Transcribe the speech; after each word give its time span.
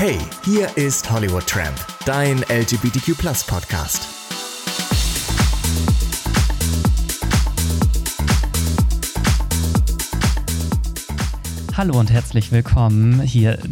Hey, 0.00 0.18
hier 0.46 0.74
ist 0.78 1.10
Hollywood 1.10 1.46
Tramp, 1.46 1.76
dein 2.06 2.38
LGBTQ 2.48 3.18
Podcast. 3.46 4.08
Hallo 11.76 11.98
und 11.98 12.10
herzlich 12.10 12.50
willkommen 12.50 13.20
hier. 13.20 13.58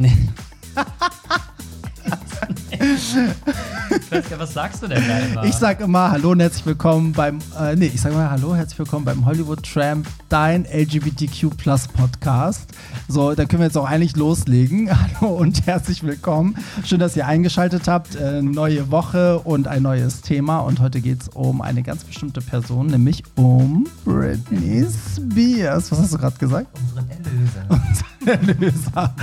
Nee. 4.10 4.22
was 4.38 4.54
sagst 4.54 4.82
du 4.82 4.86
denn 4.86 5.02
da 5.06 5.18
immer? 5.18 5.44
Ich 5.44 5.54
sag 5.54 5.80
immer 5.80 6.10
Hallo 6.10 6.30
und 6.30 6.40
herzlich 6.40 6.64
willkommen 6.64 7.12
beim, 7.12 7.40
äh, 7.58 7.76
nee, 7.76 7.90
ich 7.92 8.00
sag 8.00 8.12
mal 8.14 8.30
Hallo, 8.30 8.54
herzlich 8.54 8.78
willkommen 8.78 9.04
beim 9.04 9.26
Hollywood 9.26 9.62
Tramp, 9.62 10.06
dein 10.28 10.64
LGBTQ 10.64 11.56
Plus 11.56 11.88
Podcast. 11.88 12.70
So, 13.06 13.34
da 13.34 13.44
können 13.44 13.60
wir 13.60 13.66
jetzt 13.66 13.76
auch 13.76 13.86
eigentlich 13.86 14.16
loslegen. 14.16 14.88
Hallo 15.20 15.34
und 15.34 15.66
herzlich 15.66 16.02
willkommen. 16.02 16.56
Schön, 16.84 17.00
dass 17.00 17.16
ihr 17.16 17.26
eingeschaltet 17.26 17.86
habt. 17.88 18.16
Äh, 18.16 18.40
neue 18.40 18.90
Woche 18.90 19.40
und 19.40 19.68
ein 19.68 19.82
neues 19.82 20.22
Thema. 20.22 20.60
Und 20.60 20.80
heute 20.80 21.00
geht 21.00 21.22
es 21.22 21.28
um 21.28 21.60
eine 21.60 21.82
ganz 21.82 22.04
bestimmte 22.04 22.40
Person, 22.40 22.86
nämlich 22.86 23.22
um 23.36 23.86
Britney 24.04 24.86
Spears. 25.14 25.92
Was 25.92 25.98
hast 25.98 26.14
du 26.14 26.18
gerade 26.18 26.38
gesagt? 26.38 26.66
Unseren 26.78 27.10
Erlöser. 27.10 27.84
Erlöser. 28.28 29.14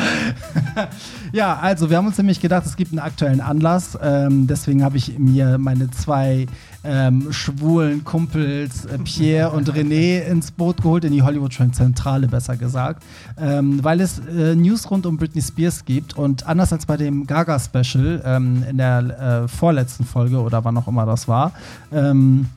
ja, 1.31 1.57
also 1.57 1.89
wir 1.89 1.97
haben 1.97 2.07
uns 2.07 2.17
nämlich 2.17 2.39
gedacht, 2.39 2.65
es 2.65 2.75
gibt 2.75 2.91
einen 2.91 2.99
aktuellen 2.99 3.41
Anlass. 3.41 3.97
Ähm, 4.01 4.47
deswegen 4.47 4.83
habe 4.83 4.97
ich 4.97 5.17
mir 5.19 5.57
meine 5.57 5.89
zwei 5.91 6.47
ähm, 6.85 7.31
schwulen 7.31 8.03
Kumpels 8.03 8.85
äh, 8.85 8.97
Pierre 8.99 9.51
und 9.51 9.71
René 9.73 10.21
ins 10.21 10.51
Boot 10.51 10.81
geholt, 10.81 11.03
in 11.03 11.13
die 11.13 11.21
Hollywood 11.21 11.53
Zentrale 11.53 12.27
besser 12.27 12.57
gesagt, 12.57 13.03
ähm, 13.39 13.83
weil 13.83 14.01
es 14.01 14.19
äh, 14.19 14.55
News 14.55 14.89
rund 14.91 15.05
um 15.05 15.17
Britney 15.17 15.41
Spears 15.41 15.85
gibt 15.85 16.17
und 16.17 16.45
anders 16.47 16.71
als 16.73 16.85
bei 16.85 16.97
dem 16.97 17.25
Gaga 17.25 17.59
Special 17.59 18.21
ähm, 18.25 18.63
in 18.69 18.77
der 18.77 19.43
äh, 19.43 19.47
vorletzten 19.47 20.05
Folge 20.05 20.39
oder 20.39 20.63
wann 20.63 20.77
auch 20.77 20.87
immer 20.87 21.05
das 21.05 21.27
war, 21.27 21.53
ähm, 21.91 22.47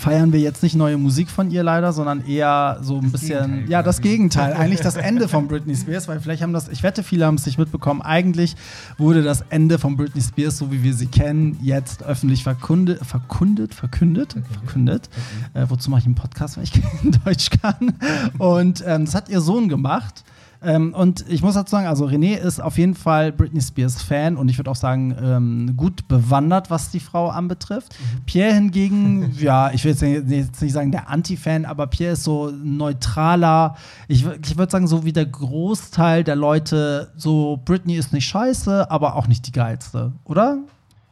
feiern 0.00 0.32
wir 0.32 0.40
jetzt 0.40 0.62
nicht 0.62 0.74
neue 0.74 0.96
Musik 0.96 1.30
von 1.30 1.50
ihr 1.50 1.62
leider, 1.62 1.92
sondern 1.92 2.26
eher 2.26 2.78
so 2.82 2.96
ein 2.96 3.02
das 3.02 3.12
bisschen, 3.12 3.50
Gegenteil, 3.50 3.70
ja, 3.70 3.82
das 3.82 4.00
Gegenteil, 4.00 4.52
eigentlich 4.58 4.80
das 4.80 4.96
Ende 4.96 5.28
von 5.28 5.46
Britney 5.46 5.76
Spears, 5.76 6.08
weil 6.08 6.20
vielleicht 6.20 6.42
haben 6.42 6.52
das, 6.52 6.68
ich 6.68 6.82
wette, 6.82 7.02
viele 7.02 7.26
haben 7.26 7.36
es 7.36 7.46
nicht 7.46 7.58
mitbekommen, 7.58 8.02
eigentlich 8.02 8.56
wurde 8.98 9.22
das 9.22 9.44
Ende 9.50 9.78
von 9.78 9.96
Britney 9.96 10.22
Spears, 10.22 10.58
so 10.58 10.72
wie 10.72 10.82
wir 10.82 10.94
sie 10.94 11.06
kennen, 11.06 11.58
jetzt 11.62 12.02
öffentlich 12.02 12.42
verkundet, 12.42 13.04
verkundet, 13.04 13.74
verkündet, 13.74 14.36
okay. 14.36 14.44
verkündet. 14.52 15.10
Okay. 15.52 15.64
Äh, 15.64 15.70
wozu 15.70 15.90
mache 15.90 16.00
ich 16.00 16.06
einen 16.06 16.14
Podcast, 16.14 16.56
wenn 16.56 16.64
ich 16.64 16.72
kein 17.02 17.12
Deutsch 17.24 17.50
kann? 17.50 17.94
Und 18.38 18.82
ähm, 18.86 19.04
das 19.04 19.14
hat 19.14 19.28
ihr 19.28 19.40
Sohn 19.40 19.68
gemacht. 19.68 20.24
Ähm, 20.62 20.92
und 20.94 21.24
ich 21.28 21.42
muss 21.42 21.54
dazu 21.54 21.70
sagen, 21.70 21.86
also 21.86 22.06
René 22.06 22.36
ist 22.36 22.60
auf 22.60 22.76
jeden 22.76 22.94
Fall 22.94 23.32
Britney 23.32 23.62
Spears 23.62 24.02
Fan 24.02 24.36
und 24.36 24.50
ich 24.50 24.58
würde 24.58 24.70
auch 24.70 24.76
sagen, 24.76 25.16
ähm, 25.20 25.74
gut 25.76 26.06
bewandert, 26.06 26.70
was 26.70 26.90
die 26.90 27.00
Frau 27.00 27.30
anbetrifft. 27.30 27.96
Mhm. 27.98 28.24
Pierre 28.26 28.54
hingegen, 28.54 29.32
ja, 29.38 29.70
ich 29.72 29.84
will 29.84 29.92
jetzt, 29.92 30.02
jetzt 30.02 30.60
nicht 30.60 30.72
sagen 30.72 30.92
der 30.92 31.08
Anti-Fan, 31.08 31.64
aber 31.64 31.86
Pierre 31.86 32.12
ist 32.12 32.24
so 32.24 32.50
neutraler, 32.50 33.76
ich, 34.06 34.26
ich 34.26 34.58
würde 34.58 34.70
sagen, 34.70 34.86
so 34.86 35.04
wie 35.04 35.14
der 35.14 35.26
Großteil 35.26 36.24
der 36.24 36.36
Leute, 36.36 37.12
so 37.16 37.58
Britney 37.64 37.96
ist 37.96 38.12
nicht 38.12 38.26
scheiße, 38.26 38.90
aber 38.90 39.16
auch 39.16 39.28
nicht 39.28 39.46
die 39.46 39.52
geilste, 39.52 40.12
oder? 40.24 40.58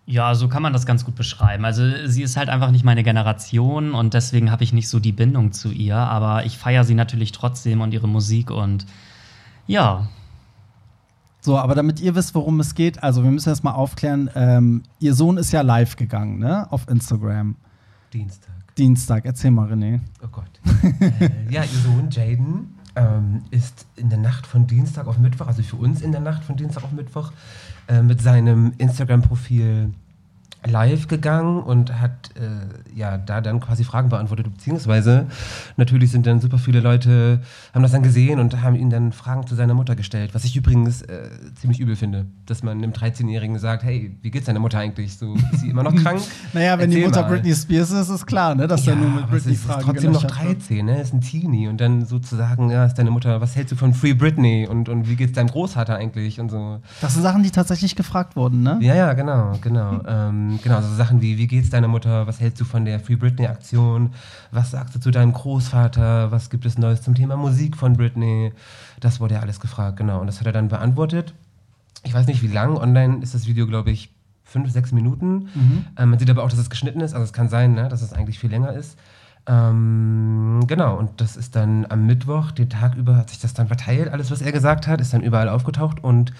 Ja, 0.04 0.34
so 0.34 0.48
kann 0.48 0.62
man 0.62 0.72
das 0.72 0.86
ganz 0.86 1.04
gut 1.04 1.16
beschreiben. 1.16 1.66
Also 1.66 1.82
sie 2.06 2.22
ist 2.22 2.38
halt 2.38 2.48
einfach 2.48 2.70
nicht 2.70 2.82
meine 2.82 3.02
Generation 3.02 3.92
und 3.92 4.14
deswegen 4.14 4.50
habe 4.50 4.64
ich 4.64 4.72
nicht 4.72 4.88
so 4.88 5.00
die 5.00 5.12
Bindung 5.12 5.52
zu 5.52 5.70
ihr, 5.70 5.96
aber 5.96 6.46
ich 6.46 6.56
feiere 6.56 6.84
sie 6.84 6.94
natürlich 6.94 7.32
trotzdem 7.32 7.82
und 7.82 7.92
ihre 7.92 8.08
Musik 8.08 8.50
und 8.50 8.86
ja. 9.68 10.08
So, 11.40 11.56
aber 11.56 11.76
damit 11.76 12.00
ihr 12.00 12.16
wisst, 12.16 12.34
worum 12.34 12.58
es 12.58 12.74
geht, 12.74 13.02
also 13.02 13.22
wir 13.22 13.30
müssen 13.30 13.48
erst 13.48 13.62
mal 13.62 13.72
aufklären, 13.72 14.28
ähm, 14.34 14.82
ihr 14.98 15.14
Sohn 15.14 15.36
ist 15.36 15.52
ja 15.52 15.60
live 15.60 15.94
gegangen, 15.94 16.40
ne? 16.40 16.66
Auf 16.72 16.88
Instagram. 16.88 17.54
Dienstag. 18.12 18.74
Dienstag, 18.76 19.24
erzähl 19.24 19.52
mal, 19.52 19.72
René. 19.72 20.00
Oh 20.22 20.28
Gott. 20.32 20.50
äh, 21.00 21.30
ja, 21.48 21.62
ihr 21.62 21.68
Sohn 21.68 22.08
Jaden 22.10 22.74
ähm, 22.96 23.42
ist 23.50 23.86
in 23.96 24.08
der 24.08 24.18
Nacht 24.18 24.46
von 24.46 24.66
Dienstag 24.66 25.06
auf 25.06 25.18
Mittwoch, 25.18 25.46
also 25.46 25.62
für 25.62 25.76
uns 25.76 26.02
in 26.02 26.12
der 26.12 26.20
Nacht 26.20 26.44
von 26.44 26.56
Dienstag 26.56 26.84
auf 26.84 26.92
Mittwoch, 26.92 27.32
äh, 27.86 28.02
mit 28.02 28.20
seinem 28.20 28.72
Instagram-Profil 28.78 29.92
live 30.66 31.06
gegangen 31.06 31.62
und 31.62 32.00
hat 32.00 32.30
äh, 32.34 32.96
ja 32.98 33.16
da 33.16 33.40
dann 33.40 33.60
quasi 33.60 33.84
Fragen 33.84 34.08
beantwortet, 34.08 34.46
beziehungsweise 34.52 35.26
natürlich 35.76 36.10
sind 36.10 36.26
dann 36.26 36.40
super 36.40 36.58
viele 36.58 36.80
Leute, 36.80 37.40
haben 37.72 37.82
das 37.82 37.92
dann 37.92 38.02
gesehen 38.02 38.40
und 38.40 38.60
haben 38.60 38.74
ihn 38.74 38.90
dann 38.90 39.12
Fragen 39.12 39.46
zu 39.46 39.54
seiner 39.54 39.74
Mutter 39.74 39.94
gestellt, 39.94 40.34
was 40.34 40.44
ich 40.44 40.56
übrigens 40.56 41.02
äh, 41.02 41.28
ziemlich 41.54 41.78
übel 41.78 41.94
finde, 41.94 42.26
dass 42.46 42.62
man 42.62 42.78
einem 42.78 42.90
13-Jährigen 42.90 43.58
sagt, 43.58 43.84
hey, 43.84 44.16
wie 44.20 44.30
geht's 44.30 44.46
deiner 44.46 44.58
Mutter 44.58 44.78
eigentlich? 44.78 45.16
So, 45.16 45.34
ist 45.52 45.60
sie 45.60 45.70
immer 45.70 45.84
noch 45.84 45.94
krank? 45.94 46.20
naja, 46.52 46.72
wenn 46.78 46.90
Erzähl 46.90 47.00
die 47.02 47.06
Mutter 47.06 47.22
mal. 47.22 47.28
Britney 47.28 47.54
Spears 47.54 47.90
ist, 47.92 48.08
ist 48.08 48.26
klar, 48.26 48.54
ne, 48.54 48.66
dass 48.66 48.84
ja, 48.84 48.94
er 48.94 48.98
nur 48.98 49.10
mit 49.10 49.30
Britney 49.30 49.52
ist, 49.52 49.62
Fragen 49.62 49.80
ist 49.80 49.86
trotzdem 49.86 50.12
noch 50.12 50.24
13, 50.24 50.84
ne, 50.84 51.00
ist 51.00 51.14
ein 51.14 51.20
Teenie 51.20 51.68
und 51.68 51.80
dann 51.80 52.04
sozusagen, 52.04 52.70
ja, 52.70 52.84
ist 52.84 52.94
deine 52.94 53.12
Mutter, 53.12 53.40
was 53.40 53.54
hältst 53.54 53.72
du 53.72 53.76
von 53.76 53.94
Free 53.94 54.14
Britney 54.14 54.66
und, 54.68 54.88
und 54.88 55.08
wie 55.08 55.14
geht's 55.14 55.34
deinem 55.34 55.48
Großvater 55.48 55.94
eigentlich 55.94 56.40
und 56.40 56.50
so. 56.50 56.80
Das 57.00 57.14
sind 57.14 57.22
Sachen, 57.22 57.44
die 57.44 57.50
tatsächlich 57.50 57.94
gefragt 57.94 58.34
wurden, 58.34 58.62
ne? 58.62 58.78
Ja, 58.80 58.94
ja, 58.94 59.12
genau, 59.12 59.52
genau. 59.60 60.00
ähm, 60.08 60.47
genau, 60.62 60.80
so 60.80 60.94
Sachen 60.94 61.20
wie, 61.20 61.38
wie 61.38 61.46
geht's 61.46 61.70
deiner 61.70 61.88
Mutter, 61.88 62.26
was 62.26 62.40
hältst 62.40 62.60
du 62.60 62.64
von 62.64 62.84
der 62.84 63.00
Free 63.00 63.16
Britney-Aktion, 63.16 64.10
was 64.50 64.70
sagst 64.70 64.94
du 64.94 65.00
zu 65.00 65.10
deinem 65.10 65.32
Großvater, 65.32 66.30
was 66.30 66.50
gibt 66.50 66.64
es 66.64 66.78
Neues 66.78 67.02
zum 67.02 67.14
Thema 67.14 67.36
Musik 67.36 67.76
von 67.76 67.96
Britney, 67.96 68.52
das 69.00 69.20
wurde 69.20 69.34
ja 69.34 69.40
alles 69.40 69.60
gefragt, 69.60 69.96
genau, 69.96 70.20
und 70.20 70.26
das 70.26 70.40
hat 70.40 70.46
er 70.46 70.52
dann 70.52 70.68
beantwortet. 70.68 71.34
Ich 72.04 72.14
weiß 72.14 72.26
nicht, 72.26 72.42
wie 72.42 72.48
lang, 72.48 72.76
online 72.76 73.22
ist 73.22 73.34
das 73.34 73.46
Video, 73.46 73.66
glaube 73.66 73.90
ich, 73.90 74.10
fünf, 74.44 74.70
sechs 74.70 74.92
Minuten. 74.92 75.48
Mhm. 75.54 75.84
Ähm, 75.96 76.10
man 76.10 76.18
sieht 76.18 76.30
aber 76.30 76.42
auch, 76.42 76.50
dass 76.50 76.58
es 76.58 76.70
geschnitten 76.70 77.00
ist, 77.00 77.12
also 77.12 77.24
es 77.24 77.32
kann 77.32 77.48
sein, 77.48 77.74
ne, 77.74 77.88
dass 77.88 78.02
es 78.02 78.12
eigentlich 78.12 78.38
viel 78.38 78.50
länger 78.50 78.72
ist. 78.72 78.98
Ähm, 79.48 80.60
genau, 80.66 80.96
und 80.98 81.20
das 81.20 81.36
ist 81.36 81.56
dann 81.56 81.86
am 81.88 82.06
Mittwoch, 82.06 82.50
den 82.50 82.68
Tag 82.68 82.94
über, 82.96 83.16
hat 83.16 83.30
sich 83.30 83.40
das 83.40 83.54
dann 83.54 83.66
verteilt. 83.66 84.08
Alles, 84.08 84.30
was 84.30 84.42
er 84.42 84.52
gesagt 84.52 84.86
hat, 84.86 85.00
ist 85.00 85.14
dann 85.14 85.22
überall 85.22 85.48
aufgetaucht. 85.48 86.04
Und 86.04 86.32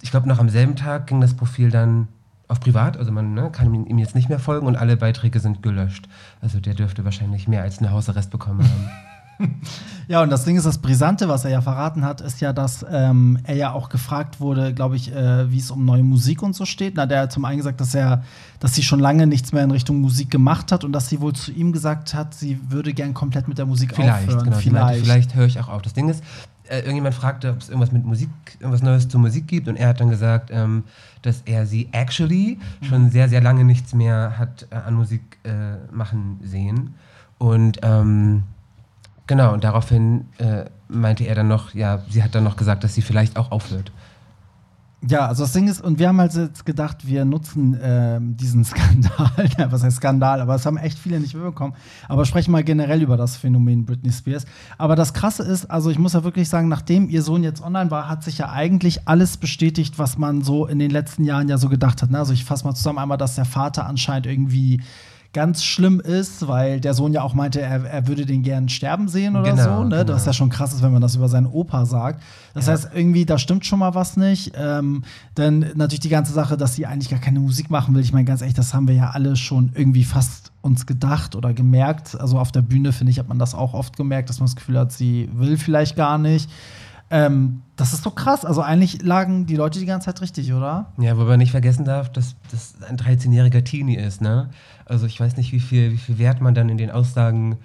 ich 0.00 0.10
glaube, 0.10 0.28
noch 0.28 0.38
am 0.38 0.48
selben 0.48 0.74
Tag 0.74 1.06
ging 1.06 1.20
das 1.20 1.34
Profil 1.34 1.70
dann 1.70 2.08
auf 2.48 2.60
privat, 2.60 2.96
also 2.96 3.10
man 3.10 3.34
ne, 3.34 3.50
kann 3.50 3.72
ihm 3.72 3.98
jetzt 3.98 4.14
nicht 4.14 4.28
mehr 4.28 4.38
folgen 4.38 4.66
und 4.66 4.76
alle 4.76 4.96
Beiträge 4.96 5.40
sind 5.40 5.62
gelöscht. 5.62 6.08
Also 6.40 6.60
der 6.60 6.74
dürfte 6.74 7.04
wahrscheinlich 7.04 7.48
mehr 7.48 7.62
als 7.62 7.78
einen 7.78 7.90
Hausarrest 7.90 8.30
bekommen 8.30 8.62
haben. 8.62 8.90
Ja, 10.06 10.22
und 10.22 10.30
das 10.30 10.44
Ding 10.44 10.56
ist, 10.56 10.66
das 10.66 10.78
Brisante, 10.78 11.28
was 11.28 11.46
er 11.46 11.50
ja 11.50 11.62
verraten 11.62 12.04
hat, 12.04 12.20
ist 12.20 12.40
ja, 12.42 12.52
dass 12.52 12.84
ähm, 12.90 13.38
er 13.44 13.56
ja 13.56 13.72
auch 13.72 13.88
gefragt 13.88 14.38
wurde, 14.38 14.74
glaube 14.74 14.96
ich, 14.96 15.10
äh, 15.10 15.50
wie 15.50 15.58
es 15.58 15.70
um 15.70 15.86
neue 15.86 16.02
Musik 16.02 16.42
und 16.42 16.54
so 16.54 16.66
steht. 16.66 16.94
Na, 16.96 17.06
der 17.06 17.22
hat 17.22 17.32
zum 17.32 17.46
einen 17.46 17.56
gesagt, 17.56 17.80
dass 17.80 17.94
er, 17.94 18.22
dass 18.60 18.74
sie 18.74 18.82
schon 18.82 19.00
lange 19.00 19.26
nichts 19.26 19.52
mehr 19.52 19.64
in 19.64 19.70
Richtung 19.70 20.02
Musik 20.02 20.30
gemacht 20.30 20.72
hat 20.72 20.84
und 20.84 20.92
dass 20.92 21.08
sie 21.08 21.22
wohl 21.22 21.32
zu 21.32 21.52
ihm 21.52 21.72
gesagt 21.72 22.12
hat, 22.12 22.34
sie 22.34 22.60
würde 22.68 22.92
gern 22.92 23.14
komplett 23.14 23.48
mit 23.48 23.56
der 23.56 23.64
Musik 23.64 23.94
vielleicht, 23.94 24.28
aufhören. 24.28 24.44
Genau, 24.44 24.56
vielleicht, 24.58 24.72
meinte, 24.72 25.04
vielleicht 25.04 25.34
höre 25.34 25.46
ich 25.46 25.58
auch 25.58 25.68
auf. 25.68 25.80
Das 25.80 25.94
Ding 25.94 26.10
ist, 26.10 26.22
äh, 26.68 26.78
irgendjemand 26.78 27.14
fragte, 27.14 27.50
ob 27.50 27.58
es 27.58 27.68
irgendwas 27.68 27.92
mit 27.92 28.04
Musik, 28.04 28.30
irgendwas 28.58 28.82
Neues 28.82 29.08
zur 29.08 29.20
Musik 29.20 29.46
gibt 29.46 29.68
und 29.68 29.76
er 29.76 29.88
hat 29.88 30.00
dann 30.00 30.10
gesagt, 30.10 30.50
ähm, 30.52 30.84
dass 31.22 31.42
er 31.44 31.66
sie 31.66 31.88
actually 31.92 32.58
mhm. 32.80 32.84
schon 32.86 33.10
sehr, 33.10 33.28
sehr 33.28 33.40
lange 33.40 33.64
nichts 33.64 33.94
mehr 33.94 34.38
hat 34.38 34.66
äh, 34.70 34.76
an 34.76 34.94
Musik 34.94 35.38
äh, 35.44 35.76
machen 35.92 36.40
sehen. 36.42 36.94
Und 37.38 37.80
ähm, 37.82 38.44
genau, 39.26 39.52
und 39.52 39.64
daraufhin 39.64 40.26
äh, 40.38 40.64
meinte 40.88 41.24
er 41.24 41.34
dann 41.34 41.48
noch, 41.48 41.74
ja, 41.74 42.02
sie 42.08 42.22
hat 42.22 42.34
dann 42.34 42.44
noch 42.44 42.56
gesagt, 42.56 42.84
dass 42.84 42.94
sie 42.94 43.02
vielleicht 43.02 43.36
auch 43.36 43.50
aufhört. 43.50 43.92
Ja, 45.06 45.26
also 45.26 45.42
das 45.42 45.52
Ding 45.52 45.68
ist, 45.68 45.82
und 45.82 45.98
wir 45.98 46.08
haben 46.08 46.18
halt 46.18 46.32
jetzt 46.34 46.64
gedacht, 46.64 47.06
wir 47.06 47.24
nutzen 47.26 47.78
ähm, 47.82 48.36
diesen 48.36 48.64
Skandal, 48.64 49.48
was 49.70 49.82
heißt 49.82 49.96
Skandal, 49.96 50.40
aber 50.40 50.54
das 50.54 50.64
haben 50.64 50.78
echt 50.78 50.98
viele 50.98 51.20
nicht 51.20 51.34
mitbekommen. 51.34 51.74
Aber 52.08 52.24
sprechen 52.24 52.52
mal 52.52 52.64
generell 52.64 53.02
über 53.02 53.16
das 53.16 53.36
Phänomen 53.36 53.84
Britney 53.84 54.12
Spears. 54.12 54.46
Aber 54.78 54.96
das 54.96 55.12
Krasse 55.12 55.42
ist, 55.42 55.70
also 55.70 55.90
ich 55.90 55.98
muss 55.98 56.14
ja 56.14 56.24
wirklich 56.24 56.48
sagen, 56.48 56.68
nachdem 56.68 57.10
ihr 57.10 57.22
Sohn 57.22 57.42
jetzt 57.42 57.62
online 57.62 57.90
war, 57.90 58.08
hat 58.08 58.24
sich 58.24 58.38
ja 58.38 58.50
eigentlich 58.50 59.06
alles 59.06 59.36
bestätigt, 59.36 59.98
was 59.98 60.16
man 60.16 60.42
so 60.42 60.66
in 60.66 60.78
den 60.78 60.90
letzten 60.90 61.24
Jahren 61.24 61.48
ja 61.48 61.58
so 61.58 61.68
gedacht 61.68 62.00
hat. 62.00 62.10
Ne? 62.10 62.18
Also 62.18 62.32
ich 62.32 62.44
fasse 62.44 62.64
mal 62.64 62.74
zusammen 62.74 62.98
einmal, 62.98 63.18
dass 63.18 63.34
der 63.34 63.44
Vater 63.44 63.86
anscheinend 63.86 64.26
irgendwie 64.26 64.80
ganz 65.34 65.62
schlimm 65.62 66.00
ist, 66.00 66.48
weil 66.48 66.80
der 66.80 66.94
Sohn 66.94 67.12
ja 67.12 67.22
auch 67.22 67.34
meinte, 67.34 67.60
er, 67.60 67.84
er 67.84 68.06
würde 68.06 68.24
den 68.24 68.42
gern 68.42 68.70
sterben 68.70 69.08
sehen 69.08 69.36
oder 69.36 69.50
genau, 69.50 69.62
so. 69.62 69.84
Ne? 69.84 69.90
Genau. 69.90 70.04
Das 70.04 70.24
ja 70.24 70.32
schon 70.32 70.48
krass 70.48 70.72
ist, 70.72 70.82
wenn 70.82 70.92
man 70.92 71.02
das 71.02 71.16
über 71.16 71.28
seinen 71.28 71.46
Opa 71.46 71.84
sagt. 71.84 72.22
Das 72.54 72.66
ja. 72.66 72.72
heißt, 72.72 72.90
irgendwie, 72.94 73.26
da 73.26 73.36
stimmt 73.36 73.66
schon 73.66 73.80
mal 73.80 73.94
was 73.94 74.16
nicht. 74.16 74.52
Ähm, 74.56 75.02
dann 75.34 75.66
natürlich 75.74 76.00
die 76.00 76.08
ganze 76.08 76.32
Sache, 76.32 76.56
dass 76.56 76.74
sie 76.74 76.86
eigentlich 76.86 77.10
gar 77.10 77.18
keine 77.18 77.40
Musik 77.40 77.68
machen 77.68 77.94
will. 77.94 78.02
Ich 78.02 78.12
meine, 78.12 78.24
ganz 78.24 78.40
ehrlich, 78.40 78.54
das 78.54 78.72
haben 78.72 78.88
wir 78.88 78.94
ja 78.94 79.10
alle 79.10 79.36
schon 79.36 79.72
irgendwie 79.74 80.04
fast 80.04 80.52
uns 80.62 80.86
gedacht 80.86 81.36
oder 81.36 81.52
gemerkt. 81.52 82.18
Also 82.18 82.38
auf 82.38 82.50
der 82.50 82.62
Bühne, 82.62 82.92
finde 82.92 83.10
ich, 83.10 83.18
hat 83.18 83.28
man 83.28 83.38
das 83.38 83.54
auch 83.54 83.74
oft 83.74 83.96
gemerkt, 83.96 84.30
dass 84.30 84.38
man 84.38 84.46
das 84.46 84.56
Gefühl 84.56 84.78
hat, 84.78 84.92
sie 84.92 85.28
will 85.34 85.58
vielleicht 85.58 85.96
gar 85.96 86.16
nicht. 86.16 86.48
Ähm, 87.10 87.62
das 87.76 87.92
ist 87.92 88.02
so 88.02 88.10
krass. 88.10 88.44
Also 88.44 88.62
eigentlich 88.62 89.02
lagen 89.02 89.46
die 89.46 89.56
Leute 89.56 89.78
die 89.78 89.86
ganze 89.86 90.06
Zeit 90.06 90.20
richtig, 90.20 90.52
oder? 90.52 90.92
Ja, 90.98 91.16
wobei 91.16 91.30
man 91.30 91.38
nicht 91.38 91.50
vergessen 91.50 91.84
darf, 91.84 92.10
dass 92.10 92.36
das 92.50 92.74
ein 92.82 92.96
13-jähriger 92.96 93.64
Teenie 93.64 93.96
ist, 93.96 94.20
ne? 94.20 94.50
Also 94.86 95.06
ich 95.06 95.18
weiß 95.18 95.36
nicht, 95.36 95.52
wie 95.52 95.60
viel, 95.60 95.92
wie 95.92 95.98
viel 95.98 96.18
Wert 96.18 96.40
man 96.40 96.54
dann 96.54 96.68
in 96.68 96.78
den 96.78 96.90
Aussagen 96.90 97.58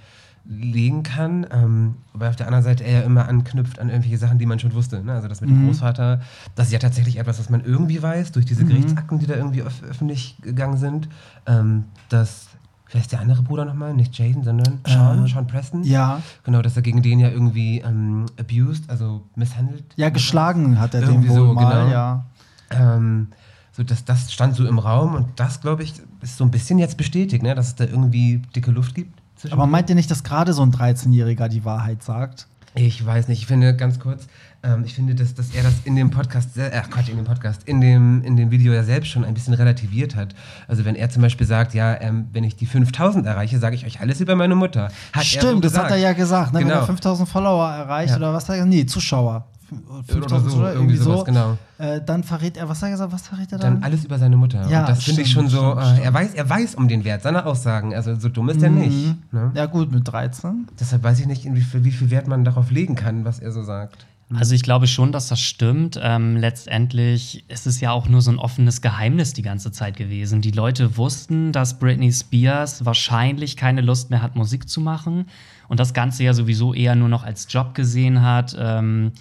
legen 0.50 1.04
kann. 1.04 1.46
Ähm, 1.52 1.96
wobei 2.12 2.30
auf 2.30 2.36
der 2.36 2.48
anderen 2.48 2.64
Seite 2.64 2.84
er 2.84 3.02
ja 3.02 3.02
immer 3.02 3.28
anknüpft 3.28 3.80
an 3.80 3.90
irgendwelche 3.90 4.18
Sachen, 4.18 4.40
die 4.40 4.48
man 4.48 4.58
schon 4.58 4.74
wusste. 4.74 5.04
Ne? 5.04 5.14
Also 5.14 5.28
das 5.28 5.42
mit 5.42 5.50
dem 5.52 5.66
Großvater, 5.66 6.22
das 6.56 6.68
ist 6.68 6.74
ja 6.74 6.80
tatsächlich 6.80 7.18
etwas, 7.18 7.40
was 7.40 7.50
man 7.50 7.64
irgendwie 7.64 8.02
weiß, 8.02 8.32
durch 8.32 8.46
diese 8.46 8.66
Gerichtsakten, 8.66 9.20
die 9.20 9.28
da 9.28 9.36
irgendwie 9.36 9.62
öf 9.62 9.84
öffentlich 9.84 10.38
gegangen 10.42 10.78
sind. 10.78 11.08
Ähm, 11.46 11.86
dass, 12.10 12.48
wer 12.92 13.02
ist 13.02 13.12
der 13.12 13.20
andere 13.20 13.42
Bruder 13.42 13.66
nochmal? 13.66 13.94
Nicht 13.94 14.18
Jaden, 14.18 14.44
sondern 14.44 14.80
Sean, 14.86 15.28
Sean 15.28 15.48
Preston. 15.48 15.84
Ja. 15.84 16.22
Genau, 16.44 16.62
dass 16.62 16.76
er 16.76 16.82
gegen 16.82 17.02
den 17.02 17.20
ja 17.20 17.30
irgendwie 17.30 17.80
ähm, 17.80 18.26
abused, 18.40 18.90
also 18.90 19.24
misshandelt. 19.36 19.86
Ja, 19.96 20.10
geschlagen 20.10 20.80
hat 20.80 20.94
er 20.94 21.02
den 21.02 21.10
Irgendwie 21.10 21.30
wohl 21.30 21.36
so, 21.36 21.54
mal, 21.54 21.84
genau. 21.84 21.92
ja. 21.92 22.26
Ähm, 22.72 23.28
so 23.72 23.84
das, 23.84 24.04
das 24.06 24.32
stand 24.34 24.56
so 24.56 24.68
im 24.68 24.80
Raum 24.80 25.16
und 25.16 25.28
das, 25.38 25.62
glaube 25.62 25.84
ich, 25.84 25.94
ist 26.22 26.38
so 26.38 26.44
ein 26.44 26.52
bisschen 26.52 26.80
jetzt 26.80 26.98
bestätigt, 26.98 27.44
ne? 27.44 27.56
dass 27.56 27.68
es 27.68 27.76
da 27.76 27.86
irgendwie 27.86 28.42
dicke 28.56 28.72
Luft 28.72 28.96
gibt. 28.96 29.20
Aber 29.52 29.68
meint 29.68 29.90
ihr 29.90 29.96
nicht, 29.96 30.12
dass 30.12 30.24
gerade 30.24 30.52
so 30.52 30.62
ein 30.64 30.74
13-Jähriger 30.74 31.48
die 31.48 31.64
Wahrheit 31.64 32.04
sagt? 32.04 32.48
Ich 32.76 33.04
weiß 33.06 33.30
nicht, 33.30 33.40
ich 33.40 33.48
finde 33.48 33.76
ganz 33.76 34.00
kurz, 34.00 34.28
ähm, 34.64 34.84
ich 34.86 34.94
finde, 34.94 35.16
dass, 35.16 35.34
dass 35.34 35.54
er 35.56 35.64
das 35.64 35.74
in 35.86 35.96
dem 35.96 36.10
Podcast, 36.12 36.50
ach 36.60 36.90
Quatsch, 36.90 37.10
in 37.10 37.16
dem 37.18 37.26
Podcast, 37.26 37.64
in 37.66 37.80
dem, 37.82 38.22
in 38.24 38.36
dem 38.36 38.52
Video 38.52 38.74
ja 38.74 38.84
selbst 38.84 39.10
schon 39.10 39.24
ein 39.24 39.34
bisschen 39.34 39.54
relativiert 39.54 40.16
hat. 40.16 40.36
Also 40.68 40.86
wenn 40.86 40.96
er 40.96 41.10
zum 41.10 41.22
Beispiel 41.22 41.48
sagt, 41.48 41.74
ja, 41.74 42.00
ähm, 42.02 42.28
wenn 42.34 42.44
ich 42.44 42.56
die 42.56 42.66
5000 42.66 43.26
erreiche, 43.26 43.60
sage 43.60 43.76
ich 43.76 43.86
euch 43.86 44.02
alles 44.02 44.20
über 44.22 44.36
meine 44.36 44.56
Mutter. 44.56 44.86
Hat 44.86 44.92
er 45.16 45.22
so 45.22 45.26
Stimmt, 45.48 45.66
das 45.66 45.78
hat 45.78 45.92
er 45.92 45.98
ja 45.98 46.14
gesagt. 46.14 46.54
Ne? 46.54 46.60
Wenn 46.60 46.68
Genau. 46.68 46.80
er 46.82 46.86
5000 46.86 47.28
Follower 47.30 47.70
erreicht 47.70 48.12
Ja. 48.12 48.18
oder 48.18 48.34
was 48.34 48.50
er 48.50 48.66
Nee, 48.66 48.86
Zuschauer. 48.86 49.46
Oder 49.72 50.04
5000 50.04 50.30
so, 50.52 50.58
Zuschauer, 50.58 50.74
irgendwie 50.74 50.98
sowas, 50.98 51.26
genau. 51.26 51.58
Äh, 51.78 52.02
dann 52.04 52.24
verrät 52.24 52.58
er, 52.58 52.68
was 52.68 52.82
hat 52.82 52.90
er 52.90 52.92
gesagt? 52.94 53.14
Was 53.14 53.28
verrät 53.28 53.52
er 53.52 53.60
dann? 53.60 53.76
Dann 53.76 53.84
alles 53.84 54.04
über 54.04 54.18
seine 54.18 54.36
Mutter. 54.36 54.68
Ja, 54.68 54.82
und 54.82 54.90
das 54.90 55.04
finde 55.04 55.22
ich 55.22 55.32
schon 55.32 55.48
stimmt, 55.48 55.62
so, 55.62 55.72
stimmt, 55.72 55.82
äh, 55.82 55.86
stimmt. 55.92 56.06
er, 56.06 56.14
weiß, 56.14 56.34
er 56.34 56.50
weiß 56.50 56.76
um 56.76 56.88
den 56.88 57.04
Wert 57.04 57.22
seiner 57.22 57.46
Aussagen. 57.46 57.94
Also 57.94 58.16
so 58.16 58.30
dumm 58.30 58.50
ist 58.50 58.62
er 58.64 58.72
nicht. 58.72 59.16
Ne? 59.32 59.52
Ja, 59.54 59.68
gut, 59.68 59.92
mit 59.92 60.08
13. 60.12 60.68
Deshalb 60.80 61.04
weiß 61.04 61.20
ich 61.20 61.28
nicht, 61.28 61.46
wie 61.54 61.62
viel, 61.62 61.84
wie 61.84 61.92
viel 61.92 62.10
Wert 62.10 62.28
man 62.28 62.44
darauf 62.44 62.72
legen 62.72 62.96
kann, 62.96 63.26
was 63.26 63.40
er 63.40 63.52
so 63.52 63.62
sagt. 63.64 64.06
Also 64.36 64.54
ich 64.54 64.62
glaube 64.62 64.86
schon, 64.86 65.12
dass 65.12 65.28
das 65.28 65.42
stimmt. 65.42 66.00
Ähm, 66.02 66.38
letztendlich 66.38 67.44
ist 67.50 67.66
es 67.66 67.82
ja 67.82 67.92
auch 67.92 68.08
nur 68.08 68.22
so 68.22 68.32
ein 68.32 68.38
offenes 68.38 68.82
Geheimnis 68.82 69.34
die 69.34 69.42
ganze 69.42 69.72
Zeit 69.72 69.98
gewesen. 69.98 70.42
Die 70.42 70.52
Leute 70.52 70.98
wussten, 70.98 71.52
dass 71.52 71.80
Britney 71.80 72.12
Spears 72.12 72.86
wahrscheinlich 72.86 73.58
keine 73.58 73.82
Lust 73.82 74.12
mehr 74.12 74.22
hat, 74.22 74.36
Musik 74.36 74.70
zu 74.70 74.82
machen 74.82 75.26
und 75.68 75.80
das 75.80 75.96
Ganze 75.96 76.24
ja 76.24 76.34
sowieso 76.34 76.76
eher 76.76 76.96
nur 76.96 77.10
noch 77.10 77.24
als 77.24 77.48
Job 77.50 77.74
gesehen 77.74 78.22
hat. 78.22 78.56
Ähm, 78.60 79.14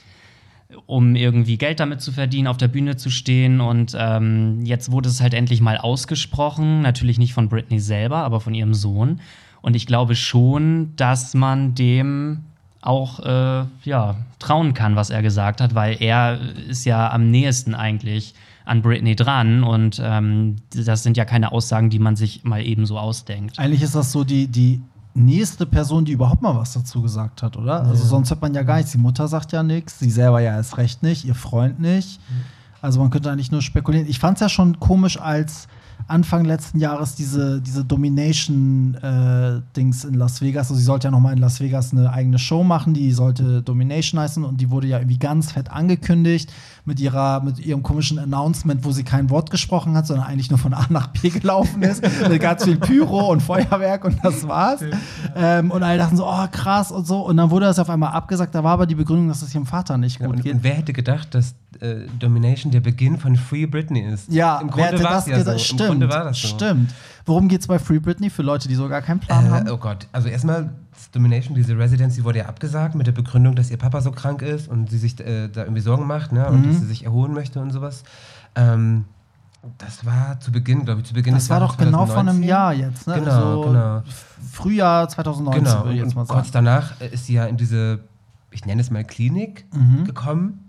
um 0.86 1.16
irgendwie 1.16 1.56
Geld 1.56 1.80
damit 1.80 2.02
zu 2.02 2.12
verdienen, 2.12 2.46
auf 2.46 2.58
der 2.58 2.68
Bühne 2.68 2.96
zu 2.96 3.08
stehen. 3.10 3.60
Und 3.60 3.96
ähm, 3.98 4.60
jetzt 4.64 4.90
wurde 4.90 5.08
es 5.08 5.20
halt 5.20 5.32
endlich 5.32 5.60
mal 5.60 5.78
ausgesprochen. 5.78 6.82
Natürlich 6.82 7.18
nicht 7.18 7.32
von 7.32 7.48
Britney 7.48 7.80
selber, 7.80 8.18
aber 8.18 8.40
von 8.40 8.54
ihrem 8.54 8.74
Sohn. 8.74 9.20
Und 9.62 9.76
ich 9.76 9.86
glaube 9.86 10.14
schon, 10.14 10.94
dass 10.96 11.34
man 11.34 11.74
dem 11.74 12.44
auch 12.80 13.20
äh, 13.20 13.64
ja, 13.84 14.16
trauen 14.38 14.74
kann, 14.74 14.96
was 14.96 15.10
er 15.10 15.22
gesagt 15.22 15.60
hat, 15.60 15.74
weil 15.74 15.96
er 16.00 16.38
ist 16.68 16.84
ja 16.84 17.10
am 17.10 17.30
nächsten 17.30 17.74
eigentlich 17.74 18.34
an 18.64 18.82
Britney 18.82 19.16
dran. 19.16 19.64
Und 19.64 20.00
ähm, 20.02 20.56
das 20.74 21.02
sind 21.02 21.16
ja 21.16 21.24
keine 21.24 21.52
Aussagen, 21.52 21.90
die 21.90 21.98
man 21.98 22.16
sich 22.16 22.44
mal 22.44 22.64
eben 22.64 22.86
so 22.86 22.98
ausdenkt. 22.98 23.58
Eigentlich 23.58 23.82
ist 23.82 23.94
das 23.94 24.12
so 24.12 24.24
die, 24.24 24.46
die 24.46 24.80
nächste 25.14 25.66
Person, 25.66 26.04
die 26.04 26.12
überhaupt 26.12 26.42
mal 26.42 26.54
was 26.54 26.74
dazu 26.74 27.02
gesagt 27.02 27.42
hat, 27.42 27.56
oder? 27.56 27.82
Also 27.82 28.04
sonst 28.04 28.30
hört 28.30 28.42
man 28.42 28.54
ja 28.54 28.62
gar 28.62 28.76
nichts. 28.76 28.92
Die 28.92 28.98
Mutter 28.98 29.26
sagt 29.26 29.52
ja 29.52 29.62
nichts, 29.62 29.98
sie 29.98 30.10
selber 30.10 30.40
ja 30.40 30.54
erst 30.54 30.76
recht 30.76 31.02
nicht, 31.02 31.24
ihr 31.24 31.34
Freund 31.34 31.80
nicht. 31.80 32.20
Also 32.80 33.00
man 33.00 33.10
könnte 33.10 33.30
eigentlich 33.30 33.50
nur 33.50 33.62
spekulieren. 33.62 34.08
Ich 34.08 34.20
fand 34.20 34.36
es 34.36 34.40
ja 34.40 34.48
schon 34.48 34.78
komisch, 34.78 35.20
als 35.20 35.66
Anfang 36.08 36.44
letzten 36.44 36.80
Jahres 36.80 37.14
diese, 37.14 37.60
diese 37.60 37.84
Domination-Dings 37.84 40.04
in 40.04 40.14
Las 40.14 40.40
Vegas. 40.40 40.68
Also 40.68 40.78
sie 40.78 40.84
sollte 40.84 41.08
ja 41.08 41.10
noch 41.10 41.20
mal 41.20 41.32
in 41.32 41.38
Las 41.38 41.60
Vegas 41.60 41.92
eine 41.92 42.10
eigene 42.12 42.38
Show 42.38 42.64
machen, 42.64 42.94
die 42.94 43.12
sollte 43.12 43.60
Domination 43.62 44.18
heißen 44.18 44.42
und 44.42 44.58
die 44.60 44.70
wurde 44.70 44.86
ja 44.88 44.98
irgendwie 44.98 45.18
ganz 45.18 45.52
fett 45.52 45.70
angekündigt 45.70 46.50
mit 46.84 47.00
ihrer 47.00 47.40
mit 47.42 47.58
ihrem 47.58 47.82
komischen 47.82 48.18
Announcement, 48.18 48.84
wo 48.84 48.92
sie 48.92 49.04
kein 49.04 49.30
Wort 49.30 49.50
gesprochen 49.50 49.94
hat, 49.96 50.06
sondern 50.06 50.26
eigentlich 50.26 50.50
nur 50.50 50.58
von 50.58 50.72
A 50.74 50.86
nach 50.90 51.08
B 51.08 51.28
gelaufen 51.30 51.82
ist 51.82 52.02
mit 52.28 52.40
ganz 52.40 52.64
viel 52.64 52.76
Pyro 52.76 53.30
und 53.30 53.40
Feuerwerk 53.42 54.04
und 54.04 54.18
das 54.22 54.46
war's. 54.48 54.80
Ähm, 55.36 55.70
und 55.70 55.82
alle 55.82 55.98
dachten 55.98 56.16
so, 56.16 56.26
oh 56.26 56.46
krass 56.50 56.90
und 56.92 57.06
so. 57.06 57.20
Und 57.20 57.36
dann 57.36 57.50
wurde 57.50 57.66
das 57.66 57.78
auf 57.78 57.90
einmal 57.90 58.12
abgesagt. 58.12 58.54
Da 58.54 58.64
war 58.64 58.72
aber 58.72 58.86
die 58.86 58.94
Begründung, 58.94 59.28
dass 59.28 59.42
es 59.42 59.54
ihrem 59.54 59.66
Vater 59.66 59.98
nicht 59.98 60.18
gut 60.18 60.28
Und, 60.28 60.42
geht. 60.42 60.54
und 60.54 60.62
wer 60.62 60.74
hätte 60.74 60.92
gedacht, 60.92 61.34
dass 61.34 61.54
äh, 61.80 62.06
Domination 62.18 62.72
der 62.72 62.80
Beginn 62.80 63.18
von 63.18 63.36
Free 63.36 63.66
Britney 63.66 64.00
ist? 64.00 64.32
Ja, 64.32 64.58
im 64.60 64.68
wer 64.68 64.72
Grunde 64.72 64.88
hätte 64.92 65.04
war 65.04 65.10
das 65.12 65.26
ja 65.26 65.38
gedacht? 65.38 65.58
so. 65.58 65.64
Stimmt, 65.64 65.80
Im 65.80 65.86
Grunde 65.88 66.08
war 66.10 66.24
das 66.24 66.40
so. 66.40 66.48
stimmt. 66.48 66.94
Worum 67.26 67.48
geht's 67.48 67.66
bei 67.66 67.78
Free 67.78 67.98
Britney 67.98 68.30
für 68.30 68.42
Leute, 68.42 68.68
die 68.68 68.74
so 68.74 68.88
gar 68.88 69.02
keinen 69.02 69.20
Plan 69.20 69.46
Äh, 69.46 69.50
haben? 69.50 69.68
oh 69.70 69.76
Gott, 69.76 70.06
also 70.12 70.28
erstmal 70.28 70.70
Domination, 71.12 71.54
diese 71.54 71.76
Residency 71.78 72.24
wurde 72.24 72.38
ja 72.40 72.46
abgesagt 72.46 72.94
mit 72.94 73.06
der 73.06 73.12
Begründung, 73.12 73.54
dass 73.54 73.70
ihr 73.70 73.76
Papa 73.78 74.00
so 74.00 74.10
krank 74.12 74.42
ist 74.42 74.68
und 74.68 74.90
sie 74.90 74.98
sich 74.98 75.18
äh, 75.20 75.48
da 75.48 75.62
irgendwie 75.62 75.80
Sorgen 75.82 76.06
macht 76.06 76.32
ne, 76.32 76.46
Mhm. 76.48 76.54
und 76.56 76.66
dass 76.68 76.80
sie 76.80 76.86
sich 76.86 77.04
erholen 77.04 77.32
möchte 77.32 77.60
und 77.60 77.70
sowas. 77.70 78.02
Ähm, 78.54 79.04
das 79.78 80.06
war 80.06 80.38
zu 80.40 80.52
Beginn, 80.52 80.84
glaube 80.84 81.00
ich, 81.00 81.06
zu 81.06 81.14
Beginn 81.14 81.34
Das 81.34 81.50
war 81.50 81.60
doch 81.60 81.76
genau 81.76 82.06
vor 82.06 82.18
einem 82.18 82.42
2019. 82.42 82.48
Jahr 82.48 82.72
jetzt, 82.74 83.06
ne? 83.08 83.14
Genau, 83.14 83.30
also 83.32 83.60
genau. 83.72 84.02
Frühjahr 84.52 85.08
2019 85.08 85.64
Genau, 85.64 85.84
würde 85.84 85.94
ich 85.98 86.04
jetzt 86.04 86.14
mal 86.14 86.26
sagen. 86.26 86.40
kurz 86.40 86.50
danach 86.52 87.00
äh, 87.00 87.08
ist 87.08 87.26
sie 87.26 87.34
ja 87.34 87.46
in 87.46 87.56
diese, 87.56 88.00
ich 88.50 88.64
nenne 88.66 88.80
es 88.80 88.90
mal 88.90 89.04
Klinik 89.04 89.64
Mhm. 89.74 90.04
gekommen. 90.04 90.64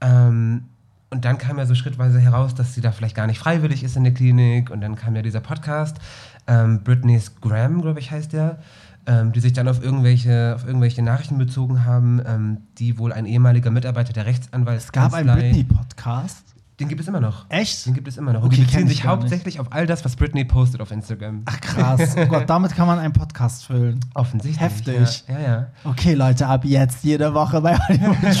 Ähm, 0.00 0.64
und 1.10 1.24
dann 1.24 1.38
kam 1.38 1.58
ja 1.58 1.66
so 1.66 1.74
schrittweise 1.74 2.20
heraus, 2.20 2.54
dass 2.54 2.74
sie 2.74 2.80
da 2.80 2.90
vielleicht 2.92 3.14
gar 3.16 3.26
nicht 3.26 3.38
freiwillig 3.38 3.84
ist 3.84 3.96
in 3.96 4.04
der 4.04 4.14
Klinik. 4.14 4.70
Und 4.70 4.80
dann 4.80 4.96
kam 4.96 5.14
ja 5.14 5.22
dieser 5.22 5.40
Podcast, 5.40 5.98
ähm, 6.46 6.82
Britney's 6.84 7.40
Graham, 7.40 7.82
glaube 7.82 8.00
ich, 8.00 8.10
heißt 8.10 8.32
der, 8.32 8.58
ähm, 9.06 9.32
die 9.32 9.40
sich 9.40 9.52
dann 9.52 9.68
auf 9.68 9.82
irgendwelche, 9.82 10.54
auf 10.54 10.66
irgendwelche 10.66 11.02
Nachrichten 11.02 11.38
bezogen 11.38 11.84
haben, 11.84 12.20
ähm, 12.26 12.58
die 12.78 12.98
wohl 12.98 13.12
ein 13.12 13.26
ehemaliger 13.26 13.70
Mitarbeiter 13.70 14.12
der 14.12 14.26
Rechtsanwaltskanzlei... 14.26 15.20
Es 15.20 15.26
gab 15.26 15.34
einen 15.34 15.38
Britney-Podcast. 15.38 16.51
Den 16.82 16.88
gibt 16.88 17.00
es 17.00 17.08
immer 17.08 17.20
noch. 17.20 17.46
Echt? 17.48 17.86
Den 17.86 17.94
gibt 17.94 18.08
es 18.08 18.16
immer 18.16 18.32
noch. 18.32 18.40
Und 18.42 18.46
Okay, 18.48 18.56
die 18.56 18.62
beziehen 18.62 18.80
ich 18.82 18.88
sich 18.88 18.98
nicht. 18.98 19.06
hauptsächlich 19.06 19.60
auf 19.60 19.68
all 19.72 19.86
das, 19.86 20.04
was 20.04 20.16
Britney 20.16 20.44
postet 20.44 20.80
auf 20.80 20.90
Instagram. 20.90 21.42
Ach 21.46 21.60
krass. 21.60 22.16
Oh 22.18 22.26
Gott, 22.26 22.50
damit 22.50 22.74
kann 22.74 22.86
man 22.86 22.98
einen 22.98 23.12
Podcast 23.12 23.64
füllen. 23.66 24.00
Offensichtlich. 24.14 24.60
Heftig. 24.60 25.24
Ja, 25.28 25.38
ja. 25.38 25.48
ja. 25.48 25.66
Okay, 25.84 26.14
Leute, 26.14 26.46
ab 26.46 26.64
jetzt 26.64 27.04
jede 27.04 27.32
Woche 27.34 27.60
bei 27.60 27.78
Hollywood 27.78 28.40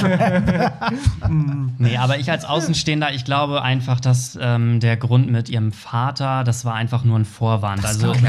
Tramp. 1.20 1.72
Nee, 1.78 1.96
aber 1.96 2.18
ich 2.18 2.30
als 2.30 2.44
Außenstehender, 2.44 3.12
ich 3.14 3.24
glaube 3.24 3.62
einfach, 3.62 4.00
dass 4.00 4.38
ähm, 4.40 4.80
der 4.80 4.96
Grund 4.96 5.30
mit 5.30 5.48
ihrem 5.48 5.72
Vater, 5.72 6.44
das 6.44 6.64
war 6.64 6.74
einfach 6.74 7.04
nur 7.04 7.18
ein 7.18 7.24
Vorwand. 7.24 7.84
also 7.84 8.12
glaub 8.12 8.16
ich 8.16 8.22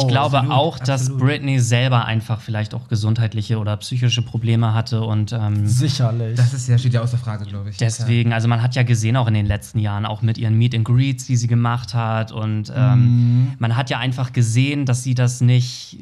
ich, 0.00 0.08
glaube 0.08 0.38
Absolut, 0.38 0.56
auch, 0.56 0.78
dass 0.78 1.02
absolut. 1.02 1.20
Britney 1.22 1.58
selber 1.60 2.04
einfach 2.04 2.40
vielleicht 2.40 2.74
auch 2.74 2.88
gesundheitliche 2.88 3.58
oder 3.58 3.76
psychische 3.78 4.22
Probleme 4.22 4.74
hatte 4.74 5.02
und 5.02 5.32
ähm, 5.32 5.66
Sicherlich. 5.66 6.36
Das 6.36 6.52
ist 6.54 6.68
ja, 6.68 6.78
steht 6.78 6.94
ja 6.94 7.00
außer 7.02 7.18
Frage, 7.18 7.44
glaube 7.46 7.70
ich. 7.70 7.76
Deswegen, 7.76 8.32
also 8.32 8.48
man 8.48 8.62
hat 8.62 8.74
ja 8.74 8.82
gesehen 8.82 9.16
auch 9.16 9.26
in 9.26 9.34
den 9.34 9.46
letzten 9.46 9.55
Jahren, 9.78 10.06
auch 10.06 10.22
mit 10.22 10.38
ihren 10.38 10.54
Meet 10.56 10.74
and 10.74 10.84
Greets, 10.84 11.26
die 11.26 11.36
sie 11.36 11.46
gemacht 11.46 11.94
hat. 11.94 12.32
Und 12.32 12.72
ähm, 12.74 13.04
Mhm. 13.46 13.52
man 13.58 13.76
hat 13.76 13.90
ja 13.90 13.98
einfach 13.98 14.32
gesehen, 14.32 14.84
dass 14.86 15.02
sie 15.02 15.14
das 15.14 15.40
nicht, 15.40 15.98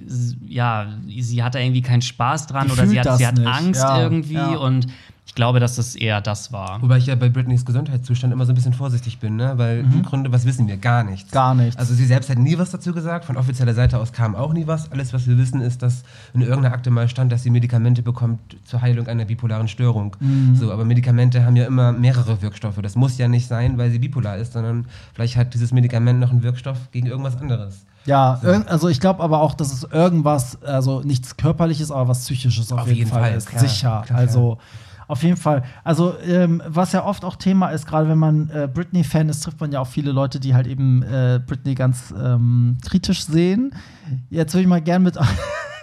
ja, 0.47 0.87
sie 1.07 1.43
hat 1.43 1.55
da 1.55 1.59
irgendwie 1.59 1.83
keinen 1.83 2.03
Spaß 2.03 2.47
dran 2.47 2.67
Die 2.67 2.73
oder 2.73 2.87
sie 2.87 3.01
hat, 3.01 3.19
sie 3.19 3.27
hat 3.27 3.39
nicht. 3.39 3.47
Angst 3.47 3.81
Ja, 3.83 4.03
irgendwie. 4.03 4.35
ja. 4.35 4.57
Und 4.57 4.87
ich 5.27 5.35
glaube, 5.35 5.59
dass 5.59 5.77
das 5.77 5.97
eher 5.97 6.21
das 6.21 6.53
war. 6.53 6.81
Wobei 6.83 6.99
ich 6.99 7.07
ja 7.07 7.15
bei 7.15 7.29
Britneys 7.29 7.65
Gesundheitszustand 7.65 8.33
immer 8.33 8.45
so 8.47 8.53
ein 8.53 8.55
bisschen 8.55 8.75
vorsichtig 8.75 9.19
bin, 9.19 9.37
ne? 9.37 9.55
weil 9.57 9.79
im 9.81 10.03
Grunde, 10.03 10.31
was 10.31 10.45
wissen 10.45 10.69
wir? 10.69 10.77
Gar 10.77 11.03
nichts. 11.03 11.31
Mhm. 11.31 11.35
Gar 11.35 11.55
nichts. 11.55 11.77
Also 11.77 11.95
sie 11.95 12.05
selbst 12.05 12.29
hat 12.31 12.39
nie 12.39 12.57
was 12.59 12.71
dazu 12.71 12.93
gesagt, 12.93 13.25
von 13.25 13.37
offizieller 13.37 13.75
Seite 13.75 13.99
aus 13.99 14.13
kam 14.13 14.37
auch 14.37 14.53
nie 14.53 14.67
was. 14.67 14.93
Alles, 14.93 15.13
was 15.13 15.27
wir 15.27 15.37
wissen, 15.39 15.61
ist, 15.61 15.83
dass 15.83 16.05
in 16.35 16.43
irgendeiner 16.43 16.75
Akte 16.75 16.91
mal 16.91 17.09
stand, 17.09 17.33
dass 17.33 17.43
sie 17.43 17.51
Medikamente 17.51 18.03
bekommt 18.03 18.39
zur 18.65 18.83
Heilung 18.83 19.07
einer 19.09 19.25
bipolaren 19.25 19.67
Störung. 19.67 20.15
Mhm. 20.21 20.55
So, 20.57 20.71
aber 20.71 20.85
Medikamente 20.85 21.45
haben 21.45 21.57
ja 21.57 21.65
immer 21.65 21.91
mehrere 21.93 22.43
Wirkstoffe. 22.43 22.79
Das 22.83 22.95
muss 22.95 23.17
ja 23.19 23.27
nicht 23.27 23.49
sein, 23.49 23.79
weil 23.79 23.91
sie 23.91 23.99
bipolar 23.99 24.37
ist, 24.37 24.53
sondern 24.53 24.85
vielleicht 25.15 25.37
hat 25.37 25.55
dieses 25.55 25.73
Medikament 25.73 26.21
noch 26.21 26.31
einen 26.31 26.43
Wirkstoff 26.43 26.79
gegen 26.93 27.07
irgendwas 27.07 27.41
anderes. 27.41 27.85
Ja, 28.07 28.39
irg- 28.45 28.67
also 28.67 28.89
ich 28.89 29.01
glaube 29.01 29.23
aber 29.23 29.41
auch, 29.41 29.55
dass 29.55 29.73
es 29.73 29.85
irgendwas, 29.91 30.63
also 30.63 31.01
nichts 31.01 31.39
Körperliches, 31.39 31.91
aber 31.91 32.09
was 32.09 32.21
Psychisches 32.21 32.71
auf, 32.71 32.81
Auf 32.83 32.87
jeden, 32.89 32.99
jeden 32.99 33.11
Fall, 33.11 33.23
Fall, 33.23 33.35
ist. 33.35 33.47
klar, 33.49 33.61
Sicher. 33.63 34.03
klar, 34.07 34.19
also 34.19 34.59
auf 35.09 35.23
jeden 35.23 35.37
Fall. 35.37 35.63
Also 35.83 36.15
ähm, 36.27 36.63
was 36.67 36.93
ja 36.93 37.05
oft 37.05 37.25
auch 37.25 37.37
Thema 37.37 37.71
ist, 37.71 37.87
gerade 37.87 38.09
wenn 38.09 38.19
man 38.19 38.51
äh, 38.51 38.69
Britney-Fan 38.73 39.29
ist, 39.29 39.41
trifft 39.41 39.61
man 39.61 39.73
ja 39.73 39.81
auch 39.81 39.89
viele 39.89 40.13
Leute, 40.13 40.41
die 40.41 40.55
halt 40.55 40.67
eben 40.67 41.03
äh, 41.03 41.41
Britney 41.45 41.75
ganz 41.75 42.15
ähm, 42.17 42.79
kritisch 42.87 43.25
sehen. 43.25 43.75
Jetzt 44.31 44.55
würde 44.55 44.63
ich 44.63 44.69
mal 44.69 44.83
gern 44.83 45.03
mit 45.03 45.19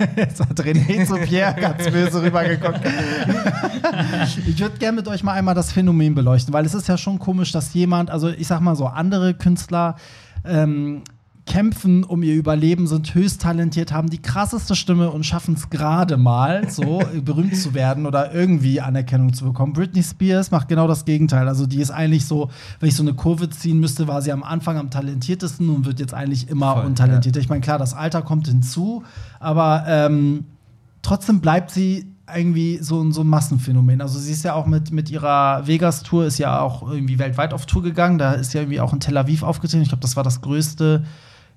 Jetzt 0.16 0.40
hat 0.40 0.60
René 0.60 1.06
zu 1.06 1.16
Pierre 1.16 1.56
ganz 1.60 1.90
böse 1.90 2.24
rübergeguckt. 2.24 2.82
ich 4.48 4.60
würde 4.60 4.78
gerne 4.78 4.96
mit 4.98 5.08
euch 5.08 5.24
mal 5.24 5.34
einmal 5.34 5.56
das 5.56 5.72
Phänomen 5.72 6.16
beleuchten, 6.16 6.54
weil 6.54 6.66
es 6.66 6.74
ist 6.74 6.88
ja 6.88 6.98
schon 6.98 7.20
komisch, 7.20 7.52
dass 7.52 7.74
jemand, 7.74 8.10
also 8.10 8.30
ich 8.30 8.48
sag 8.48 8.62
mal 8.62 8.76
so, 8.76 8.88
andere 8.88 9.34
Künstler 9.34 9.96
ähm, 10.44 11.04
kämpfen 11.52 12.06
um 12.06 12.24
ihr 12.24 12.36
Überleben, 12.36 12.88
sind 12.88 13.14
höchst 13.14 13.42
talentiert, 13.42 13.92
haben 13.92 14.10
die 14.10 14.22
krasseste 14.22 14.74
Stimme 14.74 15.12
und 15.12 15.26
schaffen 15.26 15.56
es 15.56 15.70
gerade 15.70 16.16
mal, 16.16 16.70
so 16.70 17.04
berühmt 17.26 17.58
zu 17.58 17.74
werden 17.74 18.06
oder 18.06 18.34
irgendwie 18.34 18.80
Anerkennung 18.80 19.34
zu 19.34 19.44
bekommen. 19.44 19.74
Britney 19.74 20.02
Spears 20.02 20.52
macht 20.52 20.70
genau 20.70 20.88
das 20.88 21.04
Gegenteil. 21.04 21.50
Also 21.50 21.68
die 21.68 21.82
ist 21.82 21.92
eigentlich 21.92 22.26
so, 22.26 22.50
wenn 22.80 22.88
ich 22.88 22.96
so 22.96 23.04
eine 23.04 23.16
Kurve 23.16 23.50
ziehen 23.50 23.82
müsste, 23.82 24.08
war 24.08 24.22
sie 24.22 24.32
am 24.32 24.44
Anfang 24.44 24.78
am 24.78 24.90
talentiertesten 24.92 25.70
und 25.70 25.86
wird 25.86 26.00
jetzt 26.00 26.14
eigentlich 26.14 26.48
immer 26.48 26.76
Voll, 26.76 26.86
untalentierter. 26.86 27.42
Ich 27.42 27.50
meine, 27.50 27.60
klar, 27.60 27.78
das 27.78 27.94
Alter 27.94 28.22
kommt 28.22 28.48
hinzu, 28.48 29.04
aber 29.42 29.84
ähm, 29.88 30.46
trotzdem 31.02 31.42
bleibt 31.42 31.72
sie 31.72 32.06
irgendwie 32.34 32.78
so, 32.78 33.12
so 33.12 33.24
ein 33.24 33.28
Massenphänomen. 33.28 34.00
Also 34.00 34.20
sie 34.20 34.32
ist 34.32 34.46
ja 34.46 34.54
auch 34.54 34.68
mit, 34.68 34.94
mit 34.94 35.10
ihrer 35.10 35.68
Vegas-Tour, 35.68 36.28
ist 36.28 36.38
ja 36.38 36.62
auch 36.62 36.90
irgendwie 36.90 37.20
weltweit 37.20 37.54
auf 37.54 37.66
Tour 37.66 37.84
gegangen. 37.84 38.18
Da 38.20 38.32
ist 38.32 38.54
ja 38.54 38.62
irgendwie 38.62 38.80
auch 38.80 38.94
in 38.94 39.02
Tel 39.02 39.18
Aviv 39.18 39.44
aufgetreten. 39.44 39.84
Ich 39.84 39.90
glaube, 39.90 40.02
das 40.02 40.16
war 40.16 40.24
das 40.24 40.40
größte 40.40 41.04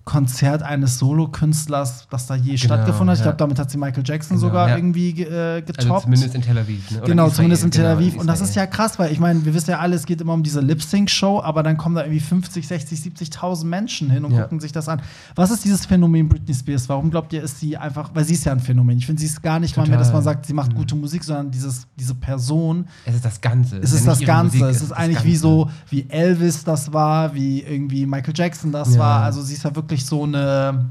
Konzert 0.04 0.62
eines 0.62 0.98
Solokünstlers, 0.98 2.06
das 2.10 2.26
da 2.26 2.34
je 2.34 2.54
Genau, 2.56 2.56
stattgefunden 2.58 3.10
hat. 3.10 3.16
Ich 3.16 3.22
glaube, 3.22 3.38
damit 3.38 3.58
hat 3.58 3.70
sie 3.70 3.78
Michael 3.78 4.02
Jackson 4.06 4.36
Genau, 4.36 4.48
sogar 4.48 4.68
ja. 4.68 4.76
irgendwie 4.76 5.12
ge- 5.14 5.26
äh, 5.26 5.62
getoppt. 5.62 5.90
Also 5.90 6.00
zumindest 6.00 6.34
in 6.34 6.42
Tel 6.42 6.58
Aviv. 6.58 6.90
Ne? 6.90 7.00
Genau, 7.06 7.22
Israel, 7.24 7.34
zumindest 7.36 7.64
in 7.64 7.70
Tel 7.70 7.82
genau, 7.84 7.94
Aviv. 7.96 8.16
Und 8.16 8.26
das 8.26 8.40
ist 8.40 8.54
ja 8.54 8.66
krass, 8.66 8.98
weil 8.98 9.12
ich 9.12 9.18
meine, 9.18 9.44
wir 9.44 9.54
wissen 9.54 9.70
ja 9.70 9.78
alle, 9.78 9.96
es 9.96 10.04
geht 10.04 10.20
immer 10.20 10.34
um 10.34 10.42
diese 10.42 10.60
Lip-Sync-Show, 10.60 11.40
aber 11.42 11.62
dann 11.62 11.76
kommen 11.76 11.94
da 11.94 12.02
irgendwie 12.02 12.20
50, 12.20 12.66
60, 12.68 13.00
70.000 13.00 13.64
Menschen 13.64 14.10
hin 14.10 14.24
und 14.24 14.32
Ja. 14.32 14.42
gucken 14.42 14.60
sich 14.60 14.72
das 14.72 14.88
an. 14.88 15.00
Was 15.34 15.50
ist 15.50 15.64
dieses 15.64 15.86
Phänomen 15.86 16.28
Britney 16.28 16.54
Spears? 16.54 16.88
Warum 16.88 17.10
glaubt 17.10 17.32
ihr, 17.32 17.42
ist 17.42 17.60
sie 17.60 17.76
einfach, 17.76 18.10
weil 18.14 18.24
sie 18.24 18.34
ist 18.34 18.44
ja 18.44 18.52
ein 18.52 18.60
Phänomen. 18.60 18.98
Ich 18.98 19.06
finde, 19.06 19.20
sie 19.20 19.26
ist 19.26 19.42
gar 19.42 19.58
nicht 19.58 19.76
mal 19.76 19.86
mehr, 19.88 19.96
dass 19.98 20.08
Total. 20.08 20.16
man 20.20 20.24
sagt, 20.24 20.46
sie 20.46 20.52
macht 20.52 20.74
gute 20.74 20.94
Musik, 20.94 21.24
sondern 21.24 21.50
dieses, 21.50 21.86
diese 21.98 22.14
Person, 22.14 22.86
Es 23.06 23.14
ist 23.14 23.24
das 23.24 23.40
Ganze. 23.40 23.78
es 23.78 23.92
ist 23.92 24.04
ja 24.04 24.10
das 24.12 24.20
Ganze. 24.20 24.58
Musik, 24.58 24.76
es 24.76 24.82
ist 24.82 24.92
eigentlich 24.92 25.24
wie 25.24 25.28
Ganze. 25.30 25.40
so, 25.40 25.70
wie 25.88 26.06
Elvis 26.10 26.62
das 26.64 26.92
war, 26.92 27.34
wie 27.34 27.62
irgendwie 27.62 28.04
Michael 28.06 28.34
Jackson 28.36 28.70
das 28.70 28.98
war. 28.98 29.22
Also 29.22 29.40
sie 29.40 29.54
ist 29.54 29.64
ja 29.64 29.74
wirklich 29.74 29.93
so 30.02 30.24
eine, 30.24 30.86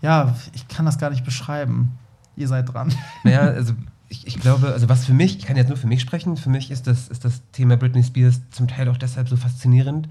ja, 0.00 0.34
ich 0.54 0.68
kann 0.68 0.86
das 0.86 0.98
gar 0.98 1.10
nicht 1.10 1.24
beschreiben. 1.24 1.98
Ihr 2.36 2.48
seid 2.48 2.72
dran. 2.72 2.92
Naja, 3.24 3.40
also 3.40 3.74
ich, 4.08 4.26
ich 4.26 4.40
glaube, 4.40 4.68
also 4.68 4.88
was 4.88 5.04
für 5.04 5.12
mich, 5.12 5.38
ich 5.38 5.46
kann 5.46 5.56
jetzt 5.56 5.68
nur 5.68 5.76
für 5.76 5.86
mich 5.86 6.00
sprechen, 6.00 6.36
für 6.36 6.50
mich 6.50 6.70
ist 6.70 6.86
das, 6.86 7.08
ist 7.08 7.24
das 7.24 7.42
Thema 7.52 7.76
Britney 7.76 8.02
Spears 8.02 8.40
zum 8.50 8.68
Teil 8.68 8.88
auch 8.88 8.96
deshalb 8.96 9.28
so 9.28 9.36
faszinierend, 9.36 10.08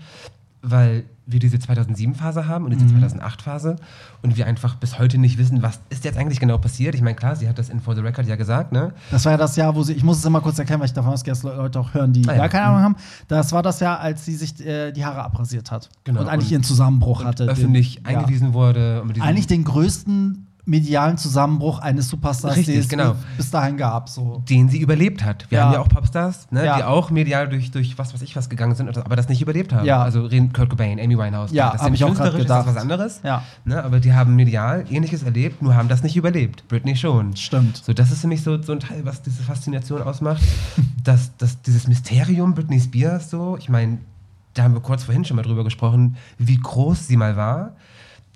weil 0.62 1.06
wir 1.30 1.40
diese 1.40 1.58
2007-Phase 1.58 2.48
haben 2.48 2.64
und 2.66 2.72
diese 2.72 2.86
Mhm. 2.86 3.04
2008-Phase 3.04 3.76
und 4.22 4.38
wir 4.38 4.46
einfach 4.48 4.76
bis 4.76 4.98
heute 4.98 5.18
nicht 5.18 5.38
wissen, 5.38 5.62
was 5.62 5.82
ist 5.90 6.06
jetzt 6.06 6.18
eigentlich 6.18 6.40
genau 6.40 6.58
passiert. 6.58 6.96
Ich 6.96 7.02
meine, 7.02 7.16
klar, 7.16 7.36
sie 7.36 7.50
hat 7.50 7.60
das 7.60 7.68
in 7.68 7.82
For 7.82 7.96
the 7.96 8.02
Record 8.02 8.28
ja 8.28 8.38
gesagt, 8.38 8.72
ne? 8.72 8.94
Das 9.12 9.26
war 9.26 9.34
ja 9.34 9.38
das 9.38 9.56
Jahr, 9.58 9.76
wo 9.76 9.84
sie, 9.84 9.94
ich 9.94 10.04
muss 10.04 10.20
es 10.20 10.26
immer 10.26 10.40
kurz 10.40 10.58
erklären, 10.58 10.80
weil 10.80 10.88
ich 10.88 10.94
davon 10.94 11.12
ausgehe, 11.12 11.34
dass 11.34 11.44
Leute 11.44 11.80
auch 11.80 11.94
hören, 11.94 12.14
die 12.14 12.26
Ah, 12.30 12.32
ja. 12.32 12.38
gar 12.38 12.50
keine 12.50 12.66
Ahnung 12.68 12.82
haben. 12.82 12.96
Das 13.28 13.52
war 13.52 13.62
das 13.62 13.82
Jahr, 13.82 14.00
als 14.00 14.24
sie 14.24 14.36
sich 14.36 14.66
äh, 14.66 14.94
die 14.94 15.04
Haare 15.06 15.22
abrasiert 15.24 15.70
hat. 15.70 15.90
Genau. 16.06 16.22
Und 16.22 16.28
eigentlich 16.30 16.48
Und- 16.48 16.52
ihren 16.54 16.64
Zusammenbruch 16.64 17.26
hatte. 17.26 17.44
Öffentlich 17.46 17.96
Den- 18.04 18.12
ja. 18.14 18.20
eingewiesen 18.20 18.54
wurde. 18.54 19.04
Mit 19.06 19.18
diesem- 19.18 19.28
Eigentlich 19.28 19.48
den 19.48 19.66
größten 19.66 20.47
medialen 20.68 21.18
Zusammenbruch 21.18 21.80
eines 21.80 22.10
Superstars, 22.10 22.58
Richtig, 22.58 22.76
den 22.76 22.82
es 22.82 22.90
genau. 22.90 23.16
bis 23.38 23.50
dahin 23.52 23.78
gab. 23.78 24.10
So. 24.10 24.44
den 24.50 24.68
sie 24.70 24.80
überlebt 24.80 25.24
hat. 25.24 25.50
Wir 25.50 25.60
Ja. 25.60 25.66
haben 25.66 25.74
ja 25.74 25.80
auch 25.80 25.88
Popstars, 25.88 26.52
ne, 26.52 26.66
Ja. 26.66 26.76
die 26.78 26.84
auch 26.84 27.10
medial 27.10 27.48
durch, 27.48 27.72
durch 27.72 27.98
was 27.98 28.14
weiß 28.14 28.22
ich 28.22 28.36
was 28.36 28.50
gegangen 28.50 28.76
sind, 28.76 28.96
aber 28.98 29.16
das 29.16 29.30
nicht 29.30 29.42
überlebt 29.42 29.72
haben. 29.74 29.86
Ja. 29.86 30.02
Also 30.04 30.28
Kurt 30.54 30.70
Cobain, 30.70 31.00
Amy 31.00 31.18
Winehouse. 31.18 31.52
Ja, 31.52 31.72
das 31.72 31.82
auch 31.82 31.88
grad 31.88 31.98
künstlerisch, 31.98 32.42
ist 32.42 32.50
das 32.50 32.66
was 32.68 32.78
anderes. 32.78 33.22
Ja. 33.24 33.44
Ne, 33.66 33.82
aber 33.84 34.00
die 34.00 34.14
haben 34.14 34.36
medial 34.36 34.86
ähnliches 34.90 35.24
erlebt, 35.24 35.62
nur 35.62 35.76
haben 35.76 35.88
das 35.88 36.04
nicht 36.04 36.18
überlebt. 36.18 36.68
Britney 36.68 36.96
schon. 36.96 37.36
Stimmt. 37.36 37.78
So, 37.78 37.94
das 37.94 38.12
ist 38.12 38.22
für 38.22 38.28
mich 38.28 38.44
so, 38.44 38.62
so 38.62 38.74
ein 38.74 38.80
Teil, 38.80 39.06
was 39.06 39.22
diese 39.22 39.44
Faszination 39.44 40.02
ausmacht. 40.02 40.42
dass, 41.04 41.36
dass 41.38 41.62
dieses 41.62 41.88
Mysterium 41.88 42.54
Britney 42.54 42.80
Spears 42.80 43.30
so, 43.30 43.58
ich 43.58 43.70
meine, 43.70 44.00
da 44.54 44.64
haben 44.64 44.74
wir 44.74 44.82
kurz 44.82 45.04
vorhin 45.04 45.24
schon 45.24 45.36
mal 45.38 45.44
drüber 45.44 45.64
gesprochen, 45.64 46.18
wie 46.38 46.58
groß 46.58 47.08
sie 47.08 47.16
mal 47.16 47.38
war. 47.38 47.74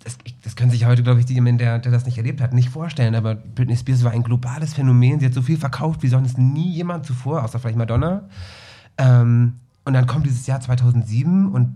Das, 0.03 0.17
das 0.43 0.55
können 0.55 0.71
sich 0.71 0.85
heute, 0.85 1.03
glaube 1.03 1.19
ich, 1.19 1.25
die, 1.25 1.35
der, 1.57 1.79
der 1.79 1.91
das 1.91 2.05
nicht 2.05 2.17
erlebt 2.17 2.41
hat, 2.41 2.53
nicht 2.53 2.69
vorstellen. 2.69 3.13
Aber 3.15 3.35
Britney 3.35 3.77
Spears 3.77 4.03
war 4.03 4.11
ein 4.11 4.23
globales 4.23 4.73
Phänomen. 4.73 5.19
Sie 5.19 5.25
hat 5.25 5.33
so 5.33 5.41
viel 5.41 5.57
verkauft 5.57 6.01
wie 6.03 6.07
sonst 6.07 6.37
nie 6.37 6.71
jemand 6.71 7.05
zuvor, 7.05 7.43
außer 7.43 7.59
vielleicht 7.59 7.77
Madonna. 7.77 8.23
Ähm, 8.97 9.59
und 9.85 9.93
dann 9.93 10.07
kommt 10.07 10.25
dieses 10.25 10.47
Jahr 10.47 10.59
2007 10.59 11.51
und 11.51 11.75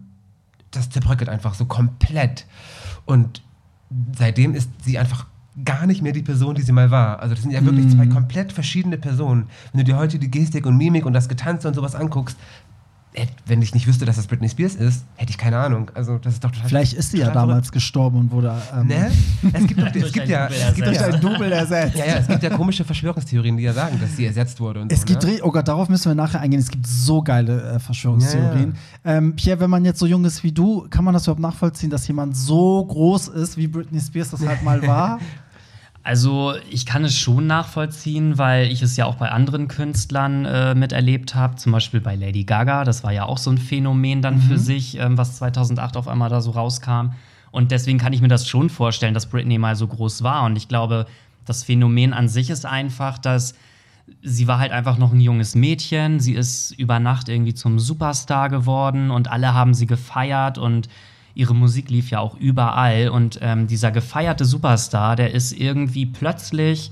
das 0.72 0.89
zerbröckelt 0.89 1.29
einfach 1.29 1.53
so 1.53 1.65
komplett. 1.65 2.46
Und 3.05 3.41
seitdem 4.15 4.55
ist 4.55 4.70
sie 4.84 4.98
einfach 4.98 5.25
gar 5.63 5.86
nicht 5.86 6.01
mehr 6.01 6.12
die 6.12 6.22
Person, 6.22 6.55
die 6.55 6.62
sie 6.62 6.74
mal 6.74 6.91
war. 6.91 7.20
Also 7.20 7.34
das 7.34 7.44
sind 7.44 7.51
ja 7.51 7.63
wirklich 7.63 7.89
zwei 7.89 8.08
komplett 8.08 8.51
verschiedene 8.51 8.98
Personen. 8.98 9.48
Wenn 9.72 9.79
du 9.79 9.86
dir 9.86 9.98
heute 9.98 10.20
die 10.20 10.29
Gestik 10.29 10.65
und 10.65 10.75
Mimik 10.75 11.05
und 11.05 11.13
das 11.13 11.29
Getanze 11.29 11.67
und 11.67 11.75
sowas 11.75 11.96
anguckst, 11.96 12.38
wenn 13.45 13.62
ich 13.62 13.74
nicht 13.74 13.88
wüsste, 13.88 14.05
dass 14.05 14.15
das 14.15 14.27
Britney 14.27 14.50
Spears 14.50 14.75
ist, 14.75 15.05
hätte 15.15 15.31
ich 15.31 15.38
keine 15.38 15.57
Ahnung. 15.57 15.91
Also 15.93 16.17
das 16.17 16.34
ist 16.34 16.43
doch 16.43 16.51
total 16.51 16.67
Vielleicht 16.67 16.93
ist 16.93 17.12
sie 17.12 17.19
ja 17.19 17.31
damals 17.31 17.72
gestorben 17.72 18.19
und 18.19 18.31
wurde. 18.31 18.55
Ähm. 18.75 18.88
Ne? 18.88 19.12
Es 19.53 19.67
gibt, 19.67 19.81
doch, 19.81 19.95
es 19.95 20.12
gibt 20.12 20.27
ja, 20.27 20.48
es 20.48 20.74
gibt 20.74 20.88
ja, 20.88 21.05
ein 21.05 21.22
Double 21.22 21.51
ersetzt. 21.51 21.98
ja, 21.98 22.05
ja, 22.05 22.15
es 22.15 22.27
gibt 22.27 22.43
ja 22.43 22.50
komische 22.50 22.84
Verschwörungstheorien, 22.84 23.57
die 23.57 23.63
ja 23.63 23.74
sagen, 23.74 24.00
dass 24.00 24.15
sie 24.15 24.25
ersetzt 24.25 24.60
wurde 24.60 24.81
und 24.81 24.91
Es 24.91 25.01
so. 25.01 25.05
gibt, 25.05 25.24
ne? 25.24 25.39
oh 25.43 25.51
Gott, 25.51 25.67
darauf 25.67 25.89
müssen 25.89 26.10
wir 26.10 26.15
nachher 26.15 26.41
eingehen. 26.41 26.60
Es 26.60 26.69
gibt 26.69 26.88
so 26.88 27.22
geile 27.22 27.62
äh, 27.74 27.79
Verschwörungstheorien. 27.79 28.75
Ähm, 29.03 29.36
Pierre, 29.36 29.60
wenn 29.60 29.69
man 29.69 29.86
jetzt 29.86 30.00
so 30.00 30.05
jung 30.05 30.25
ist 30.25 30.43
wie 30.43 30.51
du, 30.51 30.88
kann 30.89 31.05
man 31.05 31.13
das 31.13 31.24
überhaupt 31.24 31.41
nachvollziehen, 31.41 31.89
dass 31.89 32.07
jemand 32.07 32.36
so 32.36 32.86
groß 32.86 33.29
ist, 33.29 33.57
wie 33.57 33.67
Britney 33.67 34.01
Spears 34.01 34.31
das 34.31 34.45
halt 34.45 34.63
mal 34.63 34.86
war? 34.86 35.19
Also 36.06 36.54
ich 36.70 36.86
kann 36.86 37.04
es 37.04 37.18
schon 37.18 37.48
nachvollziehen, 37.48 38.38
weil 38.38 38.72
ich 38.72 38.84
es 38.84 38.96
ja 38.96 39.08
auch 39.08 39.16
bei 39.16 39.32
anderen 39.32 39.68
Künstlern 39.68 40.46
äh, 40.46 40.76
miterlebt 40.76 41.34
habe, 41.34 41.56
zum 41.56 41.72
Beispiel 41.72 42.00
bei 42.00 42.16
Lady 42.16 42.44
Gaga. 42.44 42.84
Das 42.84 43.04
war 43.04 43.12
ja 43.12 43.26
auch 43.26 43.40
so 43.40 43.50
ein 43.50 43.58
Phänomen 43.58 44.22
dann 44.22 44.40
für 44.40 44.60
sich, 44.60 45.00
ähm, 45.00 45.18
was 45.18 45.38
2008 45.38 45.98
auf 45.98 46.08
einmal 46.08 46.30
da 46.30 46.42
so 46.42 46.52
rauskam. 46.52 47.14
Und 47.50 47.72
deswegen 47.72 47.98
kann 47.98 48.14
ich 48.14 48.22
mir 48.22 48.28
das 48.28 48.48
schon 48.48 48.70
vorstellen, 48.70 49.16
dass 49.16 49.26
Britney 49.26 49.58
mal 49.58 49.76
so 49.76 49.88
groß 49.88 50.22
war. 50.22 50.46
Und 50.46 50.58
ich 50.58 50.68
glaube, 50.68 51.08
das 51.44 51.64
Phänomen 51.64 52.14
an 52.14 52.28
sich 52.28 52.52
ist 52.52 52.68
einfach, 52.68 53.18
dass 53.18 53.56
sie 54.22 54.48
war 54.48 54.60
halt 54.60 54.74
einfach 54.74 55.00
noch 55.00 55.12
ein 55.12 55.22
junges 55.22 55.56
Mädchen. 55.56 56.20
Sie 56.20 56.36
ist 56.36 56.70
über 56.78 57.00
Nacht 57.00 57.30
irgendwie 57.30 57.56
zum 57.56 57.80
Superstar 57.80 58.50
geworden 58.50 59.10
und 59.10 59.32
alle 59.32 59.56
haben 59.56 59.74
sie 59.74 59.88
gefeiert 59.88 60.60
und 60.60 60.88
ihre 61.36 61.54
Musik 61.54 61.89
lief 61.89 62.10
ja 62.10 62.20
auch 62.20 62.36
überall. 62.38 63.10
Und 63.10 63.38
ähm, 63.42 63.68
dieser 63.68 63.92
gefeierte 63.92 64.46
Superstar, 64.46 65.15
der 65.15 65.34
ist 65.34 65.51
irgendwie 65.51 66.08
plötzlich 66.08 66.89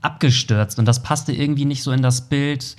abgestürzt 0.00 0.78
und 0.78 0.86
das 0.86 1.02
passte 1.02 1.32
irgendwie 1.32 1.64
nicht 1.64 1.82
so 1.82 1.90
in 1.90 2.02
das 2.02 2.28
Bild 2.28 2.76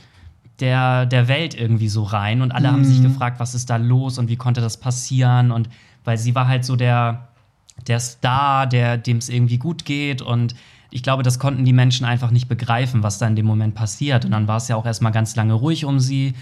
der, 0.60 1.06
der 1.06 1.28
Welt 1.28 1.54
irgendwie 1.60 1.90
so 1.90 2.04
rein. 2.04 2.42
Und 2.42 2.52
alle 2.52 2.72
haben 2.72 2.86
sich 2.86 3.02
gefragt, 3.02 3.40
was 3.40 3.56
ist 3.56 3.70
da 3.70 3.76
los 3.76 4.18
und 4.18 4.30
wie 4.30 4.38
konnte 4.38 4.62
das 4.62 4.78
passieren? 4.78 5.52
Und 5.52 5.70
weil 6.06 6.18
sie 6.18 6.34
war 6.34 6.48
halt 6.48 6.64
so 6.64 6.76
der, 6.76 7.28
der 7.88 8.00
Star, 8.00 8.68
der, 8.68 8.98
dem 8.98 9.18
es 9.18 9.28
irgendwie 9.28 9.58
gut 9.58 9.84
geht. 9.84 10.22
Und 10.22 10.56
ich 10.92 11.04
glaube, 11.04 11.24
das 11.24 11.40
konnten 11.40 11.66
die 11.66 11.74
Menschen 11.74 12.06
einfach 12.06 12.32
nicht 12.32 12.48
begreifen, 12.48 13.04
was 13.04 13.18
da 13.18 13.28
in 13.28 13.36
dem 13.36 13.46
Moment 13.46 13.76
passiert. 13.76 14.24
Und 14.24 14.32
dann 14.32 14.48
war 14.48 14.58
es 14.58 14.70
ja 14.70 14.78
auch 14.78 14.86
erstmal 14.86 15.12
ganz 15.12 15.36
lange 15.36 15.54
ruhig 15.54 15.84
um 15.84 16.00
sie. 16.00 16.36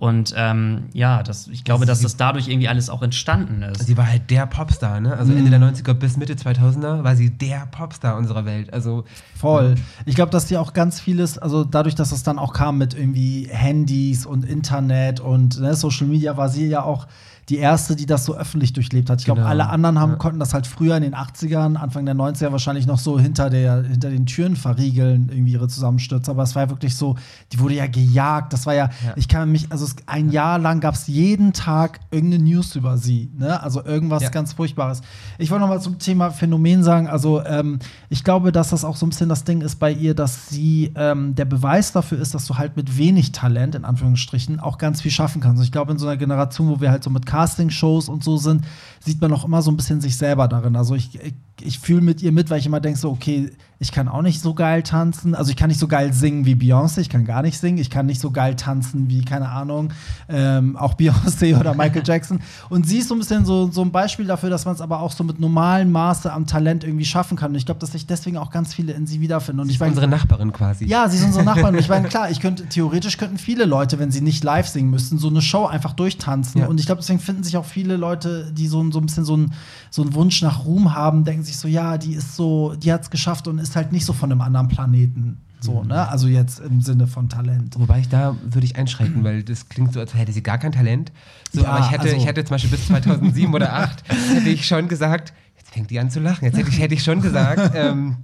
Und 0.00 0.32
ähm, 0.34 0.84
ja, 0.94 1.22
das, 1.22 1.46
ich 1.48 1.62
glaube, 1.62 1.84
dass 1.84 2.00
das 2.00 2.16
dadurch 2.16 2.48
irgendwie 2.48 2.68
alles 2.68 2.88
auch 2.88 3.02
entstanden 3.02 3.60
ist. 3.62 3.86
Sie 3.86 3.98
war 3.98 4.08
halt 4.08 4.30
der 4.30 4.46
Popstar, 4.46 4.98
ne? 4.98 5.14
Also 5.14 5.34
Ende 5.34 5.50
der 5.50 5.60
90er 5.60 5.92
bis 5.92 6.16
Mitte 6.16 6.32
2000er 6.32 7.04
war 7.04 7.16
sie 7.16 7.28
der 7.28 7.68
Popstar 7.70 8.16
unserer 8.16 8.46
Welt. 8.46 8.72
Also 8.72 9.04
Voll. 9.36 9.74
Ich 10.06 10.14
glaube, 10.14 10.32
dass 10.32 10.48
sie 10.48 10.56
auch 10.56 10.72
ganz 10.72 11.00
vieles, 11.00 11.36
also 11.36 11.64
dadurch, 11.64 11.96
dass 11.96 12.12
es 12.12 12.22
dann 12.22 12.38
auch 12.38 12.54
kam 12.54 12.78
mit 12.78 12.94
irgendwie 12.94 13.48
Handys 13.50 14.24
und 14.24 14.46
Internet 14.46 15.20
und 15.20 15.60
ne, 15.60 15.74
Social 15.74 16.06
Media, 16.06 16.34
war 16.38 16.48
sie 16.48 16.66
ja 16.66 16.82
auch 16.82 17.06
die 17.50 17.58
erste, 17.58 17.96
die 17.96 18.06
das 18.06 18.24
so 18.24 18.36
öffentlich 18.36 18.72
durchlebt 18.72 19.10
hat. 19.10 19.18
Ich 19.20 19.24
glaube, 19.24 19.40
Genau. 19.40 19.50
alle 19.50 19.68
anderen 19.68 19.98
haben, 19.98 20.12
Ja. 20.12 20.16
konnten 20.18 20.38
das 20.38 20.54
halt 20.54 20.66
früher 20.66 20.96
in 20.96 21.02
den 21.02 21.14
80ern, 21.14 21.76
Anfang 21.76 22.06
der 22.06 22.14
90er 22.14 22.52
wahrscheinlich 22.52 22.86
noch 22.86 22.98
so 22.98 23.18
hinter, 23.18 23.50
der, 23.50 23.82
hinter 23.82 24.08
den 24.10 24.24
Türen 24.26 24.54
verriegeln, 24.56 25.28
irgendwie 25.30 25.52
ihre 25.52 25.66
Zusammenstürze. 25.68 26.30
Aber 26.30 26.44
es 26.44 26.54
war 26.54 26.62
ja 26.64 26.70
wirklich 26.70 26.94
so, 26.94 27.16
die 27.52 27.58
wurde 27.58 27.74
ja 27.74 27.86
gejagt. 27.88 28.52
Das 28.52 28.66
war 28.66 28.74
ja, 28.74 28.84
Ja. 29.04 29.12
ich 29.16 29.26
kann 29.28 29.50
mich, 29.50 29.66
also 29.70 29.84
es, 29.84 29.96
ein 30.06 30.30
Jahr 30.30 30.58
lang 30.58 30.80
gab 30.80 30.94
es 30.94 31.06
jeden 31.08 31.52
Tag 31.52 32.00
irgendeine 32.10 32.44
News 32.44 32.76
über 32.76 32.96
sie. 32.96 33.30
Ne? 33.36 33.60
Also 33.62 33.84
irgendwas 33.84 34.30
ganz 34.30 34.52
Furchtbares. 34.52 35.00
Ich 35.38 35.50
wollte 35.50 35.62
noch 35.62 35.68
mal 35.68 35.80
zum 35.80 35.98
Thema 35.98 36.30
Phänomen 36.30 36.82
sagen. 36.84 37.08
Also 37.08 37.44
ähm, 37.44 37.80
ich 38.08 38.22
glaube, 38.22 38.52
dass 38.52 38.70
das 38.70 38.84
auch 38.84 38.94
so 38.96 39.04
ein 39.06 39.08
bisschen 39.08 39.28
das 39.28 39.42
Ding 39.44 39.60
ist 39.60 39.76
bei 39.80 39.92
ihr, 39.92 40.14
dass 40.14 40.48
sie 40.48 40.92
ähm, 40.94 41.34
der 41.34 41.46
Beweis 41.46 41.90
dafür 41.92 42.18
ist, 42.20 42.34
dass 42.34 42.46
du 42.46 42.56
halt 42.58 42.76
mit 42.76 42.96
wenig 42.96 43.32
Talent, 43.32 43.74
in 43.74 43.84
Anführungsstrichen, 43.84 44.60
auch 44.60 44.78
ganz 44.78 45.00
viel 45.00 45.10
schaffen 45.10 45.40
kannst. 45.40 45.58
Und 45.58 45.64
ich 45.64 45.72
glaube, 45.72 45.90
in 45.90 45.98
so 45.98 46.06
einer 46.06 46.16
Generation, 46.16 46.68
wo 46.68 46.80
wir 46.80 46.90
halt 46.90 47.02
so 47.02 47.10
mit 47.10 47.26
Castingshows 47.40 48.08
und 48.08 48.22
so 48.22 48.36
sind, 48.36 48.64
sieht 49.00 49.20
man 49.20 49.32
auch 49.32 49.44
immer 49.44 49.62
so 49.62 49.70
ein 49.70 49.76
bisschen 49.76 50.00
sich 50.00 50.16
selber 50.16 50.46
darin. 50.46 50.76
Also 50.76 50.94
ich, 50.94 51.14
ich, 51.14 51.34
ich 51.60 51.78
fühle 51.78 52.02
mit 52.02 52.22
ihr 52.22 52.32
mit, 52.32 52.50
weil 52.50 52.58
ich 52.58 52.66
immer 52.66 52.80
denke 52.80 52.98
so, 52.98 53.10
okay, 53.10 53.50
ich 53.82 53.92
kann 53.92 54.08
auch 54.08 54.20
nicht 54.20 54.42
so 54.42 54.52
geil 54.52 54.82
tanzen. 54.82 55.34
Also 55.34 55.50
ich 55.50 55.56
kann 55.56 55.68
nicht 55.68 55.80
so 55.80 55.88
geil 55.88 56.12
singen 56.12 56.44
wie 56.44 56.52
Beyoncé, 56.54 57.00
ich 57.00 57.08
kann 57.08 57.24
gar 57.24 57.40
nicht 57.40 57.58
singen. 57.58 57.78
Ich 57.78 57.88
kann 57.88 58.04
nicht 58.04 58.20
so 58.20 58.30
geil 58.30 58.54
tanzen 58.54 59.08
wie, 59.08 59.24
keine 59.24 59.48
Ahnung, 59.48 59.90
ähm, 60.28 60.76
auch 60.76 60.92
Beyoncé 60.98 61.58
oder 61.58 61.72
Michael 61.74 62.02
Jackson. 62.04 62.40
Und 62.68 62.86
sie 62.86 62.98
ist 62.98 63.08
so 63.08 63.14
ein 63.14 63.18
bisschen 63.20 63.46
so, 63.46 63.70
so 63.70 63.80
ein 63.80 63.90
Beispiel 63.90 64.26
dafür, 64.26 64.50
dass 64.50 64.66
man 64.66 64.74
es 64.74 64.82
aber 64.82 65.00
auch 65.00 65.12
so 65.12 65.24
mit 65.24 65.40
normalem 65.40 65.90
Maße 65.92 66.30
am 66.30 66.46
Talent 66.46 66.84
irgendwie 66.84 67.06
schaffen 67.06 67.38
kann. 67.38 67.52
Und 67.52 67.56
ich 67.56 67.64
glaube, 67.64 67.80
dass 67.80 67.92
sich 67.92 68.06
deswegen 68.06 68.36
auch 68.36 68.50
ganz 68.50 68.74
viele 68.74 68.92
in 68.92 69.06
sie 69.06 69.22
wiederfinden. 69.22 69.60
Und 69.60 69.68
sie 69.68 69.70
ich 69.70 69.76
ist 69.76 69.80
meine, 69.80 69.92
unsere 69.92 70.08
Nachbarin 70.08 70.52
quasi. 70.52 70.84
ja, 70.84 71.08
sie 71.08 71.16
sind 71.16 71.28
unsere 71.28 71.46
Nachbarn. 71.46 71.74
Und 71.74 71.80
ich 71.80 71.88
meine, 71.88 72.06
klar, 72.10 72.30
ich 72.30 72.40
könnte, 72.40 72.66
theoretisch 72.66 73.16
könnten 73.16 73.38
viele 73.38 73.64
Leute, 73.64 73.98
wenn 73.98 74.10
sie 74.10 74.20
nicht 74.20 74.44
live 74.44 74.68
singen 74.68 74.90
müssten, 74.90 75.16
so 75.16 75.28
eine 75.28 75.40
Show 75.40 75.64
einfach 75.64 75.94
durchtanzen. 75.94 76.60
Ja. 76.60 76.66
Und 76.66 76.80
ich 76.80 76.84
glaube, 76.84 77.00
deswegen 77.00 77.18
finden 77.20 77.44
sich 77.44 77.56
auch 77.56 77.64
viele 77.64 77.96
Leute, 77.96 78.52
die 78.52 78.66
so, 78.68 78.82
ein- 78.82 78.92
so 78.92 78.98
ein 79.00 79.06
bisschen 79.06 79.24
so, 79.24 79.38
ein, 79.38 79.54
so 79.90 80.02
einen 80.02 80.12
Wunsch 80.12 80.42
nach 80.42 80.66
Ruhm 80.66 80.94
haben, 80.94 81.24
denken 81.24 81.44
sich 81.44 81.56
so, 81.56 81.66
ja, 81.66 81.96
die 81.96 82.12
ist 82.12 82.36
so, 82.36 82.74
die 82.76 82.92
hat 82.92 83.00
es 83.04 83.08
geschafft 83.10 83.48
und 83.48 83.58
ist 83.58 83.69
halt 83.76 83.92
nicht 83.92 84.04
so 84.04 84.12
von 84.12 84.30
einem 84.30 84.40
anderen 84.40 84.68
Planeten. 84.68 85.38
So, 85.62 85.82
ne? 85.84 86.08
Also 86.08 86.26
jetzt 86.26 86.58
im 86.60 86.80
Sinne 86.80 87.06
von 87.06 87.28
Talent. 87.28 87.78
Wobei 87.78 87.98
ich 88.00 88.08
da 88.08 88.34
würde 88.44 88.64
ich 88.64 88.76
einschreiten, 88.76 89.22
weil 89.24 89.42
das 89.42 89.68
klingt 89.68 89.92
so, 89.92 90.00
als 90.00 90.14
hätte 90.14 90.32
sie 90.32 90.42
gar 90.42 90.56
kein 90.56 90.72
Talent. 90.72 91.12
So, 91.52 91.62
Ja, 91.62 91.68
aber 91.72 91.84
ich 91.84 91.90
hätte, 91.90 92.02
also- 92.04 92.16
ich 92.16 92.24
hätte 92.26 92.44
zum 92.44 92.54
Beispiel 92.54 92.70
bis 92.70 92.86
2007 92.86 93.52
oder 93.52 93.66
2008 93.66 94.04
hätte 94.36 94.48
ich 94.48 94.66
schon 94.66 94.88
gesagt, 94.88 95.34
jetzt 95.58 95.70
fängt 95.74 95.90
die 95.90 96.00
an 96.00 96.08
zu 96.10 96.18
lachen. 96.20 96.44
Jetzt 96.46 96.56
hätte 96.56 96.70
ich, 96.70 96.80
hätte 96.80 96.94
ich 96.94 97.02
schon 97.04 97.20
gesagt, 97.20 97.72
ähm, 97.74 98.16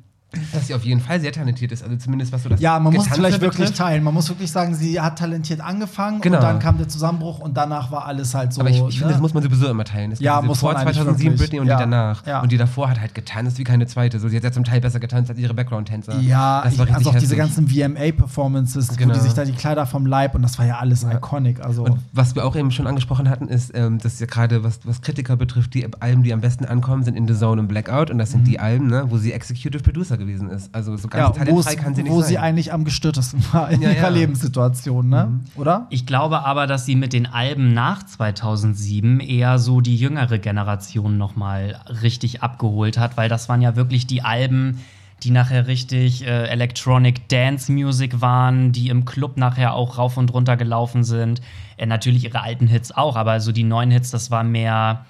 dass 0.53 0.67
sie 0.67 0.75
auf 0.75 0.85
jeden 0.85 1.01
Fall 1.01 1.21
sehr 1.21 1.33
talentiert 1.33 1.73
ist. 1.73 1.83
Also 1.83 1.97
zumindest 1.97 2.33
was 2.33 2.43
so 2.43 2.49
das 2.49 2.61
Ja, 2.61 2.79
man 2.79 2.93
muss 2.95 3.07
vielleicht 3.09 3.41
wirklich 3.41 3.61
betrifft. 3.71 3.79
teilen. 3.79 4.03
Man 4.05 4.15
muss 4.15 4.29
wirklich 4.29 4.51
sagen, 4.51 4.75
sie 4.75 5.01
hat 5.01 5.19
talentiert 5.19 5.61
angefangen 5.61 6.21
Genau. 6.21 6.37
und 6.39 6.43
dann 6.45 6.59
kam 6.59 6.79
der 6.79 6.89
Zusammenbruch 6.89 7.39
und 7.39 7.57
danach 7.57 7.91
war 7.91 8.07
alles 8.07 8.35
halt 8.35 8.53
so. 8.53 8.61
Aber 8.61 8.71
ich, 8.71 8.77
ich 8.77 8.83
finde, 8.99 9.07
ne? 9.07 9.13
das 9.13 9.21
muss 9.21 9.35
man 9.35 9.43
sowieso 9.43 9.69
immer 9.69 9.85
teilen. 9.85 10.11
Gibt 10.11 10.23
Ja, 10.23 10.37
diese 10.41 10.47
muss 10.49 10.63
man 10.63 10.73
vor 10.73 10.81
eigentlich 10.81 10.95
2007 10.97 11.33
wirklich. 11.33 11.41
Britney 11.51 11.61
und 11.61 11.67
Ja. 11.69 11.77
die 11.77 11.83
danach. 11.83 12.27
Ja. 12.27 12.41
Und 12.43 12.53
die 12.53 12.57
davor 12.57 12.91
hat 12.91 13.01
halt 13.01 13.15
getanzt 13.15 13.59
wie 13.59 13.65
keine 13.65 13.87
zweite. 13.87 14.19
So, 14.21 14.29
sie 14.29 14.37
hat 14.37 14.45
ja 14.45 14.53
zum 14.53 14.65
Teil 14.65 14.81
besser 14.81 15.01
getanzt 15.01 15.31
als 15.31 15.39
ihre 15.39 15.55
Background-Tänzer. 15.55 16.19
Ja, 16.21 16.63
das 16.63 16.75
ich, 16.75 16.81
also 16.81 16.93
auch 17.11 17.15
diese 17.15 17.35
hässlich. 17.37 17.39
ganzen 17.39 17.69
VMA-Performances, 17.69 18.91
wo 18.91 18.95
Genau. 18.97 19.15
die 19.15 19.21
sich 19.21 19.35
da 19.35 19.45
die 19.45 19.53
Kleider 19.53 19.87
vom 19.87 20.07
Leib 20.07 20.35
und 20.35 20.43
das 20.43 20.59
war 20.59 20.67
ja 20.67 20.79
alles 20.79 21.05
iconic. 21.05 21.61
Also 21.65 21.85
Und 21.85 21.99
was 22.13 22.35
wir 22.35 22.45
auch 22.45 22.57
eben 22.57 22.71
schon 22.71 22.87
angesprochen 22.87 23.29
hatten, 23.29 23.49
ist, 23.49 23.73
ähm, 23.75 23.99
dass 23.99 24.19
ja 24.21 24.27
gerade, 24.27 24.63
was, 24.65 24.81
was 24.85 25.01
Kritiker 25.03 25.37
betrifft, 25.37 25.75
die 25.75 25.87
Alben, 26.01 26.23
die 26.23 26.33
am 26.33 26.41
besten 26.41 26.65
ankommen, 26.65 27.03
sind 27.05 27.17
In 27.17 27.27
the 27.29 27.35
Zone 27.35 27.61
und 27.61 27.69
Blackout. 27.69 28.11
Und 28.11 28.19
das 28.19 28.31
sind 28.31 28.47
die 28.47 28.59
Alben, 28.61 28.87
ne, 28.89 29.05
wo 29.09 29.19
sie 29.19 29.33
Executive 29.33 29.83
Producer 29.83 30.17
gewesen 30.17 30.26
ist. 30.35 30.75
Also 30.75 30.97
so 30.97 31.09
Mhm. 31.09 31.13
ja, 31.15 31.27
ganz 31.31 31.37
wo, 31.39 31.45
talentfrei 31.63 31.75
kann 31.77 31.95
sie 31.95 32.03
nicht 32.03 32.13
wo 32.13 32.21
sein. 32.21 32.29
sie 32.29 32.39
eigentlich 32.39 32.73
am 32.73 32.85
gestörtesten 32.85 33.43
war 33.53 33.71
in 33.71 33.83
Ja, 33.83 33.91
ihrer 33.91 34.03
ja. 34.03 34.09
Lebenssituation, 34.09 35.09
ne? 35.09 35.41
Oder? 35.57 35.87
Ich 35.91 36.07
glaube 36.07 36.45
aber, 36.45 36.67
dass 36.67 36.85
sie 36.87 36.95
mit 36.97 37.13
den 37.13 37.27
Alben 37.27 37.73
nach 37.75 38.03
2007 38.05 39.21
eher 39.21 39.59
so 39.59 39.81
die 39.81 39.97
jüngere 39.97 40.39
Generation 40.39 41.19
noch 41.19 41.37
mal 41.37 41.81
richtig 42.03 42.43
abgeholt 42.43 42.99
hat, 42.99 43.17
weil 43.17 43.29
das 43.29 43.49
waren 43.49 43.63
ja 43.63 43.77
wirklich 43.77 44.07
die 44.07 44.23
Alben, 44.23 44.81
die 45.23 45.31
nachher 45.31 45.67
richtig 45.67 46.27
äh, 46.27 46.47
Electronic 46.49 47.29
Dance 47.29 47.73
Music 47.73 48.21
waren, 48.21 48.73
die 48.73 48.91
im 48.91 49.05
Club 49.07 49.39
nachher 49.39 49.73
auch 49.75 49.97
rauf 49.97 50.17
und 50.19 50.33
runter 50.35 50.57
gelaufen 50.59 51.05
sind. 51.05 51.41
Äh, 51.79 51.87
natürlich 51.87 52.25
ihre 52.25 52.43
alten 52.43 52.67
Hits 52.67 52.93
auch, 52.93 53.17
aber 53.17 53.41
so 53.41 53.51
die 53.53 53.65
neuen 53.65 53.91
Hits, 53.91 54.11
das 54.11 54.31
war 54.31 54.45
mehr 54.45 55.07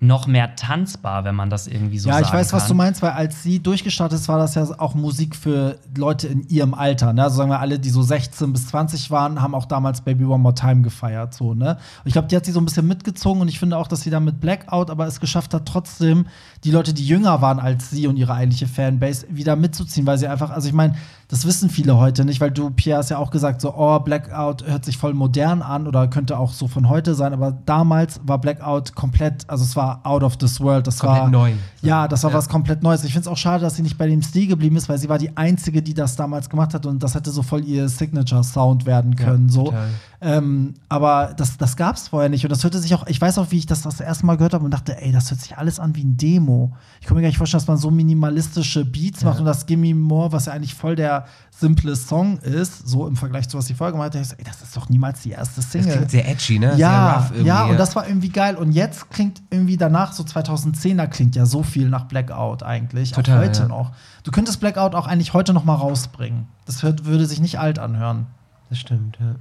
noch 0.00 0.28
mehr 0.28 0.54
tanzbar, 0.54 1.24
wenn 1.24 1.34
man 1.34 1.50
das 1.50 1.66
irgendwie 1.66 1.98
so 1.98 2.08
ja, 2.08 2.20
ich 2.20 2.32
weiß, 2.32 2.52
was 2.52 2.62
kann. 2.62 2.68
du 2.68 2.74
meinst, 2.74 3.02
weil 3.02 3.10
als 3.10 3.42
sie 3.42 3.58
durchgestartet 3.58 4.20
ist, 4.20 4.28
war 4.28 4.38
das 4.38 4.54
ja 4.54 4.64
auch 4.78 4.94
Musik 4.94 5.34
für 5.34 5.76
Leute 5.96 6.28
in 6.28 6.48
ihrem 6.48 6.72
Alter. 6.72 7.12
Ne? 7.12 7.24
Also 7.24 7.38
sagen 7.38 7.50
wir 7.50 7.58
alle, 7.58 7.80
die 7.80 7.90
so 7.90 8.02
16 8.02 8.52
bis 8.52 8.68
20 8.68 9.10
waren, 9.10 9.42
haben 9.42 9.56
auch 9.56 9.64
damals 9.64 10.02
Baby 10.02 10.24
One 10.24 10.38
More 10.38 10.54
Time 10.54 10.82
gefeiert. 10.82 11.34
So, 11.34 11.52
ne? 11.52 11.70
Und 12.04 12.06
ich 12.06 12.12
glaube, 12.12 12.28
die 12.28 12.36
hat 12.36 12.44
sie 12.44 12.52
so 12.52 12.60
ein 12.60 12.64
bisschen 12.64 12.86
mitgezogen 12.86 13.42
und 13.42 13.48
ich 13.48 13.58
finde 13.58 13.76
auch, 13.76 13.88
dass 13.88 14.02
sie 14.02 14.10
dann 14.10 14.24
mit 14.24 14.40
Blackout 14.40 14.88
aber 14.88 15.08
es 15.08 15.18
geschafft 15.18 15.52
hat, 15.52 15.66
trotzdem 15.66 16.26
die 16.62 16.70
Leute, 16.70 16.94
die 16.94 17.04
jünger 17.04 17.42
waren 17.42 17.58
als 17.58 17.90
sie 17.90 18.06
und 18.06 18.16
ihre 18.16 18.34
eigentliche 18.34 18.68
Fanbase, 18.68 19.26
wieder 19.30 19.56
mitzuziehen, 19.56 20.06
weil 20.06 20.18
sie 20.18 20.28
einfach, 20.28 20.50
also 20.50 20.68
ich 20.68 20.74
meine, 20.74 20.94
das 21.30 21.44
wissen 21.44 21.68
viele 21.68 21.98
heute 21.98 22.24
nicht, 22.24 22.40
weil 22.40 22.50
du, 22.50 22.70
Pierre, 22.70 22.98
hast 23.00 23.10
ja 23.10 23.18
auch 23.18 23.30
gesagt, 23.30 23.60
so, 23.60 23.74
oh, 23.76 23.98
Blackout 23.98 24.66
hört 24.66 24.86
sich 24.86 24.96
voll 24.96 25.12
modern 25.12 25.60
an 25.60 25.86
oder 25.86 26.08
könnte 26.08 26.38
auch 26.38 26.52
so 26.54 26.68
von 26.68 26.88
heute 26.88 27.14
sein, 27.14 27.34
aber 27.34 27.52
damals 27.66 28.18
war 28.24 28.38
Blackout 28.38 28.94
komplett, 28.94 29.44
also 29.46 29.62
es 29.62 29.76
war 29.76 30.00
out 30.04 30.22
of 30.22 30.38
this 30.38 30.58
world. 30.58 30.86
Das 30.86 31.00
Komplett 31.00 31.22
war 31.24 31.30
neu. 31.30 31.52
Ja, 31.82 32.08
das 32.08 32.24
war 32.24 32.30
Ja. 32.30 32.36
was 32.38 32.48
komplett 32.48 32.82
Neues. 32.82 33.04
Ich 33.04 33.12
finde 33.12 33.28
es 33.28 33.32
auch 33.32 33.36
schade, 33.36 33.62
dass 33.62 33.76
sie 33.76 33.82
nicht 33.82 33.98
bei 33.98 34.06
dem 34.06 34.22
Stil 34.22 34.46
geblieben 34.48 34.76
ist, 34.76 34.88
weil 34.88 34.96
sie 34.96 35.10
war 35.10 35.18
die 35.18 35.36
Einzige, 35.36 35.82
die 35.82 35.92
das 35.92 36.16
damals 36.16 36.48
gemacht 36.48 36.72
hat 36.72 36.86
und 36.86 37.02
das 37.02 37.14
hätte 37.14 37.30
so 37.30 37.42
voll 37.42 37.62
ihr 37.64 37.88
Signature-Sound 37.90 38.86
werden 38.86 39.14
können. 39.14 39.50
so. 39.50 39.64
total. 39.66 39.88
Ähm, 40.20 40.74
aber 40.88 41.32
das, 41.36 41.58
das 41.58 41.76
gab 41.76 41.94
es 41.94 42.08
vorher 42.08 42.28
nicht. 42.28 42.44
Und 42.44 42.50
das 42.50 42.64
hörte 42.64 42.78
sich 42.80 42.92
auch, 42.94 43.06
ich 43.06 43.20
weiß 43.20 43.38
auch, 43.38 43.50
wie 43.50 43.58
ich 43.58 43.66
das 43.66 43.82
das 43.82 44.00
erste 44.00 44.26
Mal 44.26 44.36
gehört 44.36 44.52
habe 44.54 44.64
und 44.64 44.72
dachte, 44.72 45.00
ey, 45.00 45.12
das 45.12 45.30
hört 45.30 45.40
sich 45.40 45.56
alles 45.56 45.78
an 45.78 45.94
wie 45.94 46.02
ein 46.02 46.16
Demo. 46.16 46.72
Ich 47.00 47.06
kann 47.06 47.16
mir 47.16 47.22
gar 47.22 47.28
nicht 47.28 47.38
vorstellen, 47.38 47.60
dass 47.60 47.68
man 47.68 47.76
so 47.76 47.90
minimalistische 47.92 48.84
Beats 48.84 49.22
macht 49.22 49.38
und 49.38 49.44
das 49.44 49.66
Gimme 49.66 49.94
More, 49.94 50.32
was 50.32 50.46
ja 50.46 50.54
eigentlich 50.54 50.74
voll 50.74 50.96
der 50.96 51.17
simple 51.50 51.96
Song 51.96 52.38
ist, 52.38 52.88
so 52.88 53.06
im 53.06 53.16
Vergleich 53.16 53.48
zu 53.48 53.58
was 53.58 53.66
sie 53.66 53.74
vorher 53.74 53.92
gemacht 53.92 54.14
hat, 54.14 54.20
ich 54.20 54.28
so, 54.28 54.36
ey, 54.36 54.44
das 54.44 54.62
ist 54.62 54.76
doch 54.76 54.88
niemals 54.88 55.22
die 55.22 55.30
erste 55.30 55.60
Das 55.60 55.72
Single. 55.72 55.92
klingt 55.92 56.10
sehr 56.10 56.28
edgy, 56.28 56.58
ne? 56.58 56.74
Ja, 56.76 57.28
sehr 57.32 57.42
ja, 57.42 57.64
und 57.64 57.78
das 57.78 57.96
war 57.96 58.06
irgendwie 58.06 58.30
geil. 58.30 58.56
Und 58.56 58.72
jetzt 58.72 59.10
klingt 59.10 59.42
irgendwie 59.50 59.76
danach, 59.76 60.12
so 60.12 60.22
2010er 60.22 61.06
klingt 61.06 61.36
ja 61.36 61.46
so 61.46 61.62
viel 61.62 61.88
nach 61.88 62.04
Blackout 62.04 62.62
eigentlich. 62.62 63.12
Total, 63.12 63.36
auch 63.36 63.42
heute 63.42 63.62
ja. 63.62 63.68
noch. 63.68 63.92
Du 64.24 64.30
könntest 64.30 64.60
Blackout 64.60 64.94
auch 64.94 65.06
eigentlich 65.06 65.32
heute 65.32 65.52
noch 65.52 65.64
mal 65.64 65.74
rausbringen. 65.74 66.46
Das 66.66 66.82
würde 66.82 67.26
sich 67.26 67.40
nicht 67.40 67.58
alt 67.58 67.78
anhören. 67.78 68.26
Das 68.68 68.78
stimmt, 68.78 69.18
ja. 69.20 69.36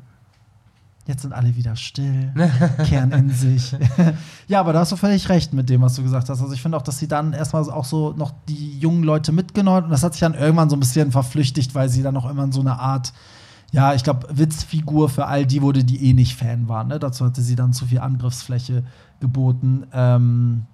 Jetzt 1.07 1.21
sind 1.21 1.31
alle 1.31 1.55
wieder 1.55 1.77
still, 1.77 2.33
kehren 2.85 3.13
in 3.13 3.29
sich. 3.29 3.73
ja, 4.47 4.59
aber 4.59 4.73
da 4.73 4.79
hast 4.79 4.91
du 4.91 4.97
völlig 4.97 5.29
recht 5.29 5.53
mit 5.53 5.69
dem, 5.69 5.81
was 5.81 5.95
du 5.95 6.03
gesagt 6.03 6.27
hast. 6.27 6.41
Also 6.41 6.53
ich 6.53 6.61
finde 6.61 6.77
auch, 6.77 6.81
dass 6.81 6.99
sie 6.99 7.07
dann 7.07 7.31
erstmal 7.31 7.63
auch 7.69 7.85
so 7.85 8.11
noch 8.11 8.33
die 8.49 8.77
jungen 8.77 9.03
Leute 9.03 9.31
mitgenommen 9.31 9.77
hat. 9.77 9.83
Und 9.85 9.91
das 9.91 10.03
hat 10.03 10.13
sich 10.13 10.19
dann 10.19 10.33
irgendwann 10.33 10.69
so 10.69 10.75
ein 10.75 10.81
bisschen 10.81 11.13
verflüchtigt, 11.13 11.73
weil 11.75 11.87
sie 11.87 12.03
dann 12.03 12.17
auch 12.17 12.25
irgendwann 12.25 12.51
so 12.51 12.59
eine 12.59 12.77
Art, 12.77 13.13
ja, 13.71 13.93
ich 13.93 14.03
glaube, 14.03 14.27
Witzfigur 14.31 15.07
für 15.07 15.27
all 15.27 15.45
die 15.45 15.61
wurde, 15.61 15.85
die 15.85 16.09
eh 16.09 16.13
nicht 16.13 16.35
Fan 16.35 16.67
waren. 16.67 16.89
Ne? 16.89 16.99
Dazu 16.99 17.23
hatte 17.23 17.41
sie 17.41 17.55
dann 17.55 17.71
zu 17.71 17.85
viel 17.85 17.99
Angriffsfläche 17.99 18.83
geboten. 19.21 19.87
Ähm, 19.93 20.65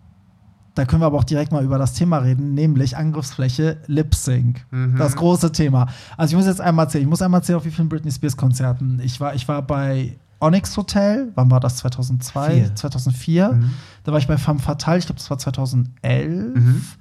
da 0.76 0.86
können 0.86 1.02
wir 1.02 1.06
aber 1.06 1.18
auch 1.20 1.24
direkt 1.24 1.52
mal 1.52 1.64
über 1.64 1.78
das 1.78 1.94
Thema 1.94 2.18
reden, 2.18 2.54
nämlich 2.54 2.98
Angriffsfläche 2.98 3.78
Lip 3.88 4.16
Sync. 4.16 4.66
Das 4.98 5.16
große 5.16 5.52
Thema. 5.52 5.88
Also 6.18 6.32
ich 6.34 6.38
muss 6.38 6.46
jetzt 6.48 6.62
einmal 6.62 6.86
erzählen, 6.86 7.04
ich 7.04 7.10
muss 7.10 7.22
einmal 7.22 7.42
erzählen, 7.42 7.58
auf 7.58 7.66
wie 7.66 7.72
vielen 7.72 7.90
Britney 7.90 8.12
Spears 8.12 8.36
Konzerten. 8.38 9.00
Ich 9.04 9.20
war, 9.20 9.36
ich 9.36 9.48
war 9.48 9.62
bei 9.62 10.18
Onyx 10.40 10.76
Hotel, 10.76 11.32
wann 11.36 11.50
war 11.52 11.60
das? 11.60 11.78
2002, 11.78 12.52
Vier. 12.52 12.76
2004. 12.76 13.60
Da 14.04 14.12
war 14.12 14.20
ich 14.20 14.28
bei 14.28 14.38
Femme 14.38 14.60
Fatale, 14.60 14.98
ich 14.98 15.06
glaube, 15.06 15.20
das 15.20 15.30
war 15.30 15.38
2011. 15.38 16.98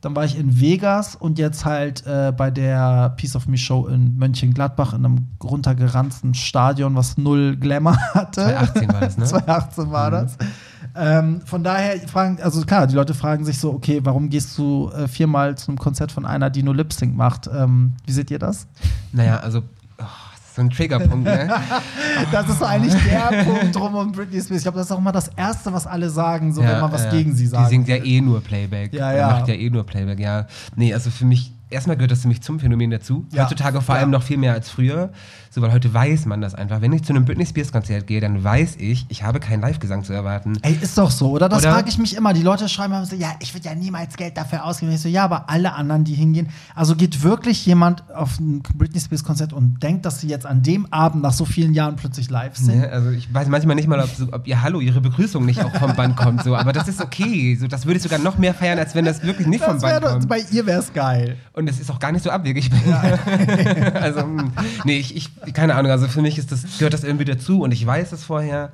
Dann 0.00 0.14
war 0.14 0.24
ich 0.26 0.38
in 0.38 0.60
Vegas 0.60 1.16
und 1.16 1.38
jetzt 1.38 1.64
halt 1.64 2.06
äh, 2.06 2.30
bei 2.36 2.50
der 2.50 3.14
Piece 3.16 3.36
of 3.36 3.46
Me 3.48 3.56
Show 3.56 3.86
in 3.86 4.18
Mönchengladbach 4.18 4.92
in 4.92 5.04
einem 5.06 5.28
runtergeranzten 5.42 6.34
Stadion, 6.34 6.94
was 6.94 7.16
null 7.16 7.56
Glamour 7.56 7.96
hatte. 8.14 8.42
2018 8.42 8.92
war 8.92 9.00
das, 9.00 9.16
ne? 9.16 9.24
2018 9.26 9.90
war 9.90 10.10
das. 10.10 10.36
Ähm, 10.96 11.40
von 11.44 11.64
daher 11.64 11.98
fragen, 12.08 12.38
also 12.40 12.62
klar, 12.62 12.86
die 12.86 12.94
Leute 12.94 13.14
fragen 13.14 13.44
sich 13.44 13.58
so, 13.58 13.72
okay, 13.72 14.00
warum 14.04 14.30
gehst 14.30 14.56
du 14.56 14.90
äh, 14.96 15.08
viermal 15.08 15.56
zu 15.58 15.68
einem 15.68 15.78
Konzert 15.78 16.12
von 16.12 16.24
einer, 16.24 16.50
die 16.50 16.62
nur 16.62 16.74
Lip 16.74 16.92
Sync 16.92 17.16
macht? 17.16 17.48
Ähm, 17.52 17.94
wie 18.06 18.12
seht 18.12 18.30
ihr 18.30 18.38
das? 18.38 18.66
Naja, 19.12 19.38
also, 19.38 19.58
oh, 19.98 20.04
das 20.32 20.40
ist 20.48 20.54
so 20.54 20.62
ein 20.62 20.70
Triggerpunkt, 20.70 21.24
ne? 21.24 21.48
Das 22.30 22.48
ist 22.48 22.60
so 22.60 22.64
eigentlich 22.64 22.94
der 23.04 23.42
Punkt 23.44 23.74
drum 23.74 23.94
um 23.96 24.12
Britney 24.12 24.40
Spears. 24.40 24.58
Ich 24.58 24.62
glaube, 24.62 24.78
das 24.78 24.86
ist 24.86 24.92
auch 24.92 24.98
immer 24.98 25.10
das 25.12 25.28
Erste, 25.36 25.72
was 25.72 25.86
alle 25.86 26.10
sagen, 26.10 26.52
so 26.52 26.62
wenn 26.62 26.80
man 26.80 26.92
was 26.92 27.04
ja. 27.04 27.10
gegen 27.10 27.34
sie 27.34 27.46
sagt. 27.48 27.66
Die 27.66 27.70
singt 27.70 27.88
ja 27.88 27.96
eh 27.96 28.20
nur 28.20 28.40
Playback. 28.40 28.92
Ja, 28.94 29.12
ja. 29.12 29.26
Macht 29.28 29.48
ja 29.48 29.54
eh 29.54 29.70
nur 29.70 29.84
Playback, 29.84 30.20
ja. 30.20 30.46
Nee, 30.76 30.94
also 30.94 31.10
für 31.10 31.24
mich, 31.24 31.52
erstmal 31.70 31.96
gehört 31.96 32.12
das 32.12 32.22
für 32.22 32.28
mich 32.28 32.40
zum 32.40 32.60
Phänomen 32.60 32.90
dazu. 32.92 33.26
Ja. 33.32 33.42
Heutzutage 33.42 33.80
vor 33.80 33.96
Ja. 33.96 34.02
allem 34.02 34.10
noch 34.10 34.22
viel 34.22 34.36
mehr 34.38 34.52
als 34.52 34.70
früher. 34.70 35.10
So, 35.54 35.62
weil 35.62 35.70
heute 35.70 35.94
weiß 35.94 36.26
man 36.26 36.40
das 36.40 36.56
einfach. 36.56 36.80
Wenn 36.80 36.92
ich 36.92 37.04
zu 37.04 37.12
einem 37.12 37.24
Britney 37.24 37.46
Spears 37.46 37.70
Konzert 37.70 38.08
gehe, 38.08 38.20
dann 38.20 38.42
weiß 38.42 38.74
ich, 38.78 39.06
ich 39.08 39.22
habe 39.22 39.38
keinen 39.38 39.60
Live-Gesang 39.60 40.02
zu 40.02 40.12
erwarten. 40.12 40.58
Ey, 40.62 40.76
ist 40.82 40.98
doch 40.98 41.12
so, 41.12 41.30
oder? 41.30 41.48
Das 41.48 41.62
frage 41.62 41.88
ich 41.88 41.96
mich 41.96 42.16
immer. 42.16 42.32
Die 42.32 42.42
Leute 42.42 42.68
schreiben 42.68 42.92
immer 42.92 43.06
so, 43.06 43.14
ja, 43.14 43.36
ich 43.38 43.54
würde 43.54 43.68
ja 43.68 43.74
niemals 43.76 44.16
Geld 44.16 44.36
dafür 44.36 44.64
ausgeben. 44.64 44.90
Ich 44.90 45.00
so, 45.00 45.08
ja, 45.08 45.22
aber 45.22 45.48
alle 45.48 45.74
anderen, 45.74 46.02
die 46.02 46.14
hingehen. 46.14 46.48
Also 46.74 46.96
geht 46.96 47.22
wirklich 47.22 47.64
jemand 47.66 48.02
auf 48.12 48.40
ein 48.40 48.62
Britney 48.62 48.98
Spears 48.98 49.22
Konzert 49.22 49.52
und 49.52 49.80
denkt, 49.80 50.04
dass 50.04 50.20
sie 50.20 50.26
jetzt 50.26 50.44
an 50.44 50.64
dem 50.64 50.92
Abend 50.92 51.22
nach 51.22 51.32
so 51.32 51.44
vielen 51.44 51.72
Jahren 51.72 51.94
plötzlich 51.94 52.30
live 52.30 52.56
sind? 52.56 52.80
Ne? 52.80 52.88
Also 52.90 53.10
ich 53.10 53.32
weiß 53.32 53.46
manchmal 53.46 53.76
nicht 53.76 53.86
mal, 53.86 54.00
ob, 54.00 54.10
so, 54.10 54.26
ob 54.32 54.48
ihr 54.48 54.60
Hallo, 54.60 54.80
ihre 54.80 55.00
Begrüßung 55.00 55.46
nicht 55.46 55.62
auch 55.62 55.72
vom 55.76 55.94
Band 55.94 56.16
kommt. 56.16 56.42
So. 56.42 56.56
Aber 56.56 56.72
das 56.72 56.88
ist 56.88 57.00
okay. 57.00 57.54
So, 57.54 57.68
das 57.68 57.86
würde 57.86 57.98
ich 57.98 58.02
sogar 58.02 58.18
noch 58.18 58.38
mehr 58.38 58.54
feiern, 58.54 58.80
als 58.80 58.96
wenn 58.96 59.04
das 59.04 59.22
wirklich 59.22 59.46
nicht 59.46 59.62
vom 59.62 59.74
Das 59.74 59.82
wär 59.84 60.00
Band 60.00 60.12
kommt. 60.14 60.28
bei 60.28 60.40
ihr 60.50 60.66
wäre 60.66 60.80
es 60.80 60.92
geil. 60.92 61.36
Und 61.52 61.70
es 61.70 61.78
ist 61.78 61.92
auch 61.92 62.00
gar 62.00 62.10
nicht 62.10 62.24
so 62.24 62.30
abwegig. 62.30 62.72
also, 63.94 64.22
hm, 64.22 64.50
nee, 64.84 64.98
ich, 64.98 65.14
ich, 65.14 65.30
keine 65.52 65.74
Ahnung. 65.74 65.90
Also 65.90 66.08
für 66.08 66.22
mich 66.22 66.38
ist 66.38 66.52
das, 66.52 66.78
gehört 66.78 66.94
das 66.94 67.04
irgendwie 67.04 67.24
dazu 67.24 67.62
und 67.62 67.72
ich 67.72 67.84
weiß 67.84 68.12
es 68.12 68.24
vorher 68.24 68.72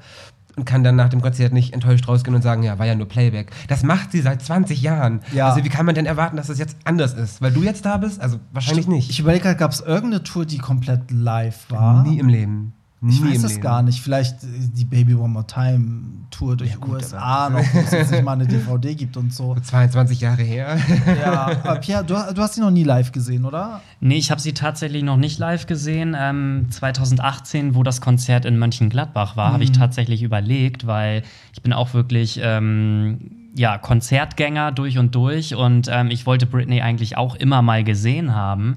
und 0.56 0.64
kann 0.64 0.84
dann 0.84 0.96
nach 0.96 1.08
dem 1.08 1.20
Konzert 1.20 1.52
nicht 1.52 1.72
enttäuscht 1.72 2.08
rausgehen 2.08 2.34
und 2.34 2.42
sagen, 2.42 2.62
ja, 2.62 2.78
war 2.78 2.86
ja 2.86 2.94
nur 2.94 3.08
Playback. 3.08 3.50
Das 3.68 3.82
macht 3.82 4.12
sie 4.12 4.20
seit 4.20 4.42
20 4.42 4.82
Jahren. 4.82 5.20
Ja. 5.32 5.48
Also 5.48 5.64
wie 5.64 5.68
kann 5.68 5.86
man 5.86 5.94
denn 5.94 6.06
erwarten, 6.06 6.36
dass 6.36 6.48
das 6.48 6.58
jetzt 6.58 6.76
anders 6.84 7.14
ist? 7.14 7.40
Weil 7.40 7.52
du 7.52 7.62
jetzt 7.62 7.84
da 7.84 7.96
bist? 7.96 8.20
Also 8.20 8.38
wahrscheinlich 8.52 8.88
nicht. 8.88 9.10
Ich 9.10 9.20
überlege 9.20 9.44
gerade, 9.44 9.56
gab 9.56 9.72
es 9.72 9.80
irgendeine 9.80 10.22
Tour, 10.22 10.44
die 10.44 10.58
komplett 10.58 11.10
live 11.10 11.70
war? 11.70 12.02
Nie 12.02 12.18
im 12.18 12.28
Leben. 12.28 12.72
Nie 13.02 13.14
Ich 13.14 13.22
weiß 13.22 13.44
es 13.44 13.60
gar 13.60 13.82
nicht. 13.82 14.00
Vielleicht 14.00 14.44
äh, 14.44 14.46
die 14.76 14.84
Baby 14.84 15.14
One 15.14 15.28
More 15.28 15.46
Time 15.46 16.02
Tour 16.30 16.56
durch 16.56 16.72
die 16.72 16.88
USA 16.88 17.48
noch, 17.48 17.64
wo 17.72 17.78
es 17.78 17.90
jetzt 17.90 18.10
nicht 18.10 18.22
mal 18.22 18.32
eine 18.32 18.46
DVD 18.46 18.94
gibt 18.94 19.16
und 19.16 19.32
so. 19.32 19.54
22 19.62 20.20
Jahre 20.20 20.42
her. 20.42 20.78
Ja, 21.20 21.46
aber 21.64 21.76
Pierre, 21.76 22.04
du, 22.04 22.14
du 22.14 22.42
hast 22.42 22.54
sie 22.54 22.60
noch 22.60 22.70
nie 22.70 22.84
live 22.84 23.10
gesehen, 23.12 23.44
oder? 23.44 23.80
Nee, 24.00 24.18
ich 24.18 24.30
habe 24.30 24.40
sie 24.40 24.52
tatsächlich 24.52 25.02
noch 25.02 25.16
nicht 25.16 25.38
live 25.38 25.66
gesehen. 25.66 26.14
Ähm, 26.18 26.66
2018, 26.70 27.74
wo 27.74 27.82
das 27.82 28.00
Konzert 28.00 28.44
in 28.44 28.58
Mönchengladbach 28.58 29.36
war, 29.36 29.52
habe 29.52 29.64
ich 29.64 29.72
tatsächlich 29.72 30.22
überlegt, 30.22 30.86
weil 30.86 31.22
ich 31.54 31.62
bin 31.62 31.72
auch 31.72 31.94
wirklich 31.94 32.38
ähm, 32.42 33.50
ja, 33.56 33.78
Konzertgänger 33.78 34.72
durch 34.72 34.98
und 34.98 35.14
durch 35.14 35.54
und 35.54 35.88
ähm, 35.90 36.10
ich 36.10 36.26
wollte 36.26 36.46
Britney 36.46 36.82
eigentlich 36.82 37.16
auch 37.16 37.34
immer 37.34 37.62
mal 37.62 37.82
gesehen 37.82 38.34
haben. 38.34 38.76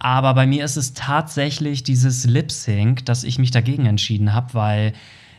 Aber 0.00 0.32
bei 0.32 0.46
mir 0.46 0.64
ist 0.64 0.76
es 0.76 0.94
tatsächlich 0.94 1.82
dieses 1.84 2.24
Lip 2.24 2.50
Sync, 2.50 3.04
dass 3.04 3.22
ich 3.22 3.38
mich 3.38 3.50
dagegen 3.50 3.84
entschieden 3.84 4.32
habe, 4.32 4.54
weil 4.54 4.92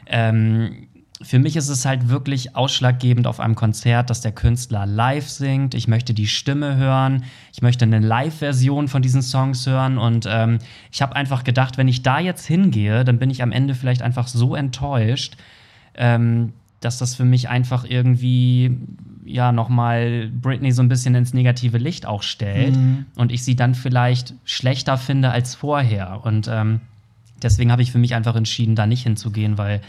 ähm, 0.06 0.88
für 1.24 1.40
mich 1.40 1.56
ist 1.56 1.68
es 1.68 1.84
halt 1.86 2.10
wirklich 2.10 2.56
ausschlaggebend 2.56 3.26
auf 3.26 3.40
einem 3.40 3.56
Konzert, 3.56 4.12
dass 4.12 4.22
der 4.22 4.32
Künstler 4.32 4.86
live 4.86 5.28
singt. 5.28 5.74
Ich 5.74 5.88
möchte 5.88 6.14
die 6.14 6.28
Stimme 6.28 6.76
hören. 6.78 7.24
Ich 7.54 7.64
möchte 7.64 7.86
eine 7.86 8.00
Live-Version 8.00 8.88
von 8.88 9.02
diesen 9.02 9.24
Songs 9.24 9.66
hören. 9.66 9.98
Und 9.98 10.28
ähm, 10.30 10.60
ich 10.92 11.02
habe 11.02 11.16
einfach 11.16 11.44
gedacht, 11.44 11.80
wenn 11.80 11.88
ich 11.88 12.04
da 12.04 12.20
jetzt 12.20 12.46
hingehe, 12.46 13.04
dann 13.04 13.18
bin 13.18 13.32
ich 13.32 13.42
am 13.42 13.52
Ende 13.52 13.74
vielleicht 13.74 14.04
einfach 14.04 14.28
so 14.28 14.56
enttäuscht, 14.56 15.38
ähm, 15.96 16.54
dass 16.82 17.00
das 17.00 17.16
für 17.16 17.26
mich 17.26 17.50
einfach 17.50 17.84
irgendwie 17.84 18.78
ja 19.26 19.52
nochmal 19.52 20.30
Britney 20.42 20.72
so 20.72 20.82
ein 20.82 20.90
bisschen 20.90 21.16
ins 21.16 21.34
negative 21.34 21.78
Licht 21.78 22.06
auch 22.06 22.24
stellt 22.24 22.78
Mhm. 22.78 23.06
und 23.16 23.32
ich 23.32 23.44
sie 23.44 23.56
dann 23.56 23.76
vielleicht 23.76 24.34
schlechter 24.46 24.98
finde 24.98 25.32
als 25.32 25.56
vorher. 25.56 26.22
Und 26.24 26.48
ähm, 26.52 26.82
deswegen 27.44 27.72
habe 27.72 27.82
ich 27.82 27.92
für 27.92 28.00
mich 28.00 28.16
einfach 28.16 28.36
entschieden, 28.36 28.76
da 28.76 28.86
nicht 28.88 29.04
hinzugehen, 29.04 29.58
weil 29.58 29.82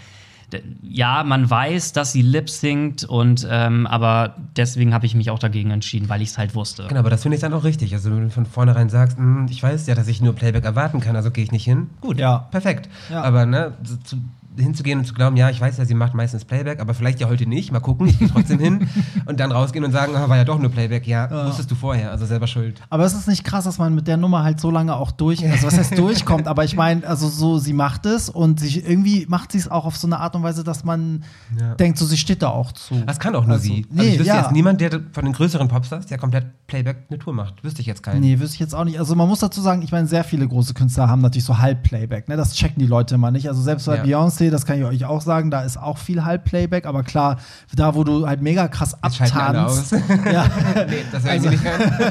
ja, 0.83 1.25
man 1.25 1.49
weiß, 1.49 1.95
dass 1.95 2.13
sie 2.13 2.21
lip 2.21 2.51
singt 2.51 3.05
und 3.05 3.47
ähm, 3.51 3.87
aber 3.87 4.37
deswegen 4.55 4.93
habe 4.93 5.07
ich 5.07 5.15
mich 5.15 5.31
auch 5.31 5.39
dagegen 5.39 5.71
entschieden, 5.71 6.11
weil 6.11 6.21
ich 6.21 6.29
es 6.29 6.37
halt 6.37 6.55
wusste. 6.55 6.85
Genau, 6.89 7.01
aber 7.01 7.09
das 7.09 7.23
finde 7.23 7.37
ich 7.37 7.41
dann 7.41 7.55
auch 7.55 7.65
richtig. 7.65 7.95
Also, 7.95 8.11
wenn 8.11 8.25
du 8.25 8.29
von 8.31 8.45
vornherein 8.45 8.91
sagst, 8.91 9.17
"Hm, 9.17 9.47
ich 9.51 9.63
weiß 9.63 9.87
ja, 9.87 9.95
dass 9.95 10.09
ich 10.09 10.21
nur 10.21 10.35
Playback 10.35 10.65
erwarten 10.65 11.01
kann, 11.01 11.17
also 11.17 11.31
gehe 11.31 11.43
ich 11.43 11.53
nicht 11.53 11.65
hin. 11.65 11.89
Gut, 12.03 12.19
Ja. 12.19 12.49
perfekt. 12.51 12.91
Ja. 13.11 13.23
Aber 13.23 13.47
ne, 13.47 13.73
zu, 14.05 14.19
hinzugehen 14.57 14.99
und 14.99 15.05
zu 15.07 15.15
glauben, 15.15 15.37
ja, 15.37 15.51
ich 15.51 15.61
weiß 15.61 15.79
ja, 15.79 15.85
sie 15.85 15.95
macht 15.95 16.15
meistens 16.15 16.45
Playback, 16.45 16.81
aber 16.81 16.95
vielleicht 16.95 17.21
ja 17.21 17.29
heute 17.29 17.47
nicht. 17.47 17.73
Mal 17.73 17.81
gucken, 17.81 18.07
ich 18.09 18.19
gehe 18.19 18.29
trotzdem 18.29 18.59
hin 18.59 18.89
und 19.27 19.41
dann 19.41 19.53
rausgehen 19.53 19.85
und 19.85 19.93
sagen, 19.93 20.15
ah, 20.17 20.29
war 20.29 20.37
ja 20.37 20.45
doch 20.45 20.59
nur 20.59 20.71
Playback. 20.71 21.07
Ja, 21.07 21.47
wusstest 21.47 21.71
du 21.71 21.75
vorher, 21.75 22.11
also 22.11 22.27
selber 22.27 22.47
schuld. 22.47 22.81
Aber 22.91 23.05
es 23.05 23.15
ist 23.15 23.29
nicht 23.29 23.45
krass, 23.45 23.65
dass 23.65 23.79
man 23.79 23.95
mit 23.95 24.07
der 24.09 24.17
Nummer 24.17 24.43
halt 24.43 24.61
so 24.61 24.71
lange 24.71 24.95
auch 24.95 25.11
durch, 25.11 25.45
also 25.49 25.67
was 25.67 25.79
heißt 25.79 25.97
durchkommt, 25.99 26.47
aber 26.47 26.65
ich 26.65 26.77
meine, 26.77 27.07
also 27.07 27.29
so, 27.29 27.59
sie 27.59 27.73
macht 27.73 28.07
es 28.07 28.29
und 28.29 28.61
sie, 28.61 28.81
irgendwie 28.81 29.27
macht 29.29 29.53
sie 29.53 29.59
es 29.59 29.71
auch 29.71 29.85
auf 29.87 29.97
so 29.97 30.07
eine 30.07 30.21
Art 30.21 30.35
und 30.37 30.43
Weise, 30.43 30.65
dass 30.65 30.85
man 30.85 31.25
Ja. 31.59 31.75
denkt, 31.75 31.99
so 31.99 32.05
sie 32.07 32.17
steht 32.17 32.43
da 32.43 32.49
auch 32.49 32.73
zu. 32.73 32.95
Das 33.07 33.19
kann 33.21 33.35
auch 33.35 33.45
nur 33.45 33.55
Also, 33.55 33.65
sie. 33.65 33.87
nee, 33.91 34.01
also 34.01 34.13
ich 34.13 34.19
wüsste 34.21 34.35
ja. 34.35 34.43
jetzt 34.43 34.53
niemand, 34.53 34.81
der 34.81 34.91
von 35.13 35.25
den 35.25 35.33
größeren 35.33 35.69
Popstars, 35.69 36.07
der 36.07 36.19
komplett 36.19 36.67
Playback 36.67 37.05
eine 37.11 37.19
Tour 37.19 37.33
macht. 37.33 37.63
Wüsste 37.65 37.81
ich 37.81 37.87
jetzt 37.87 38.03
keinen. 38.03 38.21
Nee, 38.21 38.39
wüsste 38.41 38.55
ich 38.55 38.61
jetzt 38.61 38.75
auch 38.75 38.85
nicht. 38.85 38.99
Also 38.99 39.15
man 39.15 39.29
muss 39.29 39.41
dazu 39.41 39.61
sagen, 39.61 39.83
ich 39.83 39.93
meine, 39.93 40.07
sehr 40.07 40.25
viele 40.25 40.47
große 40.47 40.75
Künstler 40.75 41.09
haben 41.09 41.21
natürlich 41.23 41.45
so 41.45 41.59
Halbplayback. 41.59 42.29
Ne? 42.29 42.37
Das 42.37 42.55
checken 42.55 42.79
die 42.79 42.87
Leute 42.87 43.15
immer 43.15 43.31
nicht. 43.31 43.49
Also 43.49 43.61
selbst 43.63 43.87
bei 43.87 43.97
Ja. 43.97 44.03
Beyoncé, 44.43 44.51
das 44.51 44.67
kann 44.67 44.79
ich 44.79 44.85
euch 44.85 45.05
auch 45.05 45.21
sagen, 45.21 45.51
da 45.51 45.63
ist 45.63 45.77
auch 45.77 45.99
viel 45.99 46.25
Halbplayback. 46.25 46.87
Aber 46.87 47.03
klar, 47.03 47.37
da 47.75 47.95
wo 47.95 48.05
du 48.05 48.27
halt 48.27 48.43
mega 48.43 48.69
krass 48.69 48.97
abtanzt. 49.03 49.93
Ja, 50.33 50.47
nee, 50.89 51.05
das 51.11 51.25
Also- 51.25 51.49
nicht 51.51 51.63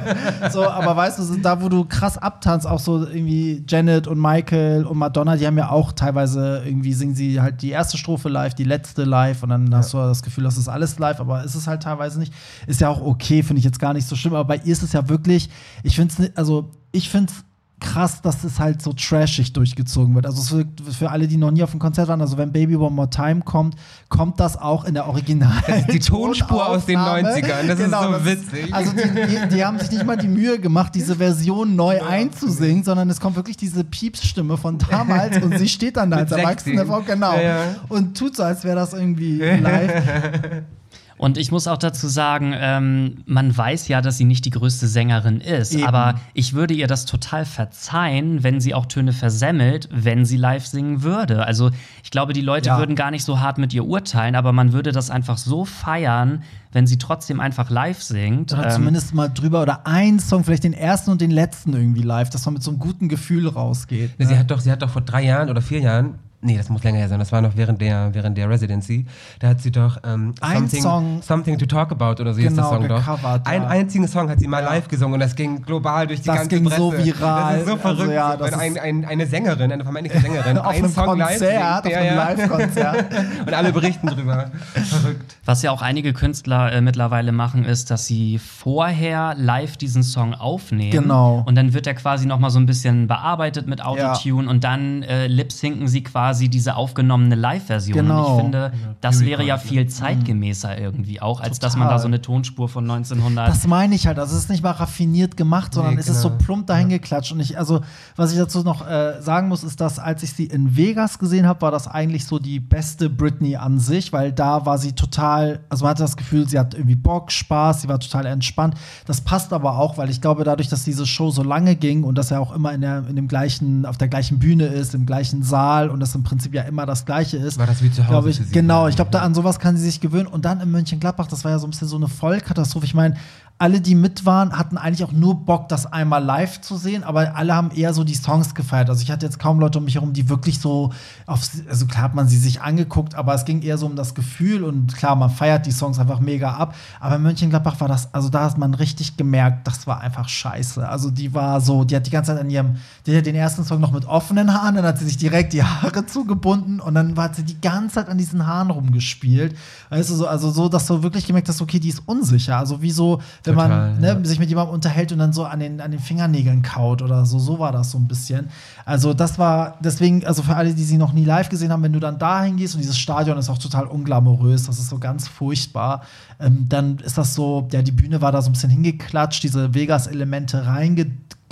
so, 0.52 0.68
aber 0.68 0.96
weißt 0.96 1.20
du, 1.20 1.38
da 1.38 1.62
wo 1.62 1.70
du 1.70 1.86
krass 1.86 2.18
abtanzt, 2.18 2.68
auch 2.68 2.80
so 2.80 3.06
irgendwie 3.06 3.64
Janet 3.68 4.08
und 4.08 4.20
Michael 4.20 4.86
und 4.86 4.98
Madonna, 4.98 5.36
die 5.38 5.48
haben 5.48 5.58
ja 5.58 5.70
auch 5.70 5.92
teilweise 5.92 6.62
irgendwie 6.66 6.94
singen 6.94 7.16
sie 7.16 7.42
halt 7.42 7.62
die 7.62 7.70
erste 7.70 7.98
Strophe 7.98 8.30
live, 8.30 8.54
die 8.54 8.64
letzte 8.64 9.04
live 9.04 9.44
und 9.44 9.50
dann 9.50 9.74
hast 9.76 9.94
du 9.94 9.98
das 9.98 10.22
Gefühl, 10.24 10.44
das 10.44 10.58
ist 10.58 10.68
alles 10.68 11.00
live, 11.00 11.20
aber 11.20 11.44
ist 11.44 11.56
es 11.56 11.68
halt 11.68 11.84
teilweise 11.84 12.20
nicht. 12.20 12.34
Ist 12.68 12.82
ja 12.82 12.90
auch 12.90 13.02
okay, 13.02 13.44
finde 13.44 13.60
ich 13.60 13.66
jetzt 13.66 13.80
gar 13.80 13.94
nicht 13.94 14.08
so 14.08 14.16
schlimm, 14.16 14.34
aber 14.34 14.46
bei 14.46 14.58
ihr 14.58 14.72
ist 14.74 14.84
es 14.84 14.94
ja 14.94 15.08
wirklich, 15.10 15.50
ich 15.84 15.96
finde 15.96 16.14
es, 16.18 16.38
also 16.38 16.72
ich 16.92 17.10
finde 17.10 17.32
es 17.32 17.44
krass, 17.82 18.22
dass 18.22 18.44
es 18.46 18.60
halt 18.60 18.82
so 18.82 18.94
trashig 18.94 19.52
durchgezogen 19.52 20.16
wird. 20.16 20.26
Also 20.26 20.42
für, 20.56 20.66
für 20.94 21.10
alle, 21.12 21.28
die 21.28 21.36
noch 21.36 21.52
nie 21.52 21.64
auf 21.64 21.72
dem 21.72 21.80
Konzert 21.80 22.08
waren, 22.08 22.22
also 22.22 22.38
wenn 22.38 22.52
Baby 22.54 22.76
One 22.78 22.92
More 22.96 23.10
Time 23.10 23.42
kommt, 23.42 23.76
kommt 24.08 24.40
das 24.40 24.56
auch 24.56 24.86
in 24.86 24.94
der 24.94 25.08
Original. 25.08 25.52
die 25.92 26.00
Tonspur 26.00 26.70
aus 26.70 26.86
den 26.86 26.96
Tonaufnahme. 26.96 27.28
90ern, 27.38 27.68
das 27.68 27.70
ist 27.70 27.78
so 27.80 27.84
Genau, 27.84 28.12
das 28.12 28.26
witzig. 28.26 28.74
also 28.74 28.92
die, 28.94 29.02
die, 29.28 29.56
die 29.56 29.66
haben 29.66 29.80
sich 29.80 29.92
nicht 29.92 30.06
mal 30.06 30.16
die 30.16 30.28
Mühe 30.30 30.60
gemacht, 30.60 30.96
diese 30.96 31.16
Version 31.18 31.76
neu 31.76 32.02
einzusingen, 32.02 32.84
sondern 32.84 33.10
es 33.10 33.20
kommt 33.20 33.36
wirklich 33.36 33.58
diese 33.58 33.84
Piepsstimme 33.84 34.56
von 34.58 34.78
damals 34.78 35.42
und 35.44 35.58
sie 35.58 35.68
steht 35.68 35.98
dann 35.98 36.12
da 36.12 36.18
als 36.22 36.32
erwachsene 36.32 36.78
16. 36.78 36.88
Frau, 36.88 37.02
genau, 37.02 37.34
Ja, 37.36 37.42
ja. 37.42 37.64
und 37.90 38.18
tut 38.18 38.36
so, 38.36 38.44
als 38.44 38.64
wäre 38.64 38.76
das 38.76 38.94
irgendwie 38.94 39.38
live. 39.40 40.04
Und 41.22 41.38
ich 41.38 41.52
muss 41.52 41.68
auch 41.68 41.78
dazu 41.78 42.08
sagen, 42.08 42.52
ähm, 42.58 43.18
man 43.28 43.56
weiß 43.56 43.88
ja, 43.90 44.02
dass 44.02 44.18
sie 44.18 44.24
nicht 44.26 44.44
die 44.46 44.50
größte 44.50 44.88
Sängerin 44.88 45.40
ist, 45.40 45.76
Eben. 45.76 45.84
aber 45.86 46.16
ich 46.34 46.54
würde 46.54 46.74
ihr 46.74 46.88
das 46.88 47.06
total 47.06 47.46
verzeihen, 47.46 48.42
wenn 48.42 48.60
sie 48.60 48.74
auch 48.74 48.88
Töne 48.88 49.14
versemmelt, 49.14 49.88
wenn 49.92 50.26
sie 50.26 50.38
live 50.38 50.66
singen 50.66 51.04
würde. 51.04 51.46
Also 51.46 51.70
ich 52.04 52.10
glaube, 52.10 52.34
die 52.34 52.42
Leute 52.42 52.70
Ja. 52.70 52.80
würden 52.80 52.96
gar 52.96 53.12
nicht 53.12 53.24
so 53.24 53.40
hart 53.40 53.60
mit 53.60 53.72
ihr 53.72 53.86
urteilen, 53.86 54.34
aber 54.36 54.52
man 54.52 54.74
würde 54.74 54.92
das 54.92 55.12
einfach 55.12 55.38
so 55.38 55.64
feiern, 55.64 56.42
wenn 56.72 56.88
sie 56.88 56.98
trotzdem 56.98 57.40
einfach 57.40 57.70
live 57.70 58.02
singt. 58.02 58.52
Oder 58.54 58.66
Ähm, 58.66 58.72
zumindest 58.72 59.14
mal 59.14 59.28
drüber 59.28 59.62
oder 59.62 59.86
ein 59.86 60.18
Song, 60.20 60.44
vielleicht 60.44 60.64
den 60.64 60.74
ersten 60.74 61.12
und 61.12 61.22
den 61.22 61.30
letzten 61.30 61.74
irgendwie 61.74 62.02
live, 62.02 62.32
dass 62.32 62.46
man 62.46 62.56
mit 62.56 62.64
so 62.64 62.72
einem 62.72 62.80
guten 62.80 63.10
Gefühl 63.10 63.48
rausgeht. 63.48 64.18
Ne? 64.20 64.26
Sie 64.26 64.36
hat 64.40 64.50
doch, 64.50 64.60
sie 64.60 64.72
hat 64.72 64.82
doch 64.82 64.90
vor 64.90 65.04
drei 65.04 65.24
Jahren 65.24 65.52
oder 65.52 65.62
vier 65.62 65.82
Jahren, 65.82 66.16
nee, 66.42 66.58
das 66.58 66.70
muss 66.70 66.84
länger 66.84 66.98
her 67.00 67.08
sein, 67.10 67.20
das 67.20 67.32
war 67.32 67.42
noch 67.42 67.56
während 67.56 67.80
der, 67.82 68.14
während 68.14 68.38
der 68.38 68.50
Residency, 68.50 69.06
da 69.40 69.50
hat 69.50 69.62
sie 69.62 69.72
doch 69.72 69.98
ähm, 70.04 70.34
Ein 70.42 70.58
something, 70.60 70.82
Song- 70.82 71.22
something 71.22 71.58
to 71.58 71.66
Talk 71.66 71.92
About 71.92 72.22
oder 72.22 72.34
so 72.34 72.42
hieß 72.42 72.54
der 72.54 72.64
Genau, 72.64 72.70
Song 72.70 72.88
doch. 72.88 72.98
gecovert, 73.00 73.48
Einen 73.48 73.64
ja. 73.64 73.70
einzigen 73.70 74.08
Song 74.08 74.30
hat 74.30 74.40
sie 74.40 74.48
mal 74.48 74.64
live 74.64 74.88
gesungen 74.88 75.14
und 75.16 75.20
das 75.20 75.36
ging 75.36 75.62
global 75.62 76.08
durch 76.08 76.22
die 76.22 76.28
Das 76.28 76.36
ganze 76.38 76.50
ging 76.56 76.64
Presse. 76.66 76.78
so 76.78 76.94
viral. 76.98 77.54
Das 77.54 77.60
ist 77.62 77.66
so 77.68 77.72
Also 77.74 77.82
verrückt. 77.96 78.14
ja, 78.14 78.36
das 78.38 78.52
wenn 78.52 78.60
ein, 78.60 78.72
ist- 78.74 78.80
ein, 78.82 79.06
eine 79.06 79.26
Sängerin, 79.28 79.72
eine 79.72 79.84
vermeintliche 79.84 80.20
Sängerin, 80.22 80.58
auf 80.58 80.68
einen 80.68 80.84
einem 80.86 80.94
Song 80.94 81.18
live 81.18 81.30
Konzert, 81.40 81.84
singt, 81.84 81.86
auf 81.86 81.92
ja, 81.92 81.98
einem 82.10 82.18
ja. 82.18 82.30
Live-Konzert. 82.30 83.06
und 83.48 83.54
alle 83.54 83.72
berichten 83.74 84.08
drüber. 84.08 84.52
Verrückt. 84.74 85.38
Was 85.46 85.62
ja 85.62 85.72
auch 85.72 85.82
einige 85.82 86.14
Künstler 86.14 86.72
äh, 86.72 86.82
mittlerweile 86.82 87.32
machen, 87.32 87.66
ist, 87.66 87.92
dass 87.92 88.06
sie 88.08 88.40
vorher 88.40 89.36
live 89.38 89.78
diesen 89.78 90.04
Song 90.04 90.34
aufnehmen. 90.34 90.92
Genau. 90.92 91.44
Und 91.46 91.56
dann 91.56 91.74
wird 91.74 91.88
er 91.88 91.94
quasi 91.94 92.26
noch 92.26 92.40
mal 92.40 92.50
so 92.50 92.60
ein 92.60 92.66
bisschen 92.66 93.08
bearbeitet 93.08 93.68
mit 93.68 93.84
Autotune 93.84 94.50
und 94.50 94.64
dann 94.64 95.04
äh, 95.04 95.28
lip-sinken 95.28 95.88
sie 95.88 96.04
quasi 96.04 96.31
diese 96.40 96.76
aufgenommene 96.76 97.36
Live-Version. 97.36 97.98
Genau. 97.98 98.26
Und 98.26 98.36
ich 98.36 98.42
finde, 98.42 98.74
das 99.02 99.22
wäre 99.22 99.44
ja 99.44 99.56
ne? 99.56 99.62
viel 99.62 99.88
zeitgemäßer 99.88 100.78
irgendwie 100.78 101.22
auch, 101.22 101.40
als 101.42 101.60
dass 101.60 101.76
man 101.76 101.84
Total. 101.84 101.98
da 101.98 102.02
so 102.02 102.08
eine 102.08 102.22
Tonspur 102.22 102.70
von 102.70 102.90
1900 102.90 103.48
Das 103.48 103.68
meine 103.68 103.96
ich 103.96 104.08
halt. 104.08 104.20
Also 104.20 104.36
es 104.36 104.44
ist 104.44 104.50
nicht 104.50 104.64
mal 104.64 104.72
raffiniert 104.72 105.38
gemacht, 105.38 105.74
sondern 105.74 105.96
Nee, 105.96 106.00
es 106.00 106.10
ist 106.10 106.22
so 106.22 106.30
genau. 106.30 106.44
plump 106.44 106.68
dahin 106.68 106.90
geklatscht. 106.90 107.32
Und 107.32 107.40
ich, 107.40 107.58
also, 107.58 107.82
was 108.16 108.32
ich 108.32 108.38
dazu 108.38 108.64
noch 108.64 108.88
äh, 108.88 109.22
sagen 109.22 109.48
muss, 109.48 109.64
ist, 109.64 109.82
dass 109.82 110.00
als 110.00 110.24
ich 110.24 110.34
sie 110.34 110.46
in 110.46 110.76
Vegas 110.76 111.20
gesehen 111.20 111.48
habe, 111.48 111.62
war 111.62 111.72
das 111.72 111.88
eigentlich 111.88 112.26
so 112.26 112.40
die 112.40 112.60
beste 112.60 113.10
Britney 113.10 113.56
an 113.56 113.80
sich, 113.80 114.14
weil 114.14 114.32
da 114.32 114.66
war 114.66 114.78
sie 114.78 114.94
total, 114.94 115.60
also 115.70 115.84
man 115.84 115.92
hatte 115.92 116.04
das 116.04 116.18
Gefühl, 116.18 116.48
sie 116.48 116.60
hat 116.60 116.74
irgendwie 116.74 116.96
Bock, 116.96 117.32
Spaß, 117.32 117.82
sie 117.82 117.88
war 117.88 118.00
total 118.00 118.26
entspannt. 118.26 118.76
Das 119.06 119.22
passt 119.22 119.54
aber 119.54 119.78
auch, 119.78 119.98
weil 119.98 120.10
ich 120.10 120.22
glaube, 120.22 120.44
dadurch, 120.44 120.70
dass 120.70 120.84
diese 120.84 121.06
Show 121.06 121.32
so 121.32 121.44
lange 121.44 121.76
ging 121.76 122.04
und 122.04 122.18
dass 122.18 122.32
er 122.32 122.42
auch 122.42 122.54
immer 122.54 122.74
in, 122.74 122.82
der, 122.82 123.08
in 123.08 123.16
dem 123.16 123.28
gleichen, 123.28 123.86
auf 123.86 123.98
der 123.98 124.08
gleichen 124.08 124.40
Bühne 124.40 124.66
ist, 124.66 124.96
im 124.96 125.06
gleichen 125.06 125.44
Saal 125.44 125.90
und 125.90 126.00
das 126.00 126.16
im 126.16 126.21
Prinzip 126.24 126.54
ja 126.54 126.64
immer 126.64 126.86
das 126.86 127.06
Gleiche 127.06 127.38
ist. 127.38 127.58
War 127.58 127.68
das 127.68 127.82
wie 127.84 127.92
zu 127.92 128.08
Hause 128.08 128.30
ich, 128.30 128.52
genau, 128.52 128.88
ich 128.88 128.96
glaube, 128.96 129.12
da 129.12 129.20
an 129.22 129.34
sowas 129.34 129.60
kann 129.60 129.78
sie 129.78 129.84
sich 129.84 130.00
gewöhnen. 130.00 130.28
Und 130.28 130.46
dann 130.46 130.62
in 130.62 130.72
Mönchengladbach, 130.72 131.28
das 131.28 131.44
war 131.44 131.52
ja 131.52 131.60
so 131.60 131.68
ein 131.68 131.72
bisschen 131.72 131.88
so 131.88 131.98
eine 131.98 132.08
Vollkatastrophe. 132.08 132.86
Ich 132.86 132.94
meine, 132.94 133.16
alle, 133.62 133.80
die 133.80 133.94
mit 133.94 134.26
waren, 134.26 134.58
hatten 134.58 134.76
eigentlich 134.76 135.04
auch 135.04 135.12
nur 135.12 135.46
Bock, 135.46 135.70
das 135.70 135.86
einmal 135.86 136.24
live 136.24 136.62
zu 136.62 136.78
sehen, 136.78 137.04
aber 137.04 137.36
alle 137.36 137.54
haben 137.54 137.70
eher 137.70 137.94
so 137.94 138.04
die 138.04 138.16
Songs 138.16 138.56
gefeiert. 138.56 138.90
Also 138.90 139.04
ich 139.04 139.12
hatte 139.12 139.24
jetzt 139.28 139.38
kaum 139.38 139.60
Leute 139.60 139.78
um 139.78 139.86
mich 139.86 139.94
herum, 139.94 140.14
die 140.14 140.30
wirklich 140.30 140.60
so 140.60 140.92
auf, 141.28 141.48
also 141.70 141.86
klar 141.86 142.06
hat 142.06 142.16
man 142.16 142.28
sie 142.28 142.40
sich 142.40 142.64
angeguckt, 142.64 143.14
aber 143.14 143.36
es 143.36 143.46
ging 143.46 143.62
eher 143.62 143.78
so 143.78 143.86
um 143.86 143.96
das 143.96 144.16
Gefühl 144.16 144.64
und 144.64 144.98
klar, 144.98 145.16
man 145.16 145.30
feiert 145.30 145.68
die 145.68 145.72
Songs 145.72 146.00
einfach 146.00 146.20
mega 146.20 146.56
ab. 146.56 146.74
Aber 147.00 147.18
in 147.18 147.22
Mönchengladbach 147.22 147.80
war 147.80 147.88
das, 147.88 148.12
also 148.16 148.30
da 148.30 148.46
hat 148.46 148.58
man 148.58 148.74
richtig 148.74 149.16
gemerkt, 149.16 149.68
das 149.68 149.86
war 149.86 150.02
einfach 150.02 150.28
scheiße. 150.28 150.90
Also 150.90 151.12
die 151.12 151.36
war 151.36 151.62
so, 151.62 151.84
die 151.84 151.96
hat 151.96 152.08
die 152.08 152.12
ganze 152.12 152.32
Zeit 152.32 152.42
an 152.42 152.50
ihrem, 152.50 152.78
die 153.06 153.16
hat 153.16 153.28
den 153.28 153.36
ersten 153.36 153.64
Song 153.64 153.80
noch 153.80 153.92
mit 153.92 154.06
offenen 154.06 154.56
Haaren, 154.56 154.74
dann 154.74 154.86
hat 154.86 154.98
sie 154.98 155.06
sich 155.06 155.18
direkt 155.18 155.54
die 155.54 155.62
Haare 155.62 156.04
zugebunden 156.08 156.80
und 156.80 156.96
dann 156.96 157.16
hat 157.16 157.36
sie 157.36 157.44
die 157.44 157.62
ganze 157.62 157.94
Zeit 157.94 158.10
an 158.10 158.18
diesen 158.18 158.48
Haaren 158.48 158.72
rumgespielt. 158.72 159.56
Weißt 159.92 160.10
du, 160.10 160.16
so, 160.16 160.26
also 160.26 160.50
so, 160.50 160.68
dass 160.68 160.88
du 160.88 161.04
wirklich 161.04 161.28
gemerkt 161.28 161.48
hast, 161.48 161.62
okay, 161.62 161.80
die 161.80 161.90
ist 161.90 162.02
unsicher. 162.08 162.58
Also 162.58 162.82
wie 162.82 162.90
so, 162.90 163.22
wenn 163.52 163.60
Total, 163.60 163.92
man 163.92 164.02
ne, 164.02 164.08
ja. 164.08 164.26
sich 164.26 164.40
mit 164.40 164.50
jemandem 164.50 164.74
unterhält 164.74 165.12
und 165.12 165.20
dann 165.20 165.34
so 165.34 165.46
an 165.46 165.60
den, 165.60 165.80
an 165.82 165.92
den 165.92 166.00
Fingernägeln 166.00 166.62
kaut 166.62 167.02
oder 167.02 167.26
so. 167.26 167.40
So 167.40 167.60
war 167.60 167.72
das 167.72 167.92
so 167.92 167.98
ein 167.98 168.08
bisschen. 168.08 168.50
Also, 168.86 169.14
das 169.14 169.40
war 169.40 169.78
deswegen, 169.80 170.26
also 170.26 170.44
für 170.44 170.56
alle, 170.56 170.74
die 170.74 170.84
sie 170.84 170.98
noch 170.98 171.14
nie 171.14 171.26
live 171.26 171.50
gesehen 171.50 171.72
haben, 171.72 171.84
wenn 171.84 171.94
du 171.94 172.00
dann 172.00 172.20
dahin 172.20 172.58
gehst 172.58 172.76
und 172.76 172.82
dieses 172.82 172.98
Stadion 172.98 173.38
ist 173.38 173.50
auch 173.50 173.58
total 173.58 173.86
unglamourös, 173.86 174.66
das 174.66 174.80
ist 174.80 174.90
so 174.90 174.98
ganz 174.98 175.28
furchtbar, 175.28 176.02
ähm, 176.40 176.66
dann 176.68 176.98
ist 177.00 177.18
das 177.18 177.36
so, 177.36 177.68
ja, 177.72 177.82
die 177.82 177.92
Bühne 177.92 178.22
war 178.22 178.32
da 178.32 178.42
so 178.42 178.50
ein 178.50 178.54
bisschen 178.54 178.70
hingeklatscht, 178.70 179.44
diese 179.44 179.74
Vegas-Elemente 179.74 180.66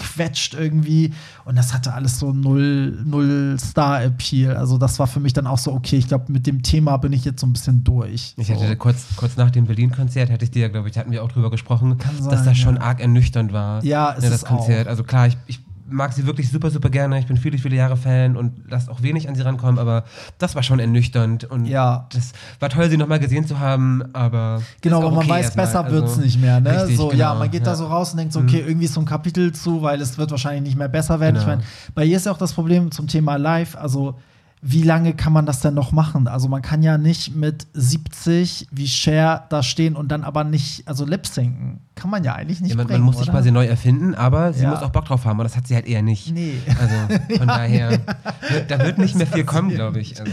reingequetscht 0.09 0.53
irgendwie 0.53 1.13
und 1.45 1.57
das 1.57 1.73
hatte 1.73 1.93
alles 1.93 2.19
so 2.19 2.31
null, 2.31 3.01
null 3.05 3.57
Star-Appeal. 3.59 4.55
Also, 4.55 4.77
das 4.77 4.99
war 4.99 5.07
für 5.07 5.19
mich 5.19 5.33
dann 5.33 5.47
auch 5.47 5.57
so, 5.57 5.73
okay, 5.73 5.97
ich 5.97 6.07
glaube, 6.07 6.31
mit 6.31 6.47
dem 6.47 6.63
Thema 6.63 6.97
bin 6.97 7.13
ich 7.13 7.25
jetzt 7.25 7.41
so 7.41 7.47
ein 7.47 7.53
bisschen 7.53 7.83
durch. 7.83 8.33
Ich 8.37 8.47
so. 8.47 8.53
hatte 8.53 8.75
kurz, 8.75 9.05
kurz 9.15 9.37
nach 9.37 9.51
dem 9.51 9.65
Berlin-Konzert, 9.65 10.29
hatte 10.29 10.45
ich 10.45 10.51
dir, 10.51 10.69
glaube 10.69 10.89
ich, 10.89 10.97
hatten 10.97 11.11
wir 11.11 11.23
auch 11.23 11.31
drüber 11.31 11.49
gesprochen, 11.49 11.97
sein, 12.19 12.29
dass 12.29 12.43
das 12.43 12.57
schon 12.57 12.75
ja. 12.75 12.81
arg 12.81 12.99
ernüchternd 12.99 13.53
war. 13.53 13.83
Ja, 13.83 14.13
es 14.15 14.23
ne, 14.23 14.29
das 14.29 14.41
ist 14.41 14.47
Konzert. 14.47 14.87
auch. 14.87 14.91
Also 14.91 15.03
klar, 15.03 15.27
ich, 15.27 15.37
ich 15.47 15.59
mag 15.89 16.13
sie 16.13 16.25
wirklich 16.25 16.51
super, 16.51 16.69
super 16.69 16.89
gerne. 16.89 17.19
Ich 17.19 17.27
bin 17.27 17.37
viele, 17.37 17.57
viele 17.57 17.75
Jahre 17.75 17.97
Fan 17.97 18.35
und 18.37 18.69
lasse 18.69 18.89
auch 18.91 19.01
wenig 19.01 19.27
an 19.29 19.35
sie 19.35 19.41
rankommen, 19.41 19.79
aber 19.79 20.03
das 20.37 20.55
war 20.55 20.63
schon 20.63 20.79
ernüchternd. 20.79 21.43
Und 21.45 21.65
Ja. 21.65 22.07
das 22.13 22.33
war 22.59 22.69
toll, 22.69 22.89
sie 22.89 22.97
nochmal 22.97 23.19
gesehen 23.19 23.45
zu 23.47 23.59
haben, 23.59 24.03
aber. 24.13 24.61
Genau, 24.81 24.97
aber 24.99 25.09
man 25.11 25.19
okay 25.19 25.29
weiß, 25.29 25.53
besser 25.55 25.83
Also, 25.85 25.95
wird's 25.95 26.17
nicht 26.17 26.39
mehr, 26.39 26.59
ne? 26.59 26.81
richtig, 26.81 26.97
so, 26.97 27.11
ja, 27.11 27.29
genau, 27.29 27.39
man 27.39 27.51
geht 27.51 27.65
da 27.65 27.71
ja. 27.71 27.75
so 27.75 27.87
raus 27.87 28.11
und 28.11 28.17
denkt 28.17 28.33
so, 28.33 28.39
okay, 28.39 28.63
irgendwie 28.65 28.85
ist 28.85 28.93
so 28.93 28.99
ein 29.01 29.05
Kapitel 29.05 29.51
zu, 29.53 29.81
weil 29.81 30.01
es 30.01 30.17
wird 30.17 30.31
wahrscheinlich 30.31 30.63
nicht 30.63 30.77
mehr 30.77 30.89
besser 30.89 31.19
werden. 31.19 31.35
Ich 31.37 31.43
Genau. 31.43 31.55
meine, 31.57 31.67
bei 31.95 32.05
ihr 32.05 32.17
ist 32.17 32.25
ja 32.25 32.31
auch 32.31 32.37
das 32.37 32.53
Problem 32.53 32.91
zum 32.91 33.07
Thema 33.07 33.35
Live, 33.37 33.75
also 33.75 34.15
wie 34.61 34.83
lange 34.83 35.13
kann 35.13 35.31
man 35.31 35.45
das 35.45 35.61
denn 35.61 35.73
noch 35.73 35.93
machen? 35.93 36.27
Also 36.27 36.49
man 36.49 36.61
kann 36.61 36.83
ja 36.83 36.97
nicht 36.97 37.33
mit 37.33 37.65
70 37.73 38.67
wie 38.71 38.87
Cher 38.87 39.45
da 39.49 39.63
stehen 39.63 39.95
und 39.95 40.09
dann 40.11 40.23
aber 40.25 40.43
nicht, 40.43 40.85
also 40.87 41.05
lip 41.05 41.25
sinken. 41.27 41.79
Kann 41.95 42.09
man 42.09 42.23
ja 42.25 42.33
eigentlich 42.35 42.59
nicht 42.59 42.71
Ja, 42.71 42.75
man, 42.77 42.87
bringen, 42.87 42.99
man 42.99 43.05
muss 43.05 43.17
sich 43.19 43.29
oder? 43.29 43.37
quasi 43.37 43.51
neu 43.51 43.65
erfinden, 43.65 44.15
aber 44.15 44.51
sie 44.53 44.63
Ja. 44.63 44.71
muss 44.71 44.81
auch 44.81 44.89
Bock 44.89 45.05
drauf 45.05 45.23
haben 45.25 45.39
und 45.39 45.45
das 45.45 45.55
hat 45.55 45.65
sie 45.67 45.75
halt 45.75 45.87
eher 45.87 46.01
nicht. 46.01 46.33
Nee. 46.33 46.55
Also 46.79 47.37
von 47.37 47.47
daher, 47.47 47.91
wird- 47.91 48.69
da 48.69 48.79
wird 48.79 48.97
nicht 48.97 49.15
mehr 49.15 49.27
viel 49.27 49.45
kommen, 49.45 49.69
glaube 49.69 49.99
ich. 50.01 50.19
Also, 50.19 50.31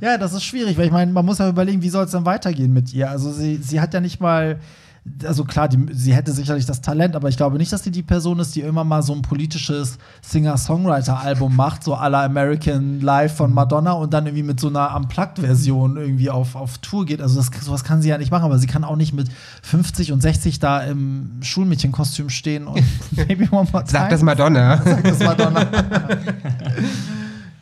Ja, 0.00 0.18
das 0.18 0.32
ist 0.34 0.44
schwierig, 0.44 0.76
weil 0.78 0.86
ich 0.86 0.92
meine, 0.92 1.10
man 1.12 1.24
muss 1.26 1.38
ja 1.38 1.48
überlegen, 1.48 1.82
wie 1.82 1.88
soll 1.90 2.04
es 2.04 2.12
dann 2.12 2.24
weitergehen 2.26 2.72
mit 2.72 2.92
ihr? 2.94 3.10
Also 3.10 3.32
sie, 3.32 3.56
sie 3.56 3.80
hat 3.80 3.92
ja 3.92 4.00
nicht 4.00 4.20
mal, 4.20 4.60
also 5.24 5.44
klar, 5.44 5.68
die, 5.68 5.86
sie 5.92 6.14
hätte 6.14 6.32
sicherlich 6.32 6.64
das 6.64 6.80
Talent, 6.80 7.14
aber 7.14 7.28
ich 7.28 7.36
glaube 7.36 7.58
nicht, 7.58 7.72
dass 7.72 7.84
sie 7.84 7.90
die 7.90 8.02
Person 8.02 8.38
ist, 8.38 8.54
die 8.54 8.62
immer 8.62 8.84
mal 8.84 9.02
so 9.02 9.12
ein 9.12 9.20
politisches 9.20 9.98
Singer-Songwriter-Album 10.22 11.54
macht, 11.54 11.84
so 11.84 11.94
à 11.94 12.08
la 12.08 12.24
American 12.24 13.00
Life 13.00 13.36
von 13.36 13.52
Madonna 13.52 13.92
und 13.92 14.14
dann 14.14 14.26
irgendwie 14.26 14.42
mit 14.42 14.60
so 14.60 14.68
einer 14.68 14.96
Unplugged-Version 14.96 15.98
irgendwie 15.98 16.30
auf, 16.30 16.56
auf 16.56 16.78
Tour 16.78 17.04
geht. 17.04 17.20
Also 17.20 17.36
das, 17.36 17.50
sowas 17.62 17.84
kann 17.84 18.00
sie 18.00 18.08
ja 18.08 18.18
nicht 18.18 18.30
machen, 18.30 18.44
aber 18.44 18.58
sie 18.58 18.66
kann 18.66 18.82
auch 18.82 18.96
nicht 18.96 19.12
mit 19.12 19.28
50 19.62 20.12
und 20.12 20.22
60 20.22 20.58
da 20.58 20.80
im 20.80 21.38
Schulmädchenkostüm 21.42 22.30
stehen 22.30 22.66
und 22.66 22.82
Baby 23.10 23.48
One 23.50 23.68
More 23.72 23.84
Time. 23.84 23.88
sag 23.88 24.10
das 24.10 24.22
Madonna. 24.22 24.82
Sagt 24.82 25.06
das 25.06 25.18
Madonna. 25.22 25.66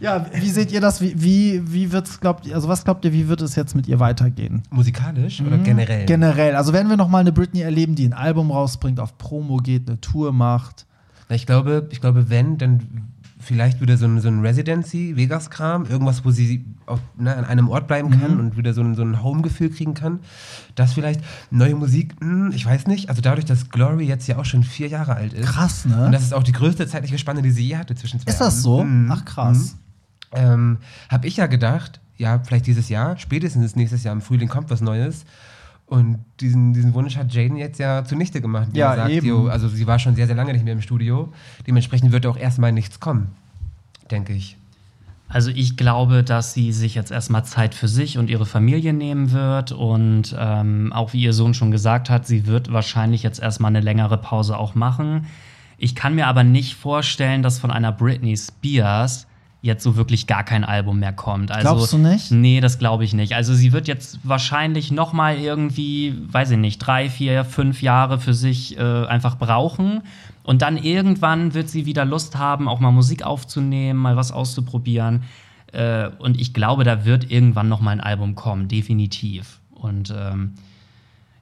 Ja, 0.03 0.27
wie 0.35 0.51
seht 0.51 0.73
ihr 0.73 0.81
das? 0.81 1.01
Wie, 1.01 1.15
wie, 1.17 1.63
wie 1.73 1.93
wird's, 1.93 2.19
glaubt 2.21 2.47
ihr, 2.47 2.55
also 2.55 2.69
was 2.69 2.85
glaubt 2.85 3.05
ihr, 3.05 3.13
wie 3.13 3.29
wird 3.29 3.41
es 3.41 3.55
jetzt 3.55 3.75
mit 3.77 3.87
ihr 3.87 4.01
weitergehen? 4.01 4.63
Musikalisch 4.71 5.41
oder 5.41 5.59
generell? 5.59 6.07
Generell. 6.07 6.57
Also 6.57 6.73
werden 6.73 6.89
wir 6.89 6.97
noch 6.97 7.09
mal 7.09 7.19
eine 7.21 7.33
Britney 7.33 7.61
erleben, 7.61 7.95
die 7.95 8.05
ein 8.07 8.13
Album 8.13 8.51
rausbringt, 8.51 8.99
auf 9.01 9.17
Promo 9.17 9.59
geht, 9.59 9.89
eine 9.89 10.01
Tour 10.01 10.33
macht. 10.33 10.87
Na, 11.29 11.37
Ich 11.37 11.47
glaube, 11.47 11.89
ich 11.91 12.01
glaube, 12.01 12.29
wenn, 12.29 12.59
dann 12.59 12.81
vielleicht 13.39 13.81
wieder 13.81 13.97
so 13.97 14.07
ein, 14.07 14.21
so 14.21 14.29
ein 14.29 14.41
Residency, 14.41 15.17
Vegas-Kram, 15.17 15.87
irgendwas, 15.87 16.25
wo 16.25 16.31
sie 16.31 16.65
auf, 16.87 17.01
ne, 17.17 17.37
an 17.37 17.45
einem 17.45 17.69
Ort 17.69 17.89
bleiben 17.89 18.11
kann 18.11 18.39
und 18.39 18.57
wieder 18.57 18.73
so 18.73 18.83
ein, 18.83 18.95
so 18.95 19.03
ein 19.03 19.23
Home-Gefühl 19.23 19.71
kriegen 19.71 19.95
kann. 19.95 20.21
Das 20.77 20.93
vielleicht, 20.93 21.21
neue 21.51 21.75
Musik, 21.75 22.15
hm, 22.21 22.53
ich 22.55 22.65
weiß 22.65 22.87
nicht. 22.87 23.09
Also 23.09 23.21
dadurch, 23.21 23.45
dass 23.45 23.69
Glory 23.71 24.07
jetzt 24.07 24.29
ja 24.29 24.39
auch 24.39 24.45
schon 24.45 24.63
vier 24.63 24.87
Jahre 24.89 25.15
alt 25.15 25.33
ist. 25.33 25.47
Krass, 25.47 25.85
ne? 25.87 26.07
Und 26.07 26.13
das 26.13 26.23
ist 26.23 26.35
auch 26.35 26.45
die 26.45 26.53
größte 26.53 26.87
zeitliche 26.87 27.19
Spanne, 27.19 27.43
die 27.43 27.51
sie 27.51 27.67
je 27.67 27.77
hatte 27.77 27.95
zwischen 27.97 28.21
zwei 28.21 28.31
Ist 28.31 28.41
das 28.41 28.55
Alben. 28.55 28.63
so? 28.63 28.85
Mhm. 28.85 29.11
Ach 29.11 29.25
krass. 29.25 29.77
Ähm, 30.35 30.79
habe 31.09 31.27
ich 31.27 31.37
ja 31.37 31.47
gedacht, 31.47 32.01
ja, 32.17 32.39
vielleicht 32.45 32.67
dieses 32.67 32.89
Jahr, 32.89 33.19
spätestens 33.19 33.77
nächstes 33.77 34.05
Jahr 34.05 34.13
im 34.15 34.21
Frühling 34.23 34.49
kommt 34.49 34.71
was 34.71 34.81
Neues. 34.81 35.25
Und 35.87 36.25
diesen, 36.41 36.73
diesen 36.73 36.95
Wunsch 36.95 37.17
hat 37.17 37.35
Jaden 37.35 37.57
jetzt 37.57 37.79
ja 37.79 38.05
zunichte 38.05 38.41
gemacht. 38.41 38.69
Wie 38.73 38.79
Ja, 38.79 38.97
sagt, 38.97 39.11
eben. 39.11 39.27
jo, 39.27 39.49
also 39.49 39.69
sie 39.69 39.87
war 39.87 39.99
schon 39.99 40.15
sehr, 40.15 40.27
sehr 40.27 40.37
lange 40.37 40.53
nicht 40.53 40.65
mehr 40.65 40.73
im 40.73 40.81
Studio. 40.81 41.33
Dementsprechend 41.67 42.13
wird 42.13 42.25
auch 42.25 42.37
erstmal 42.39 42.73
nichts 42.73 42.99
kommen, 42.99 43.33
denke 44.11 44.33
ich. 44.33 44.57
Also 45.29 45.51
ich 45.51 45.77
glaube, 45.77 46.23
dass 46.23 46.53
sie 46.55 46.73
sich 46.73 46.95
jetzt 46.95 47.11
erstmal 47.11 47.45
Zeit 47.45 47.75
für 47.75 47.89
sich 47.89 48.19
und 48.19 48.29
ihre 48.31 48.47
Familie 48.47 48.93
nehmen 48.93 49.33
wird. 49.33 49.73
Und 49.73 50.35
ähm, 50.39 50.93
auch 50.93 51.13
wie 51.13 51.23
ihr 51.23 51.33
Sohn 51.33 51.55
schon 51.55 51.71
gesagt 51.71 52.11
hat, 52.11 52.27
sie 52.27 52.47
wird 52.47 52.73
wahrscheinlich 52.73 53.23
jetzt 53.23 53.41
erstmal 53.41 53.71
eine 53.71 53.81
längere 53.81 54.19
Pause 54.19 54.57
auch 54.59 54.75
machen. 54.75 55.27
Ich 55.79 55.95
kann 55.95 56.15
mir 56.15 56.27
aber 56.27 56.45
nicht 56.45 56.75
vorstellen, 56.75 57.43
dass 57.43 57.59
von 57.59 57.71
einer 57.71 57.93
Britney 57.93 58.37
Spears 58.37 59.27
jetzt 59.63 59.85
so 59.85 59.97
wirklich 59.97 60.27
gar 60.27 60.43
kein 60.43 60.65
Album 60.65 60.99
mehr 60.99 61.13
kommt. 61.13 61.53
Also, 61.53 61.69
Glaubst 61.69 61.93
du 61.93 61.99
nicht? 61.99 62.33
Nee, 62.33 62.61
das 62.61 62.79
glaube 62.81 63.05
ich 63.05 63.15
nicht. 63.15 63.35
Also 63.35 63.55
sie 63.55 63.73
wird 63.73 63.87
jetzt 63.87 64.19
wahrscheinlich 64.25 64.91
noch 64.91 65.13
mal 65.13 65.39
irgendwie, 65.39 66.19
weiß 66.31 66.51
ich 66.51 66.59
nicht, 66.59 66.79
drei, 66.79 67.09
vier, 67.09 67.45
fünf 67.45 67.81
Jahre 67.81 68.19
für 68.19 68.35
sich 68.35 68.77
äh, 68.77 68.83
einfach 69.07 69.39
brauchen. 69.39 70.03
Und 70.43 70.63
dann 70.63 70.77
irgendwann 70.77 71.55
wird 71.55 71.69
sie 71.69 71.87
wieder 71.87 72.05
Lust 72.05 72.37
haben, 72.37 72.69
auch 72.69 72.81
mal 72.81 72.91
Musik 72.91 73.23
aufzunehmen, 73.23 74.01
mal 74.01 74.17
was 74.17 74.33
auszuprobieren. 74.33 75.23
Äh, 75.71 76.09
und 76.19 76.41
ich 76.41 76.53
glaube, 76.53 76.83
da 76.83 77.05
wird 77.05 77.31
irgendwann 77.31 77.69
noch 77.69 77.81
mal 77.81 77.93
ein 77.93 78.01
Album 78.01 78.35
kommen, 78.35 78.67
definitiv. 78.67 79.61
Und 79.71 80.13
ähm, 80.17 80.55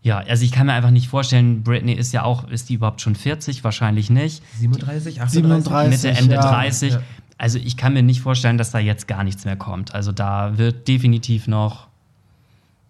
ja, 0.03 0.19
also 0.19 0.45
ich 0.45 0.53
kann 0.53 0.67
mir 0.67 0.73
einfach 0.73 0.91
nicht 0.91 1.09
vorstellen, 1.09 1.63
Britney 1.63 1.93
ist 1.93 2.13
ja 2.13 2.23
auch, 2.23 2.49
ist 2.49 2.69
die 2.69 2.75
überhaupt 2.75 3.01
schon 3.03 3.15
40? 3.15 3.65
Wahrscheinlich 3.65 4.09
nicht. 4.09 4.43
37, 4.59 5.21
38? 5.21 5.33
37. 5.33 5.91
Mitte, 5.91 6.19
Ende 6.19 6.35
ja. 6.37 6.41
30. 6.41 6.93
Ja. 6.95 7.03
Also 7.41 7.59
ich 7.59 7.79
kann 7.79 7.95
mir 7.95 8.03
nicht 8.03 8.21
vorstellen, 8.21 8.59
dass 8.59 8.71
da 8.71 8.79
jetzt 8.79 9.09
gar 9.09 9.25
nichts 9.25 9.47
mehr 9.47 9.57
kommt. 9.57 9.95
Also 9.95 10.13
da 10.13 10.59
wird 10.59 10.87
definitiv 10.89 11.49
noch 11.49 11.89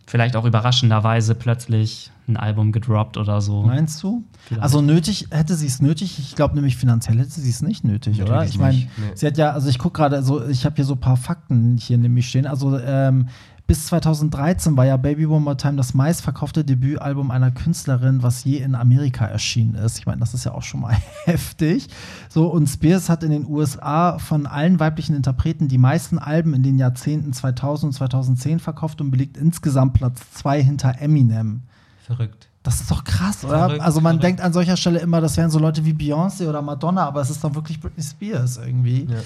vielleicht 0.09 0.35
auch 0.35 0.45
überraschenderweise 0.45 1.37
plötzlich 1.37 2.11
ein 2.27 2.37
Album 2.37 2.73
gedroppt 2.73 3.17
oder 3.17 3.41
so. 3.41 3.63
Meinst 3.63 4.03
du? 4.03 4.25
Vielleicht. 4.47 4.65
Also 4.65 4.83
nötig, 4.83 5.29
hätte 5.31 5.55
sie 5.55 5.69
es 5.69 5.81
nötig? 5.81 6.19
Ich 6.19 6.35
glaube 6.35 6.57
nämlich 6.57 6.77
finanziell 6.77 7.17
hätte 7.19 7.31
sie 7.31 7.49
es 7.49 7.63
nicht 7.63 7.85
nötig, 7.85 8.19
Natürlich 8.19 8.29
oder? 8.29 8.45
Ich 8.45 8.59
meine, 8.59 8.79
nee. 8.79 8.89
sie 9.15 9.29
hat 9.29 9.39
ja, 9.39 9.53
also 9.53 9.69
ich 9.69 9.79
gucke 9.79 9.99
gerade, 9.99 10.21
so, 10.25 10.45
ich 10.49 10.65
habe 10.65 10.75
hier 10.75 10.85
so 10.85 10.95
ein 10.95 11.01
paar 11.01 11.17
Fakten 11.17 11.77
hier 11.77 11.99
nämlich 11.99 12.29
stehen. 12.29 12.47
Also 12.49 12.77
ähm, 12.77 13.29
bis 13.71 13.87
2013 13.87 14.77
war 14.77 14.85
ja 14.85 14.97
Baby 14.97 15.27
One 15.27 15.43
More 15.43 15.57
Time 15.57 15.77
das 15.77 15.95
meistverkaufte 15.95 16.65
Debütalbum 16.65 17.31
einer 17.31 17.53
Künstlerin, 17.53 18.21
was 18.21 18.43
je 18.43 18.57
in 18.57 18.75
Amerika 18.75 19.27
erschienen 19.27 19.77
ist. 19.77 19.97
Ich 19.97 20.07
meine, 20.07 20.19
das 20.19 20.35
ist 20.35 20.43
ja 20.43 20.51
auch 20.51 20.65
schon 20.65 20.81
mal 20.81 20.97
heftig. 21.25 21.87
So, 22.29 22.49
und 22.49 22.67
Spears 22.67 23.09
hat 23.09 23.23
in 23.23 23.31
den 23.31 23.47
USA 23.47 24.19
von 24.19 24.49
allen 24.49 24.81
weiblichen 24.81 25.15
Interpreten 25.15 25.69
die 25.69 25.79
meisten 25.79 26.19
Alben 26.19 26.53
in 26.53 26.65
den 26.65 26.79
Jahrzehnten 26.79 27.33
2000 27.33 27.91
und 27.91 27.93
2010 27.93 28.59
verkauft 28.59 29.01
und 29.01 29.13
belegt 29.13 29.37
insgesamt 29.37 29.95
Platz 29.95 30.21
zwei 30.33 30.61
hinter 30.61 31.01
Eminem. 31.01 31.63
Verrückt. 32.05 32.49
Das 32.65 32.81
ist 32.81 32.91
doch 32.91 33.05
krass, 33.05 33.45
oder? 33.45 33.67
Verrückt, 33.67 33.83
also 33.83 34.01
man 34.01 34.15
verrückt. 34.15 34.25
denkt 34.25 34.41
an 34.41 34.53
solcher 34.53 34.77
Stelle 34.77 34.99
immer, 34.99 35.21
das 35.21 35.37
wären 35.37 35.51
so 35.53 35.61
Leute 35.61 35.85
wie 35.85 35.93
Beyoncé 35.93 36.49
oder 36.49 36.61
Madonna, 36.61 37.07
aber 37.07 37.21
es 37.21 37.31
ist 37.31 37.45
doch 37.45 37.55
wirklich 37.55 37.81
Britney 37.81 38.03
Spears 38.03 38.57
irgendwie. 38.57 39.07
Ja. 39.09 39.21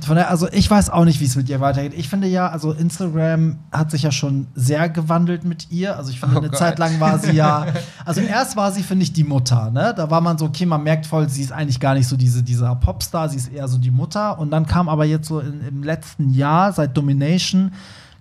Von 0.00 0.16
daher, 0.16 0.30
also 0.30 0.48
ich 0.52 0.70
weiß 0.70 0.90
auch 0.90 1.04
nicht, 1.04 1.20
wie 1.20 1.24
es 1.24 1.34
mit 1.36 1.48
ihr 1.48 1.60
weitergeht. 1.60 1.92
Ich 1.96 2.08
finde 2.08 2.28
ja, 2.28 2.48
also 2.48 2.72
Instagram 2.72 3.58
hat 3.72 3.90
sich 3.90 4.02
ja 4.02 4.12
schon 4.12 4.46
sehr 4.54 4.88
gewandelt 4.88 5.44
mit 5.44 5.70
ihr. 5.70 5.96
Also 5.96 6.10
ich 6.10 6.20
finde, 6.20 6.36
Oh 6.36 6.38
eine 6.38 6.48
Gott. 6.50 6.58
Zeit 6.58 6.78
lang 6.78 7.00
war 7.00 7.18
sie 7.18 7.32
ja, 7.32 7.66
also 8.04 8.20
erst 8.20 8.56
war 8.56 8.70
sie, 8.72 8.82
finde 8.82 9.02
ich, 9.02 9.12
die 9.12 9.24
Mutter, 9.24 9.70
ne? 9.70 9.92
Da 9.96 10.10
war 10.10 10.20
man 10.20 10.38
so, 10.38 10.46
okay, 10.46 10.66
man 10.66 10.82
merkt 10.82 11.06
voll, 11.06 11.28
sie 11.28 11.42
ist 11.42 11.52
eigentlich 11.52 11.80
gar 11.80 11.94
nicht 11.94 12.06
so 12.06 12.16
diese, 12.16 12.42
dieser 12.42 12.74
Popstar, 12.76 13.28
sie 13.28 13.36
ist 13.38 13.52
eher 13.52 13.66
so 13.68 13.78
die 13.78 13.90
Mutter. 13.90 14.38
Und 14.38 14.50
dann 14.50 14.66
kam 14.66 14.88
aber 14.88 15.04
jetzt 15.04 15.28
so 15.28 15.40
in, 15.40 15.60
im 15.66 15.82
letzten 15.82 16.30
Jahr, 16.30 16.72
seit 16.72 16.96
Domination, 16.96 17.72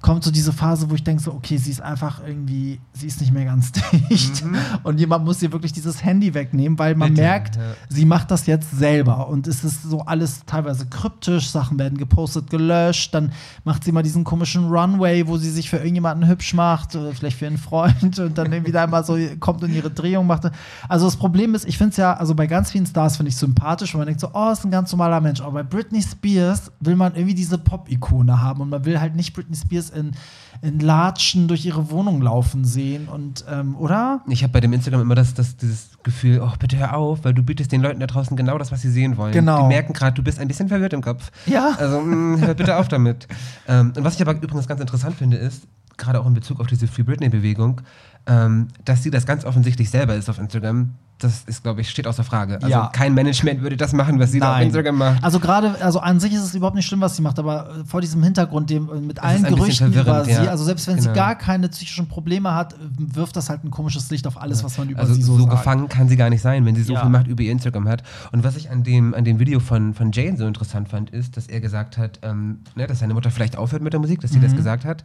kommt 0.01 0.23
so 0.23 0.31
diese 0.31 0.53
Phase, 0.53 0.89
wo 0.89 0.95
ich 0.95 1.03
denke 1.03 1.23
so, 1.23 1.33
okay, 1.33 1.57
sie 1.57 1.71
ist 1.71 1.81
einfach 1.81 2.21
irgendwie, 2.25 2.79
sie 2.93 3.07
ist 3.07 3.19
nicht 3.19 3.33
mehr 3.33 3.45
ganz 3.45 3.71
dicht. 4.09 4.43
Und 4.83 4.99
jemand 4.99 5.25
muss 5.25 5.41
ihr 5.41 5.51
wirklich 5.51 5.73
dieses 5.73 6.03
Handy 6.03 6.33
wegnehmen, 6.33 6.77
weil 6.77 6.95
man 6.95 7.09
Bitte, 7.09 7.21
merkt, 7.21 7.55
ja. 7.55 7.61
sie 7.89 8.05
macht 8.05 8.29
das 8.29 8.45
jetzt 8.45 8.77
selber. 8.77 9.27
Und 9.27 9.47
es 9.47 9.63
ist 9.63 9.83
so 9.83 10.01
alles 10.01 10.41
teilweise 10.45 10.85
kryptisch, 10.85 11.49
Sachen 11.49 11.79
werden 11.79 11.97
gepostet, 11.97 12.49
gelöscht, 12.49 13.13
dann 13.13 13.31
macht 13.63 13.83
sie 13.83 13.91
mal 13.91 14.03
diesen 14.03 14.23
komischen 14.23 14.69
Runway, 14.69 15.27
wo 15.27 15.37
sie 15.37 15.49
sich 15.49 15.69
für 15.69 15.77
irgendjemanden 15.77 16.27
hübsch 16.29 16.53
macht, 16.53 16.95
oder 16.95 17.11
vielleicht 17.13 17.37
für 17.37 17.47
einen 17.47 17.57
Freund 17.57 18.19
und 18.19 18.37
dann 18.37 18.53
irgendwie 18.53 18.71
da 18.71 18.85
mal 18.85 19.03
so 19.03 19.17
kommt 19.39 19.63
in 19.63 19.73
ihre 19.73 19.89
Drehung 19.89 20.27
macht. 20.27 20.49
Also 20.87 21.05
das 21.05 21.17
Problem 21.17 21.55
ist, 21.55 21.67
ich 21.67 21.77
finde 21.77 21.91
es 21.91 21.97
ja, 21.97 22.13
also 22.13 22.35
bei 22.35 22.45
ganz 22.45 22.71
vielen 22.71 22.85
Stars 22.85 23.17
finde 23.17 23.29
ich 23.29 23.35
sympathisch, 23.35 23.93
weil 23.93 23.99
man 23.99 24.07
denkt 24.07 24.21
so, 24.21 24.29
oh, 24.33 24.51
ist 24.51 24.63
ein 24.63 24.71
ganz 24.71 24.91
normaler 24.91 25.21
Mensch. 25.21 25.41
Aber 25.41 25.51
bei 25.51 25.63
Britney 25.63 26.01
Spears 26.01 26.71
will 26.79 26.95
man 26.95 27.15
irgendwie 27.15 27.35
diese 27.35 27.57
Pop-Ikone 27.57 28.39
haben 28.41 28.61
und 28.61 28.69
man 28.69 28.85
will 28.85 28.99
halt 28.99 29.15
nicht 29.15 29.33
Britney 29.33 29.55
Spears 29.55 29.86
in, 29.89 30.13
in 30.61 30.79
Latschen 30.79 31.47
durch 31.47 31.65
ihre 31.65 31.89
Wohnung 31.91 32.21
laufen 32.21 32.65
sehen 32.65 33.07
und, 33.07 33.45
ähm, 33.49 33.75
oder? 33.75 34.21
Ich 34.27 34.43
habe 34.43 34.53
bei 34.53 34.59
dem 34.59 34.73
Instagram 34.73 35.01
immer 35.01 35.15
das, 35.15 35.33
das, 35.33 35.57
dieses 35.57 35.89
Gefühl, 36.03 36.41
oh, 36.43 36.51
bitte 36.59 36.77
hör 36.77 36.95
auf, 36.95 37.23
weil 37.23 37.33
du 37.33 37.43
bietest 37.43 37.71
den 37.71 37.81
Leuten 37.81 37.99
da 37.99 38.07
draußen 38.07 38.35
genau 38.37 38.57
das, 38.57 38.71
was 38.71 38.81
sie 38.81 38.89
sehen 38.91 39.17
wollen. 39.17 39.33
Genau. 39.33 39.63
Die 39.63 39.67
merken 39.67 39.93
gerade, 39.93 40.13
du 40.13 40.23
bist 40.23 40.39
ein 40.39 40.47
bisschen 40.47 40.67
verwirrt 40.69 40.93
im 40.93 41.01
Kopf. 41.01 41.31
Ja. 41.45 41.71
Also 41.77 41.99
mh, 42.01 42.39
hör 42.45 42.53
bitte 42.53 42.77
auf 42.77 42.87
damit. 42.87 43.27
ähm, 43.67 43.93
und 43.95 44.03
was 44.03 44.15
ich 44.15 44.21
aber 44.21 44.33
übrigens 44.33 44.67
ganz 44.67 44.81
interessant 44.81 45.15
finde, 45.15 45.37
ist, 45.37 45.63
gerade 45.97 46.19
auch 46.21 46.27
in 46.27 46.33
Bezug 46.33 46.59
auf 46.59 46.67
diese 46.67 46.87
Free 46.87 47.03
Britney-Bewegung, 47.03 47.81
ähm, 48.27 48.67
dass 48.85 49.03
sie 49.03 49.09
das 49.11 49.25
ganz 49.25 49.45
offensichtlich 49.45 49.89
selber 49.89 50.15
ist 50.15 50.29
auf 50.29 50.37
Instagram. 50.37 50.93
Das 51.17 51.43
ist, 51.47 51.63
glaube 51.63 51.81
ich, 51.81 51.89
steht 51.89 52.05
außer 52.05 52.23
Frage. 52.23 52.55
Also 52.55 52.67
Ja. 52.67 52.91
kein 52.93 53.15
Management 53.15 53.61
würde 53.63 53.75
das 53.75 53.93
machen, 53.93 54.19
was 54.19 54.31
sie 54.31 54.39
da 54.39 54.51
auf 54.51 54.57
Nein. 54.57 54.67
Instagram 54.67 54.97
macht. 54.97 55.23
Also 55.23 55.39
gerade, 55.39 55.81
also 55.81 55.99
an 55.99 56.19
sich 56.19 56.33
ist 56.33 56.43
es 56.43 56.53
überhaupt 56.53 56.75
nicht 56.75 56.85
schlimm, 56.85 57.01
was 57.01 57.15
sie 57.15 57.23
macht, 57.23 57.39
aber 57.39 57.71
vor 57.87 58.01
diesem 58.01 58.21
Hintergrund, 58.21 58.69
dem, 58.69 59.07
mit 59.07 59.23
allen 59.23 59.43
Gerüchten 59.43 59.91
über 59.91 60.23
sie, 60.25 60.31
ja. 60.31 60.46
Also 60.47 60.63
selbst 60.63 60.87
wenn 60.87 60.95
sie 60.99 61.03
Genau. 61.09 61.15
gar 61.15 61.35
keine 61.35 61.69
psychischen 61.69 62.07
Probleme 62.07 62.53
hat, 62.53 62.75
wirft 62.97 63.35
das 63.35 63.49
halt 63.49 63.63
ein 63.63 63.71
komisches 63.71 64.09
Licht 64.09 64.27
auf 64.27 64.41
alles, 64.41 64.63
was 64.63 64.77
man 64.77 64.89
über 64.89 64.99
Also 64.99 65.13
sie 65.13 65.21
so, 65.21 65.33
so, 65.37 65.39
sagt. 65.45 65.51
gefangen 65.51 65.87
kann 65.89 66.07
sie 66.09 66.15
gar 66.17 66.29
nicht 66.29 66.41
sein, 66.41 66.65
wenn 66.65 66.75
sie 66.75 66.83
so 66.83 66.93
Ja. 66.93 67.01
viel 67.01 67.09
Macht 67.09 67.27
über 67.27 67.41
ihr 67.43 67.51
Instagram 67.51 67.87
hat. 67.87 68.03
Und 68.31 68.43
was 68.43 68.55
ich 68.55 68.69
an 68.69 68.83
dem, 68.83 69.13
an 69.13 69.23
dem 69.23 69.39
Video 69.39 69.59
von, 69.59 69.93
von 69.93 70.11
Jane 70.11 70.37
so 70.37 70.45
interessant 70.47 70.89
fand, 70.89 71.09
ist, 71.09 71.37
dass 71.37 71.47
er 71.47 71.59
gesagt 71.61 71.97
hat, 71.97 72.19
ähm, 72.23 72.59
ne, 72.75 72.87
dass 72.87 72.99
seine 72.99 73.13
Mutter 73.13 73.31
vielleicht 73.31 73.55
aufhört 73.57 73.81
mit 73.83 73.93
der 73.93 73.99
Musik, 73.99 74.21
dass 74.21 74.31
sie 74.31 74.37
Mhm. 74.39 74.43
das 74.43 74.55
gesagt 74.55 74.85
hat. 74.85 75.03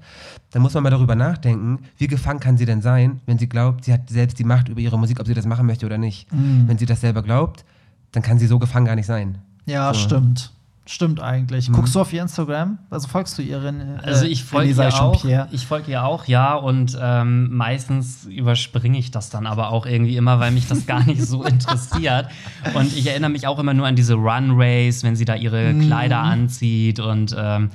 Dann 0.50 0.62
muss 0.62 0.74
man 0.74 0.82
mal 0.82 0.90
darüber 0.90 1.14
nachdenken, 1.14 1.80
wie 1.98 2.06
gefangen 2.06 2.40
kann 2.40 2.56
sie 2.56 2.66
denn 2.66 2.82
sein, 2.82 3.20
wenn 3.26 3.38
sie 3.38 3.48
glaubt, 3.48 3.84
sie 3.84 3.92
hat 3.92 4.08
selbst 4.10 4.38
die 4.38 4.44
Macht 4.44 4.68
über 4.68 4.80
ihre 4.80 4.98
Musik, 4.98 5.20
ob 5.20 5.26
sie 5.26 5.34
das 5.34 5.46
machen 5.46 5.66
möchte 5.66 5.86
oder 5.86 5.98
nicht. 5.98 6.32
Mhm. 6.32 6.64
Wenn 6.68 6.78
sie 6.78 6.86
das 6.86 7.00
selber 7.00 7.22
glaubt, 7.22 7.64
dann 8.12 8.22
kann 8.22 8.38
sie 8.38 8.46
so 8.46 8.58
gefangen 8.58 8.86
gar 8.86 8.94
nicht 8.96 9.06
sein. 9.06 9.38
Ja, 9.66 9.92
So. 9.94 10.00
stimmt. 10.00 10.52
Stimmt 10.84 11.20
eigentlich. 11.20 11.68
Mhm. 11.68 11.74
Guckst 11.74 11.94
du 11.94 12.00
auf 12.00 12.12
ihr 12.12 12.22
Instagram? 12.22 12.78
Also 12.90 13.06
folgst 13.06 13.38
du 13.38 13.42
ihren? 13.42 13.80
Äh, 13.80 14.00
Also 14.02 14.26
ich 14.26 14.42
folge 14.42 14.70
ihr 14.72 14.94
auch. 15.00 15.24
Ich 15.52 15.66
folge 15.66 15.92
ihr 15.92 16.04
auch, 16.04 16.26
ja. 16.26 16.54
Und 16.54 16.98
ähm, 17.00 17.54
meistens 17.56 18.24
überspringe 18.24 18.98
ich 18.98 19.12
das 19.12 19.30
dann 19.30 19.46
aber 19.46 19.70
auch 19.70 19.86
irgendwie 19.86 20.16
immer, 20.16 20.40
weil 20.40 20.50
mich 20.50 20.66
das 20.66 20.84
gar 20.86 21.04
nicht 21.04 21.22
so 21.24 21.44
interessiert. 21.44 22.26
Und 22.74 22.96
ich 22.96 23.06
erinnere 23.06 23.30
mich 23.30 23.46
auch 23.46 23.60
immer 23.60 23.74
nur 23.74 23.86
an 23.86 23.94
diese 23.94 24.14
Runways, 24.14 25.04
wenn 25.04 25.14
sie 25.14 25.24
da 25.24 25.36
ihre 25.36 25.72
Mhm. 25.72 25.82
Kleider 25.86 26.18
anzieht 26.18 26.98
und 26.98 27.34
ähm, 27.38 27.70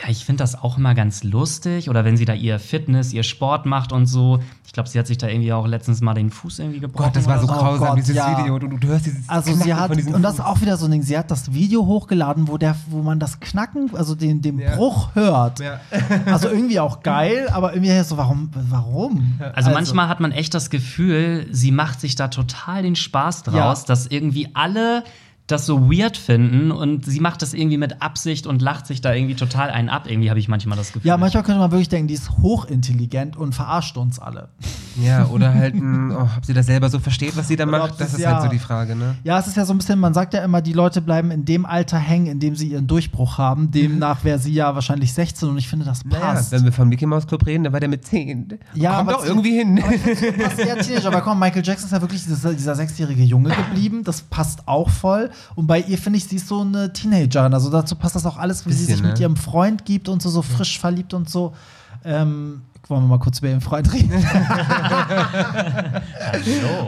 Ja, 0.00 0.08
ich 0.08 0.24
finde 0.24 0.42
das 0.42 0.54
auch 0.62 0.78
immer 0.78 0.94
ganz 0.94 1.24
lustig. 1.24 1.90
Oder 1.90 2.04
wenn 2.04 2.16
sie 2.16 2.24
da 2.24 2.32
ihr 2.32 2.58
Fitness, 2.60 3.12
ihr 3.12 3.22
Sport 3.24 3.66
macht 3.66 3.92
und 3.92 4.06
so. 4.06 4.38
Ich 4.64 4.72
glaube, 4.72 4.88
sie 4.88 4.98
hat 4.98 5.06
sich 5.06 5.18
da 5.18 5.28
irgendwie 5.28 5.52
auch 5.52 5.66
letztens 5.66 6.00
mal 6.02 6.14
den 6.14 6.30
Fuß 6.30 6.58
irgendwie 6.60 6.78
gebrochen. 6.80 7.06
Gott, 7.06 7.16
das 7.16 7.26
war 7.26 7.38
so 7.40 7.46
oder 7.48 7.54
grausam, 7.54 7.88
Gott, 7.88 7.98
dieses 7.98 8.14
ja. 8.14 8.38
Video. 8.38 8.58
Du, 8.58 8.68
du 8.68 8.86
hörst 8.86 9.06
dieses 9.06 9.28
Also 9.28 9.52
sie 9.54 9.62
Knacken 9.62 9.80
hat, 9.80 9.88
von 9.88 9.96
diesem 9.96 10.14
und 10.14 10.22
das 10.22 10.34
ist 10.34 10.40
auch 10.40 10.60
wieder 10.60 10.76
so 10.76 10.84
ein 10.84 10.90
Ding, 10.92 11.02
sie 11.02 11.16
hat 11.18 11.30
das 11.30 11.52
Video 11.52 11.84
hochgeladen, 11.86 12.48
wo, 12.48 12.58
der, 12.58 12.76
wo 12.88 13.02
man 13.02 13.18
das 13.18 13.40
Knacken, 13.40 13.90
also 13.94 14.14
den, 14.14 14.40
den 14.42 14.58
Ja. 14.58 14.76
Bruch 14.76 15.14
hört. 15.14 15.60
Ja. 15.60 15.80
Also 16.26 16.48
irgendwie 16.48 16.78
auch 16.78 17.02
geil, 17.02 17.48
aber 17.52 17.74
irgendwie 17.74 17.98
so, 18.02 18.16
warum? 18.16 18.50
warum? 18.68 19.40
Also, 19.54 19.70
manchmal 19.70 20.08
hat 20.08 20.20
man 20.20 20.30
echt 20.32 20.54
das 20.54 20.70
Gefühl, 20.70 21.46
sie 21.50 21.72
macht 21.72 22.00
sich 22.00 22.14
da 22.14 22.28
total 22.28 22.82
den 22.82 22.94
Spaß 22.96 23.44
draus, 23.44 23.80
Ja. 23.80 23.86
dass 23.86 24.06
irgendwie 24.06 24.48
alle 24.54 25.02
das 25.48 25.64
so 25.66 25.90
weird 25.90 26.16
finden 26.16 26.70
und 26.70 27.06
sie 27.06 27.20
macht 27.20 27.42
das 27.42 27.54
irgendwie 27.54 27.78
mit 27.78 28.02
Absicht 28.02 28.46
und 28.46 28.60
lacht 28.62 28.86
sich 28.86 29.00
da 29.00 29.14
irgendwie 29.14 29.34
total 29.34 29.70
einen 29.70 29.88
ab. 29.88 30.04
Irgendwie 30.08 30.28
habe 30.28 30.38
ich 30.38 30.48
manchmal 30.48 30.76
das 30.76 30.92
Gefühl. 30.92 31.08
Ja, 31.08 31.16
manchmal 31.16 31.42
könnte 31.42 31.58
man 31.58 31.70
wirklich 31.70 31.88
denken, 31.88 32.06
die 32.06 32.14
ist 32.14 32.30
hochintelligent 32.38 33.36
und 33.36 33.54
verarscht 33.54 33.96
uns 33.96 34.18
alle. 34.18 34.50
Ja, 35.02 35.26
oder 35.26 35.54
halt, 35.54 35.74
oh, 35.74 36.28
ob 36.36 36.44
sie 36.44 36.52
das 36.52 36.66
selber 36.66 36.90
so 36.90 36.98
versteht, 36.98 37.36
was 37.36 37.48
sie 37.48 37.56
da 37.56 37.66
macht, 37.66 38.00
das 38.00 38.08
ist 38.14 38.26
halt 38.26 38.36
ja. 38.36 38.42
so 38.42 38.48
die 38.48 38.58
Frage, 38.58 38.94
ne? 38.94 39.14
Ja, 39.24 39.38
es 39.38 39.46
ist 39.46 39.56
ja 39.56 39.64
so 39.64 39.72
ein 39.72 39.78
bisschen, 39.78 39.98
man 39.98 40.12
sagt 40.12 40.34
ja 40.34 40.44
immer, 40.44 40.60
die 40.60 40.72
Leute 40.72 41.00
bleiben 41.00 41.30
in 41.30 41.44
dem 41.44 41.64
Alter 41.64 41.98
hängen, 41.98 42.26
in 42.26 42.40
dem 42.40 42.54
sie 42.54 42.68
ihren 42.68 42.86
Durchbruch 42.86 43.38
haben. 43.38 43.70
Demnach 43.70 44.24
wäre 44.24 44.38
sie 44.38 44.52
ja 44.52 44.74
wahrscheinlich 44.74 45.12
16 45.14 45.48
und 45.48 45.56
ich 45.58 45.68
finde, 45.68 45.86
das 45.86 46.04
Naja, 46.04 46.20
passt. 46.20 46.52
wenn 46.52 46.64
wir 46.64 46.72
vom 46.72 46.88
Mickey 46.88 47.06
Mouse 47.06 47.26
Club 47.26 47.46
reden, 47.46 47.64
dann 47.64 47.72
war 47.72 47.80
der 47.80 47.88
mit 47.88 48.04
10. 48.04 48.58
Ja, 48.74 48.96
Kommt 48.96 49.08
aber 49.08 49.12
doch 49.18 49.24
irgendwie 49.26 49.52
hin. 49.52 49.76
passt 49.76 50.58
ja 50.58 50.74
Teenager, 50.76 51.08
aber 51.08 51.20
komm, 51.22 51.38
Michael 51.38 51.62
Jackson 51.64 51.86
ist 51.86 51.92
ja 51.92 52.00
wirklich 52.00 52.24
dieser, 52.24 52.52
dieser 52.52 52.74
sechsjährige 52.74 53.22
Junge 53.22 53.50
geblieben. 53.50 54.04
Das 54.04 54.20
passt 54.22 54.66
auch 54.66 54.90
voll. 54.90 55.30
Und 55.54 55.66
bei 55.66 55.80
ihr 55.80 55.98
finde 55.98 56.18
ich, 56.18 56.24
sie 56.24 56.36
ist 56.36 56.48
so 56.48 56.60
eine 56.60 56.92
Teenagerin. 56.92 57.54
Also 57.54 57.70
dazu 57.70 57.96
passt 57.96 58.16
das 58.16 58.26
auch 58.26 58.36
alles, 58.36 58.66
wie 58.66 58.72
sie 58.72 58.86
Bisschen, 58.86 58.96
sich 58.96 59.02
mit 59.04 59.14
ne? 59.14 59.20
ihrem 59.20 59.36
Freund 59.36 59.84
gibt 59.84 60.08
und 60.08 60.22
so, 60.22 60.30
so 60.30 60.42
frisch 60.42 60.78
verliebt 60.78 61.14
und 61.14 61.28
so. 61.28 61.54
Ähm, 62.04 62.62
wollen 62.86 63.02
wir 63.02 63.08
mal 63.08 63.18
kurz 63.18 63.38
über 63.40 63.48
ihren 63.48 63.60
Freund 63.60 63.92
reden? 63.92 64.12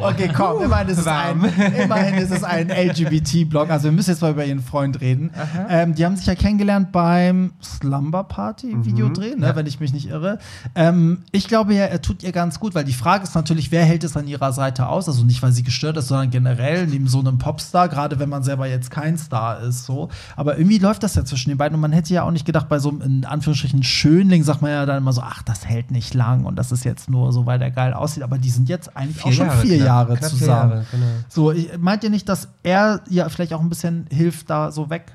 Okay, 0.03 0.31
komm, 0.35 0.63
immerhin 0.63 0.89
ist, 0.89 0.99
es 0.99 1.07
ein, 1.07 1.45
immerhin 1.79 2.15
ist 2.15 2.31
es 2.31 2.45
ein 2.45 2.71
LGBT-Blog. 2.71 3.71
Also 3.71 3.85
wir 3.85 3.93
müssen 3.93 4.11
jetzt 4.11 4.23
mal 4.23 4.33
über 4.33 4.45
ihren 4.45 4.63
Freund 4.63 5.01
reden. 5.01 5.31
Ähm, 5.69 5.95
die 5.95 6.05
haben 6.05 6.17
sich 6.17 6.27
ja 6.27 6.35
kennengelernt 6.35 6.93
beim 6.93 7.53
Slumber 7.63 8.25
Party 8.25 8.75
Videodreh, 8.85 9.37
ne, 9.37 9.53
wenn 9.55 9.67
ich 9.67 9.81
mich 9.81 9.93
nicht 9.93 10.09
irre. 10.09 10.39
Ähm, 10.75 11.23
ich 11.33 11.49
glaube 11.49 11.75
ja, 11.75 11.85
er 11.85 12.03
tut 12.03 12.23
ihr 12.23 12.33
ganz 12.33 12.61
gut, 12.61 12.75
weil 12.75 12.85
die 12.85 12.93
Frage 12.93 13.25
ist 13.25 13.35
natürlich, 13.35 13.71
wer 13.71 13.85
hält 13.85 14.05
es 14.05 14.17
an 14.17 14.27
ihrer 14.27 14.53
Seite 14.53 14.89
aus? 14.89 15.09
Also 15.09 15.25
nicht, 15.25 15.43
weil 15.43 15.53
sie 15.53 15.63
gestört 15.63 15.97
ist, 15.97 16.09
sondern 16.09 16.31
generell 16.31 16.87
neben 16.87 17.09
so 17.09 17.21
einem 17.21 17.39
Popstar, 17.39 17.89
gerade 17.89 18.19
wenn 18.19 18.29
man 18.29 18.43
selber 18.43 18.67
jetzt 18.67 18.91
kein 18.91 19.19
Star 19.19 19.61
ist. 19.61 19.85
So. 19.85 20.09
Aber 20.37 20.59
irgendwie 20.59 20.79
läuft 20.79 21.03
das 21.03 21.15
ja 21.15 21.25
zwischen 21.25 21.51
den 21.51 21.59
beiden 21.59 21.75
und 21.75 21.81
man 21.81 21.93
hätte 21.93 22.13
ja 22.15 22.23
auch 22.23 22.31
nicht 22.31 22.47
gedacht, 22.47 22.69
bei 22.69 22.79
so 22.79 22.91
einem 22.91 23.03
in 23.03 23.25
Anführungsstrichen 23.25 23.83
Schönling 23.83 24.43
sagt 24.43 24.63
man 24.63 24.71
ja 24.71 24.87
dann 24.87 24.99
immer 24.99 25.13
so, 25.13 25.23
ach, 25.23 25.43
das 25.43 25.67
hält 25.67 25.91
nicht 25.91 26.15
lang 26.15 26.45
und 26.45 26.57
das 26.57 26.73
ist 26.73 26.85
jetzt 26.85 27.11
nur 27.11 27.33
so, 27.33 27.47
weil 27.47 27.59
der 27.59 27.71
geil 27.71 27.93
aussieht. 27.93 28.23
Aber 28.23 28.39
die 28.39 28.51
sind 28.51 28.69
jetzt 28.69 28.97
eigentlich 28.97 29.25
auch 29.25 29.33
schon 29.33 29.50
vier 29.59 29.77
knapp. 29.77 29.87
Jahre 29.87 30.17
Knapp 30.17 30.31
vier 30.31 30.39
zusammen. 30.39 30.71
Jahre, 30.73 30.85
genau. 30.91 31.07
So, 31.29 31.53
ich, 31.53 31.79
meint 31.79 32.05
ihr 32.05 32.11
nicht, 32.11 32.29
dass 32.29 32.49
er 32.63 33.01
ja 33.09 33.29
vielleicht 33.29 33.53
auch 33.53 33.61
ein 33.61 33.69
bisschen 33.69 34.07
hilft, 34.11 34.49
da 34.51 34.71
so 34.71 34.91
weg? 34.91 35.13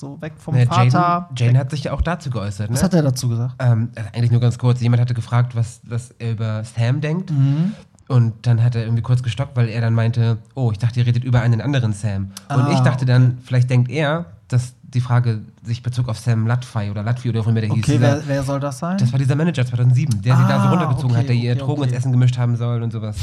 So 0.00 0.20
weg 0.22 0.34
vom 0.38 0.54
Ja, 0.56 0.66
Vater? 0.66 0.82
Jaden, 0.84 1.36
Jaden 1.36 1.58
hat 1.58 1.70
sich 1.70 1.84
ja 1.84 1.92
auch 1.92 2.02
dazu 2.02 2.30
geäußert, 2.30 2.70
ne? 2.70 2.76
Was 2.76 2.82
hat 2.84 2.94
er 2.94 3.02
dazu 3.02 3.28
gesagt? 3.28 3.54
Ähm, 3.58 3.90
also 3.96 4.08
eigentlich 4.12 4.30
nur 4.30 4.40
ganz 4.40 4.56
kurz. 4.58 4.80
Jemand 4.80 5.00
hatte 5.00 5.14
gefragt, 5.14 5.56
was, 5.56 5.80
was 5.84 6.12
er 6.18 6.32
über 6.32 6.62
Sam 6.64 7.00
denkt. 7.00 7.30
Mhm. 7.32 7.72
Und 8.06 8.46
dann 8.46 8.62
hat 8.62 8.74
er 8.74 8.82
irgendwie 8.84 9.02
kurz 9.02 9.22
gestockt, 9.22 9.56
weil 9.56 9.68
er 9.68 9.80
dann 9.82 9.92
meinte, 9.94 10.38
oh, 10.54 10.70
ich 10.72 10.78
dachte, 10.78 11.00
ihr 11.00 11.06
redet 11.06 11.24
über 11.24 11.40
einen 11.42 11.60
anderen 11.60 11.92
Sam. 11.92 12.30
Und 12.48 12.56
Ah, 12.60 12.70
ich 12.72 12.78
dachte 12.80 13.04
dann, 13.06 13.38
vielleicht 13.44 13.68
denkt 13.70 13.90
er, 13.90 14.26
dass 14.46 14.74
die 14.94 15.00
Frage 15.02 15.42
sich 15.62 15.82
bezog 15.82 16.08
auf 16.08 16.18
Sam 16.18 16.46
Latfy 16.46 16.90
oder 16.90 17.02
Latvi 17.02 17.28
oder 17.28 17.40
auch 17.40 17.46
immer 17.46 17.60
der 17.60 17.70
hieß. 17.70 17.84
Okay, 17.84 17.96
wer, 18.00 18.22
wer 18.26 18.42
soll 18.42 18.58
das 18.58 18.78
sein? 18.78 18.96
das 18.98 19.12
war 19.12 19.18
dieser 19.18 19.36
Manager 19.36 19.64
2007, 19.66 20.22
der 20.22 20.36
sie 20.36 20.42
da 20.42 20.60
so 20.60 20.66
Ah, 20.66 20.70
runtergezogen 20.70 21.10
okay, 21.10 21.18
hat, 21.20 21.28
der 21.28 21.36
ihr 21.36 21.52
okay, 21.52 21.60
Drogen 21.60 21.80
okay. 21.82 21.90
ins 21.90 21.98
Essen 21.98 22.12
gemischt 22.12 22.38
haben 22.38 22.56
soll 22.56 22.82
und 22.82 22.90
sowas. 22.92 23.16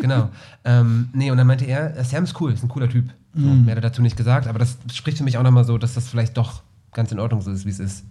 genau. 0.00 0.28
ähm, 0.64 1.08
nee, 1.14 1.30
und 1.30 1.38
dann 1.38 1.46
meinte 1.46 1.64
er, 1.64 1.96
äh, 1.96 2.04
Sam 2.04 2.24
ist 2.24 2.38
cool, 2.40 2.52
ist 2.52 2.62
ein 2.62 2.68
cooler 2.68 2.88
Typ. 2.88 3.08
So, 3.34 3.40
Mhm. 3.40 3.64
Mehr 3.66 3.72
hat 3.76 3.82
er 3.82 3.88
dazu 3.90 4.00
nicht 4.02 4.16
gesagt, 4.16 4.46
aber 4.46 4.58
das 4.58 4.76
spricht 4.92 5.18
für 5.18 5.24
mich 5.24 5.36
auch 5.38 5.42
nochmal 5.42 5.64
so, 5.64 5.76
dass 5.78 5.94
das 5.94 6.08
vielleicht 6.08 6.36
doch 6.36 6.62
ganz 6.92 7.12
in 7.12 7.18
Ordnung 7.18 7.40
so 7.42 7.50
ist, 7.50 7.66
wie 7.66 7.70
es 7.70 7.80
ist. 7.80 8.04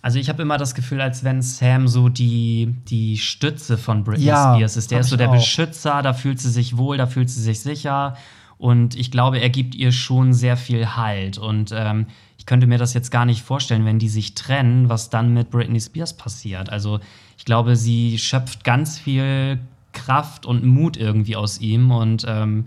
Also 0.00 0.18
ich 0.18 0.28
habe 0.28 0.42
immer 0.42 0.58
das 0.58 0.74
Gefühl, 0.74 1.00
als 1.00 1.24
wenn 1.24 1.42
Sam 1.42 1.88
so 1.88 2.08
die, 2.08 2.74
die 2.88 3.16
Stütze 3.18 3.76
von 3.76 4.04
Britney 4.04 4.24
Ja, 4.26 4.54
Spears 4.54 4.76
ist. 4.76 4.90
Der 4.90 5.00
ist 5.00 5.08
so 5.08 5.16
der 5.16 5.28
auch. 5.30 5.34
Beschützer, 5.34 6.02
da 6.02 6.12
fühlt 6.14 6.38
sie 6.40 6.50
sich 6.50 6.76
wohl, 6.76 6.96
da 6.98 7.06
fühlt 7.06 7.28
sie 7.30 7.40
sich 7.42 7.60
sicher. 7.60 8.14
Und 8.58 8.96
ich 8.96 9.10
glaube, 9.10 9.38
er 9.38 9.50
gibt 9.50 9.74
ihr 9.74 9.92
schon 9.92 10.32
sehr 10.32 10.56
viel 10.56 10.96
Halt. 10.96 11.38
Und 11.38 11.72
ähm, 11.72 12.06
ich 12.36 12.46
könnte 12.46 12.66
mir 12.66 12.78
das 12.78 12.92
jetzt 12.92 13.10
gar 13.10 13.24
nicht 13.24 13.42
vorstellen, 13.42 13.84
wenn 13.84 13.98
die 13.98 14.08
sich 14.08 14.34
trennen, 14.34 14.88
was 14.88 15.10
dann 15.10 15.32
mit 15.32 15.50
Britney 15.50 15.80
Spears 15.80 16.16
passiert. 16.16 16.70
Also 16.70 16.98
ich 17.36 17.44
glaube, 17.44 17.76
sie 17.76 18.18
schöpft 18.18 18.64
ganz 18.64 18.98
viel 18.98 19.60
Kraft 19.92 20.44
und 20.44 20.64
Mut 20.64 20.96
irgendwie 20.96 21.36
aus 21.36 21.60
ihm. 21.60 21.92
Und 21.92 22.24
ähm, 22.28 22.66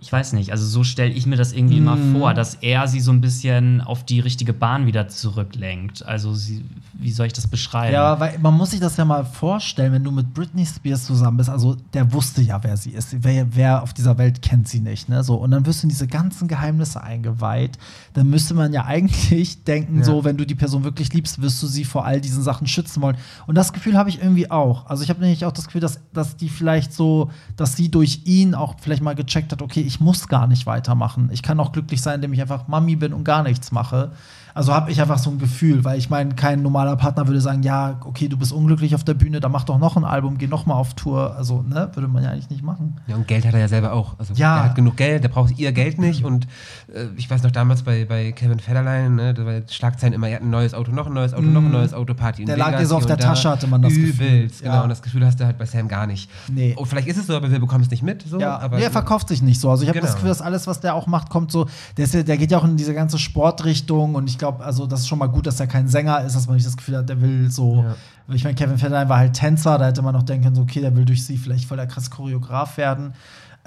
ich 0.00 0.12
weiß 0.12 0.34
nicht, 0.34 0.50
also 0.52 0.64
so 0.66 0.84
stelle 0.84 1.10
ich 1.12 1.26
mir 1.26 1.36
das 1.36 1.52
irgendwie 1.52 1.78
immer 1.78 1.96
Mhm. 1.96 2.12
vor, 2.18 2.34
dass 2.34 2.54
er 2.56 2.86
sie 2.86 3.00
so 3.00 3.10
ein 3.12 3.20
bisschen 3.20 3.80
auf 3.80 4.04
die 4.04 4.20
richtige 4.20 4.52
Bahn 4.52 4.86
wieder 4.86 5.08
zurücklenkt. 5.08 6.04
Also 6.04 6.34
sie, 6.34 6.64
wie 6.94 7.10
soll 7.10 7.26
ich 7.26 7.32
das 7.32 7.46
beschreiben? 7.46 7.94
Ja, 7.94 8.18
weil 8.20 8.38
man 8.38 8.54
muss 8.54 8.70
sich 8.72 8.80
das 8.80 8.96
ja 8.96 9.04
mal 9.04 9.24
vorstellen, 9.24 9.92
wenn 9.92 10.04
du 10.04 10.10
mit 10.10 10.32
Britney 10.34 10.66
Spears 10.66 11.04
zusammen 11.04 11.38
bist. 11.38 11.48
Also 11.48 11.76
der 11.94 12.12
wusste 12.12 12.42
ja, 12.42 12.62
wer 12.62 12.76
sie 12.76 12.90
ist. 12.90 13.16
Wer, 13.24 13.54
wer 13.56 13.82
auf 13.82 13.94
dieser 13.94 14.18
Welt 14.18 14.42
kennt 14.42 14.68
sie 14.68 14.80
nicht. 14.80 15.08
Ne? 15.08 15.24
So, 15.24 15.36
und 15.36 15.50
dann 15.50 15.64
wirst 15.66 15.82
du 15.82 15.86
in 15.86 15.90
diese 15.90 16.06
ganzen 16.06 16.46
Geheimnisse 16.46 17.02
eingeweiht. 17.02 17.78
Dann 18.12 18.28
müsste 18.28 18.54
man 18.54 18.72
ja 18.72 18.84
eigentlich 18.86 19.64
denken, 19.64 19.98
Ja. 19.98 20.04
so, 20.04 20.24
wenn 20.24 20.36
du 20.36 20.46
die 20.46 20.54
Person 20.54 20.84
wirklich 20.84 21.12
liebst, 21.14 21.40
wirst 21.40 21.62
du 21.62 21.66
sie 21.66 21.84
vor 21.84 22.04
all 22.04 22.20
diesen 22.20 22.42
Sachen 22.42 22.66
schützen 22.66 23.00
wollen. 23.02 23.16
Und 23.46 23.54
das 23.54 23.72
Gefühl 23.72 23.96
habe 23.96 24.10
ich 24.10 24.20
irgendwie 24.20 24.50
auch. 24.50 24.86
Also 24.86 25.02
ich 25.02 25.08
habe 25.10 25.20
nämlich 25.20 25.44
auch 25.44 25.52
das 25.52 25.66
Gefühl, 25.66 25.80
dass, 25.80 26.00
dass 26.12 26.36
die 26.36 26.48
vielleicht 26.48 26.92
so, 26.92 27.30
dass 27.56 27.76
sie 27.76 27.90
durch 27.90 28.20
ihn 28.24 28.54
auch 28.54 28.76
vielleicht 28.80 29.02
mal 29.02 29.14
gecheckt 29.14 29.52
hat, 29.52 29.62
okay, 29.62 29.85
ich 29.86 30.00
muss 30.00 30.28
gar 30.28 30.46
nicht 30.46 30.66
weitermachen. 30.66 31.30
Ich 31.32 31.42
kann 31.42 31.60
auch 31.60 31.72
glücklich 31.72 32.02
sein, 32.02 32.16
indem 32.16 32.32
ich 32.32 32.40
einfach 32.40 32.68
Mami 32.68 32.96
bin 32.96 33.12
und 33.12 33.24
gar 33.24 33.42
nichts 33.42 33.72
mache. 33.72 34.12
Also 34.56 34.72
habe 34.72 34.90
ich 34.90 35.00
einfach 35.02 35.18
so 35.18 35.28
ein 35.30 35.38
Gefühl, 35.38 35.84
weil 35.84 35.98
ich 35.98 36.08
meine, 36.08 36.34
kein 36.34 36.62
normaler 36.62 36.96
Partner 36.96 37.26
würde 37.26 37.40
sagen, 37.42 37.62
ja, 37.62 38.00
okay, 38.04 38.26
du 38.28 38.38
bist 38.38 38.52
unglücklich 38.52 38.94
auf 38.94 39.04
der 39.04 39.12
Bühne, 39.14 39.38
dann 39.40 39.52
mach 39.52 39.64
doch 39.64 39.78
noch 39.78 39.96
ein 39.96 40.04
Album, 40.04 40.38
geh 40.38 40.46
noch 40.46 40.64
mal 40.64 40.74
auf 40.74 40.94
Tour. 40.94 41.36
Also, 41.36 41.62
ne, 41.62 41.90
würde 41.94 42.08
man 42.08 42.24
ja 42.24 42.30
eigentlich 42.30 42.48
nicht 42.48 42.62
machen. 42.62 42.96
Ja, 43.06 43.16
und 43.16 43.28
Geld 43.28 43.44
hat 43.46 43.52
er 43.52 43.60
ja 43.60 43.68
selber 43.68 43.92
auch. 43.92 44.18
Also 44.18 44.32
Ja. 44.34 44.56
er 44.56 44.64
hat 44.64 44.74
genug 44.74 44.96
Geld, 44.96 45.22
der 45.24 45.28
braucht 45.28 45.58
ihr 45.58 45.72
Geld 45.72 45.98
nicht. 45.98 46.24
Und 46.24 46.46
äh, 46.92 47.06
ich 47.16 47.28
weiß 47.30 47.42
noch 47.42 47.50
damals 47.50 47.82
bei, 47.82 48.06
bei 48.06 48.32
Kevin 48.32 48.58
Federline, 48.58 49.10
ne, 49.10 49.34
da 49.34 49.44
war 49.44 49.60
Schlagzeilen 49.68 50.14
immer, 50.14 50.28
er 50.28 50.36
hat 50.36 50.42
ein 50.42 50.48
neues 50.50 50.72
Auto, 50.72 50.90
noch 50.90 51.06
ein 51.06 51.12
neues 51.12 51.34
Auto, 51.34 51.42
noch 51.42 51.60
ein 51.62 51.70
neues 51.70 51.92
Auto, 51.92 52.14
Party. 52.14 52.44
Mm. 52.44 52.46
Der 52.46 52.56
lag 52.56 52.78
dir 52.78 52.86
so 52.86 52.96
auf 52.96 53.04
der 53.04 53.16
und. 53.16 53.22
Tasche, 53.22 53.50
hatte 53.50 53.66
man 53.66 53.82
das 53.82 53.92
Gefühl. 53.94 54.08
Übelst, 54.08 54.62
genau. 54.62 54.74
Ja. 54.76 54.80
Und 54.84 54.88
das 54.88 55.02
Gefühl 55.02 55.26
hast 55.26 55.38
du 55.38 55.44
halt 55.44 55.58
bei 55.58 55.66
Sam 55.66 55.86
gar 55.86 56.06
nicht. 56.06 56.30
Nee. 56.50 56.74
Oh, 56.78 56.86
vielleicht 56.86 57.08
ist 57.08 57.18
es 57.18 57.26
so, 57.26 57.36
aber 57.36 57.50
wir 57.50 57.58
bekommen 57.60 57.84
es 57.84 57.90
nicht 57.90 58.02
mit. 58.02 58.22
So, 58.26 58.40
Ja, 58.40 58.58
aber 58.58 58.78
nee, 58.78 58.84
er 58.84 58.90
verkauft 58.90 59.28
sich 59.28 59.42
nicht 59.42 59.60
so. 59.60 59.68
Also 59.70 59.82
ich 59.82 59.90
habe 59.90 59.98
Genau. 59.98 60.06
das 60.06 60.14
Gefühl, 60.14 60.30
dass 60.30 60.40
alles, 60.40 60.66
was 60.66 60.80
der 60.80 60.94
auch 60.94 61.06
macht, 61.06 61.28
kommt 61.28 61.52
so. 61.52 61.66
Der, 61.98 62.04
ist 62.06 62.14
ja, 62.14 62.22
der 62.22 62.38
geht 62.38 62.50
ja 62.50 62.56
auch 62.58 62.64
in 62.64 62.78
diese 62.78 62.94
ganze 62.94 63.18
Sportrichtung 63.18 64.14
und 64.14 64.28
ich 64.30 64.38
glaube, 64.38 64.45
also 64.60 64.86
das 64.86 65.00
ist 65.00 65.08
schon 65.08 65.18
mal 65.18 65.26
gut, 65.28 65.46
dass 65.46 65.60
er 65.60 65.66
kein 65.66 65.88
Sänger 65.88 66.22
ist, 66.22 66.34
dass 66.36 66.46
man 66.46 66.56
nicht 66.56 66.66
das 66.66 66.76
Gefühl 66.76 66.96
hat, 66.98 67.08
der 67.08 67.20
will 67.20 67.50
so. 67.50 67.82
Ja. 67.82 67.94
Ich 68.34 68.44
meine, 68.44 68.56
Kevin 68.56 68.78
Federline 68.78 69.08
war 69.08 69.18
halt 69.18 69.34
Tänzer, 69.34 69.78
da 69.78 69.86
hätte 69.86 70.02
man 70.02 70.14
noch 70.14 70.24
denken 70.24 70.54
so, 70.54 70.62
okay, 70.62 70.80
der 70.80 70.94
will 70.96 71.04
durch 71.04 71.24
sie 71.24 71.38
vielleicht 71.38 71.66
voll 71.66 71.76
der 71.76 71.86
krass 71.86 72.10
Choreograf 72.10 72.76
werden. 72.76 73.12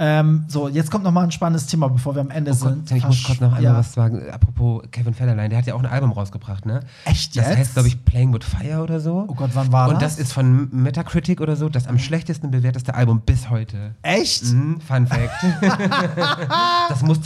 Ähm, 0.02 0.46
so, 0.48 0.70
jetzt 0.70 0.92
kommt 0.92 1.04
noch 1.04 1.12
mal 1.12 1.24
ein 1.26 1.32
spannendes 1.32 1.66
Thema, 1.66 1.90
bevor 1.90 2.16
wir 2.16 2.22
am 2.22 2.30
Ende 2.30 2.52
Oh 2.52 2.56
Gott, 2.56 2.88
sind. 2.88 2.92
ich 2.98 3.06
muss 3.06 3.22
kurz 3.22 3.42
noch 3.42 3.50
einmal 3.50 3.64
ja. 3.64 3.76
was 3.76 3.92
sagen. 3.92 4.22
Apropos 4.32 4.84
Kevin 4.92 5.14
Federline, 5.14 5.50
der 5.50 5.58
hat 5.58 5.66
ja 5.66 5.74
auch 5.74 5.80
ein 5.80 5.86
Album 5.86 6.14
rausgebracht, 6.14 6.66
ne? 6.66 6.80
Echt 7.04 7.36
Das 7.36 7.48
jetzt? 7.50 7.58
heißt, 7.58 7.74
glaube 7.74 7.90
ich, 7.90 8.06
Playing 8.06 8.34
with 8.34 8.46
Fire 8.46 8.82
oder 8.82 9.02
so. 9.02 9.26
Oh 9.28 9.34
Gott, 9.34 9.50
wann 9.56 9.74
war 9.74 9.90
Und 9.90 10.02
das? 10.02 10.16
das 10.16 10.28
ist 10.28 10.32
von 10.34 10.70
Metacritic 10.72 11.42
oder 11.42 11.58
so 11.58 11.68
das 11.68 11.86
am 11.88 12.00
schlechtesten 12.00 12.50
bewerteste 12.50 12.94
Album 12.96 13.20
bis 13.26 13.50
heute. 13.50 13.94
Echt? 14.02 14.46
Mhm, 14.46 14.80
Fun 14.80 15.06
Fact. 15.06 15.34
das 16.90 17.02
muss 17.02 17.20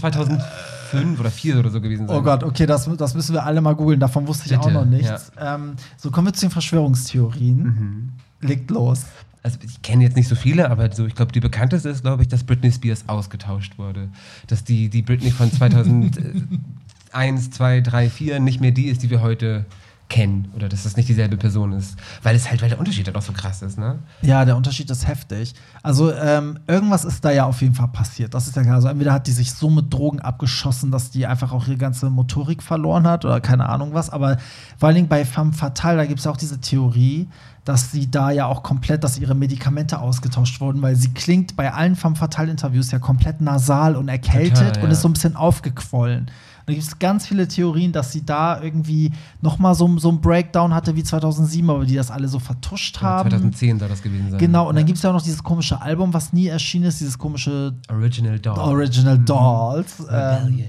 2005 0.93 1.19
oder 1.19 1.29
2004 1.29 1.60
oder 1.60 1.69
so 1.69 1.82
gewesen 1.82 2.08
sein. 2.08 2.17
Oh 2.17 2.21
Gott, 2.21 2.43
okay, 2.43 2.65
das, 2.65 2.89
das 2.97 3.15
müssen 3.15 3.34
wir 3.34 3.43
alle 3.43 3.62
mal 3.62 3.75
googeln. 3.75 3.99
Davon 3.99 4.27
wusste 4.27 4.47
ich 4.47 4.58
auch 4.58 4.65
Bitte, 4.65 4.73
noch 4.73 4.86
nichts. 4.86 5.32
Ähm, 5.39 5.75
so 5.97 6.12
kommen 6.12 6.27
wir 6.27 6.34
zu 6.34 6.45
den 6.45 6.51
Verschwörungstheorien. 6.51 7.63
Mhm. 7.63 8.10
Legt 8.41 8.71
los. 8.71 9.06
Also 9.43 9.60
ich 9.62 9.82
kenne 9.82 10.03
jetzt 10.03 10.15
nicht 10.15 10.29
so 10.29 10.36
viele, 10.36 10.71
aber 10.71 10.89
so, 10.91 11.06
ich 11.06 11.15
glaube, 11.15 11.34
die 11.34 11.41
bekannteste 11.41 11.89
ist, 11.89 12.03
glaube 12.03 12.23
ich, 12.23 12.29
dass 12.29 12.45
Britney 12.45 12.71
Spears 12.71 13.03
ausgetauscht 13.08 13.77
wurde. 13.77 14.08
Dass 14.47 14.63
die, 14.63 14.89
die 14.89 15.01
Britney 15.01 15.32
von 15.32 15.51
2001, 15.51 17.51
2, 17.51 17.82
3, 17.82 18.10
4 18.10 18.39
nicht 18.39 18.62
mehr 18.62 18.71
die 18.71 18.86
ist, 18.86 19.03
die 19.03 19.10
wir 19.10 19.21
heute 19.21 19.65
kennen. 20.13 20.52
Oder 20.56 20.69
dass 20.69 20.84
das 20.84 20.95
nicht 20.95 21.10
dieselbe 21.10 21.38
Person 21.38 21.73
ist. 21.73 21.97
Weil 22.21 22.36
es 22.36 22.47
halt, 22.47 22.62
weil 22.62 22.69
der 22.69 22.78
Unterschied 22.78 23.08
halt 23.08 23.17
auch 23.17 23.23
so 23.23 23.34
krass 23.34 23.63
ist, 23.63 23.80
ne? 23.80 23.97
Ja, 24.21 24.45
der 24.45 24.56
Unterschied 24.56 24.88
ist 24.91 25.08
heftig. 25.08 25.56
Also 25.82 26.13
ähm, 26.13 26.60
irgendwas 26.67 27.04
ist 27.04 27.26
da 27.26 27.32
ja 27.32 27.45
auf 27.45 27.62
jeden 27.63 27.73
Fall 27.73 27.88
passiert. 27.88 28.36
Das 28.36 28.45
ist 28.45 28.56
ja 28.56 28.62
klar. 28.62 28.76
Also 28.76 28.89
entweder 28.89 29.12
hat 29.12 29.26
die 29.26 29.32
sich 29.32 29.52
so 29.52 29.71
mit 29.71 29.92
Drogen 29.92 30.19
abgeschossen, 30.19 30.92
dass 30.92 31.10
die 31.10 31.25
einfach 31.25 31.52
auch 31.52 31.67
ihre 31.67 31.77
ganze 31.77 32.12
Motorik 32.12 32.62
verloren 32.62 33.08
hat 33.08 33.25
oder 33.25 33.42
keine 33.42 33.67
Ahnung 33.67 33.96
was. 33.96 34.12
Aber 34.12 34.38
vor 34.77 34.85
allen 34.85 34.98
Dingen 34.98 35.08
bei 35.08 35.25
Femme 35.25 35.52
Fatale, 35.52 35.98
da 35.98 36.06
gibt 36.06 36.19
es 36.19 36.25
ja 36.25 36.31
auch 36.31 36.38
diese 36.38 36.62
Theorie, 36.62 37.27
dass 37.65 37.92
sie 37.92 38.12
da 38.12 38.29
ja 38.29 38.46
auch 38.46 38.62
komplett, 38.62 39.04
dass 39.04 39.17
ihre 39.17 39.33
Medikamente 39.33 39.98
ausgetauscht 39.98 40.62
wurden, 40.62 40.83
weil 40.83 40.96
sie 40.96 41.12
klingt 41.12 41.56
bei 41.56 41.73
allen 41.73 41.96
Femme 41.96 42.15
Fatale 42.15 42.52
Interviews 42.52 42.92
ja 42.92 43.00
komplett 43.00 43.42
nasal 43.42 43.96
und 43.96 44.10
erkältet 44.10 44.58
Total, 44.58 44.77
ja. 44.77 44.83
und 44.83 44.92
ist 44.92 45.02
so 45.02 45.10
ein 45.10 45.13
bisschen 45.13 45.35
aufgequollen. 45.35 46.29
Da 46.66 46.74
gibt 46.74 46.86
es 46.86 46.98
ganz 47.00 47.28
viele 47.28 47.48
Theorien, 47.48 47.92
dass 47.92 48.12
sie 48.12 48.26
da 48.26 48.62
irgendwie 48.62 49.12
noch 49.42 49.60
mal 49.60 49.76
so, 49.76 49.98
so 50.00 50.10
einen 50.10 50.22
Breakdown 50.22 50.74
hatte 50.74 50.96
wie 50.96 51.04
2007, 51.04 51.70
aber 51.70 51.86
die 51.86 51.96
das 51.96 52.10
alle 52.10 52.28
so 52.28 52.40
vertuscht 52.40 53.02
haben. 53.02 53.30
2010 53.30 53.80
soll 53.80 53.90
das 53.90 54.02
gewesen 54.02 54.32
sein. 54.32 54.40
Genau, 54.40 54.70
und 54.70 54.76
dann 54.76 54.84
Ja. 54.84 54.88
gibt 54.88 54.98
es 54.98 55.04
ja 55.04 55.10
auch 55.10 55.14
noch 55.14 55.22
dieses 55.22 55.44
komische 55.44 55.82
Album, 55.82 56.14
was 56.14 56.32
nie 56.34 56.48
erschienen 56.48 56.86
ist, 56.86 57.00
dieses 57.02 57.18
komische 57.18 57.74
Original 57.90 58.40
Doll. 58.40 58.58
Original 58.58 59.18
Dolls. 59.20 60.00
Ähm, 60.00 60.06
Rebellion. 60.08 60.68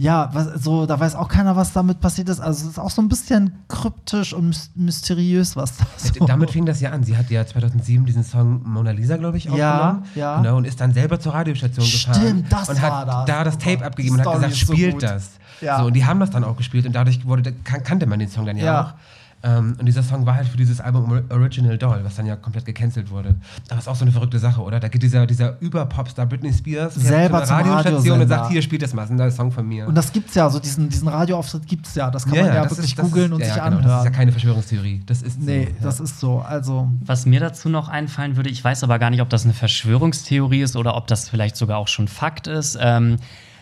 Ja, 0.00 0.30
was, 0.32 0.62
so, 0.62 0.86
da 0.86 0.98
weiß 1.00 1.16
auch 1.16 1.26
keiner, 1.28 1.56
was 1.56 1.72
damit 1.72 1.98
passiert 2.00 2.28
ist. 2.28 2.38
Also 2.40 2.64
es 2.66 2.70
ist 2.72 2.78
auch 2.78 2.90
so 2.90 3.02
ein 3.02 3.08
bisschen 3.08 3.52
kryptisch 3.66 4.32
und 4.32 4.54
mys- 4.54 4.70
mysteriös, 4.76 5.56
was 5.56 5.76
da 5.76 5.84
so. 5.96 6.24
Damit 6.24 6.52
fing 6.52 6.64
das 6.66 6.80
ja 6.80 6.90
an. 6.92 7.02
Sie 7.02 7.16
hat 7.16 7.28
ja 7.30 7.44
2007 7.44 8.06
diesen 8.06 8.22
Song 8.22 8.62
Mona 8.64 8.92
Lisa, 8.92 9.16
glaube 9.16 9.38
ich, 9.38 9.44
Ja, 9.46 9.50
aufgenommen. 9.80 10.04
ja. 10.14 10.36
Genau, 10.36 10.56
und 10.56 10.66
ist 10.66 10.80
dann 10.80 10.92
selber 10.94 11.18
zur 11.18 11.34
Radiostation 11.34 11.84
Stimmt, 11.84 12.14
gefahren. 12.16 12.46
das 12.48 12.68
und 12.68 12.80
hat 12.80 12.90
war 12.92 13.06
das. 13.06 13.24
da 13.26 13.44
das 13.44 13.54
Oh 13.56 13.58
Tape 13.58 13.76
Gott, 13.78 13.86
abgegeben 13.86 14.14
die 14.16 14.20
und 14.20 14.26
hat 14.26 14.34
Story 14.36 14.46
gesagt, 14.50 14.66
so 14.66 14.72
spielt 14.74 14.92
gut. 14.94 15.02
das. 15.02 15.30
Ja. 15.60 15.78
So, 15.80 15.86
und 15.86 15.94
die 15.94 16.04
haben 16.06 16.20
das 16.20 16.30
dann 16.30 16.44
auch 16.44 16.56
gespielt 16.56 16.86
und 16.86 16.92
dadurch 16.92 17.26
wurde, 17.26 17.52
kan 17.64 17.82
kannte 17.82 18.06
man 18.06 18.20
den 18.20 18.28
Song 18.28 18.46
dann 18.46 18.56
ja, 18.56 18.64
Ja. 18.64 18.80
auch. 18.82 18.94
Ähm, 19.42 19.76
und 19.78 19.86
dieser 19.86 20.02
Song 20.02 20.26
war 20.26 20.34
halt 20.34 20.48
für 20.48 20.56
dieses 20.56 20.80
Album 20.80 21.12
Or- 21.12 21.22
Original 21.30 21.78
Doll, 21.78 22.00
was 22.02 22.16
dann 22.16 22.26
ja 22.26 22.34
komplett 22.34 22.64
gecancelt 22.64 23.10
wurde. 23.10 23.36
Aber 23.70 23.78
ist 23.78 23.86
auch 23.88 23.94
so 23.94 24.04
eine 24.04 24.10
verrückte 24.10 24.38
Sache, 24.40 24.60
oder? 24.60 24.80
Da 24.80 24.88
geht 24.88 25.02
dieser, 25.02 25.26
dieser 25.26 25.60
Überpopstar 25.60 26.26
Britney 26.26 26.52
Spears 26.52 26.94
Selber 26.96 27.44
zu 27.44 27.54
einer 27.54 27.70
Radiostation 27.70 28.20
und 28.20 28.28
sagt, 28.28 28.50
hier, 28.50 28.62
spielt 28.62 28.82
das 28.82 28.94
mal, 28.94 29.02
das 29.02 29.10
ist 29.10 29.14
ein 29.14 29.18
neuer 29.18 29.30
Song 29.30 29.52
von 29.52 29.66
mir. 29.68 29.86
Und 29.86 29.94
das 29.94 30.12
gibt's 30.12 30.34
ja, 30.34 30.50
so 30.50 30.58
diesen, 30.58 30.88
diesen 30.88 31.06
Radioauftritt 31.06 31.66
gibt's 31.68 31.94
ja. 31.94 32.10
Das 32.10 32.24
kann 32.24 32.36
man 32.36 32.46
ja 32.46 32.62
das 32.64 32.72
wirklich 32.72 32.90
ist- 32.90 32.98
das 32.98 33.06
googeln 33.06 33.32
und 33.32 33.40
ja, 33.40 33.46
sich 33.46 33.56
ja, 33.56 33.64
genau, 33.64 33.76
anhören. 33.76 33.92
Das 33.92 33.98
ist 34.00 34.04
ja 34.06 34.10
keine 34.10 34.32
Verschwörungstheorie. 34.32 35.02
Das 35.06 35.22
ist 35.22 35.40
nee, 35.40 35.64
so, 35.66 35.70
ja. 35.70 35.76
das 35.82 36.00
ist 36.00 36.18
so. 36.20 36.40
Also, 36.40 36.88
Was 37.04 37.24
mir 37.24 37.38
dazu 37.40 37.68
noch 37.68 37.88
einfallen 37.88 38.36
würde, 38.36 38.50
ich 38.50 38.62
weiß 38.64 38.82
aber 38.82 38.98
gar 38.98 39.10
nicht, 39.10 39.22
ob 39.22 39.28
das 39.30 39.44
eine 39.44 39.54
Verschwörungstheorie 39.54 40.62
ist 40.62 40.74
oder 40.76 40.96
ob 40.96 41.06
das 41.06 41.28
vielleicht 41.28 41.56
sogar 41.56 41.78
auch 41.78 41.88
schon 41.88 42.08
Fakt 42.08 42.46
ist, 42.48 42.76
ähm, 42.80 43.16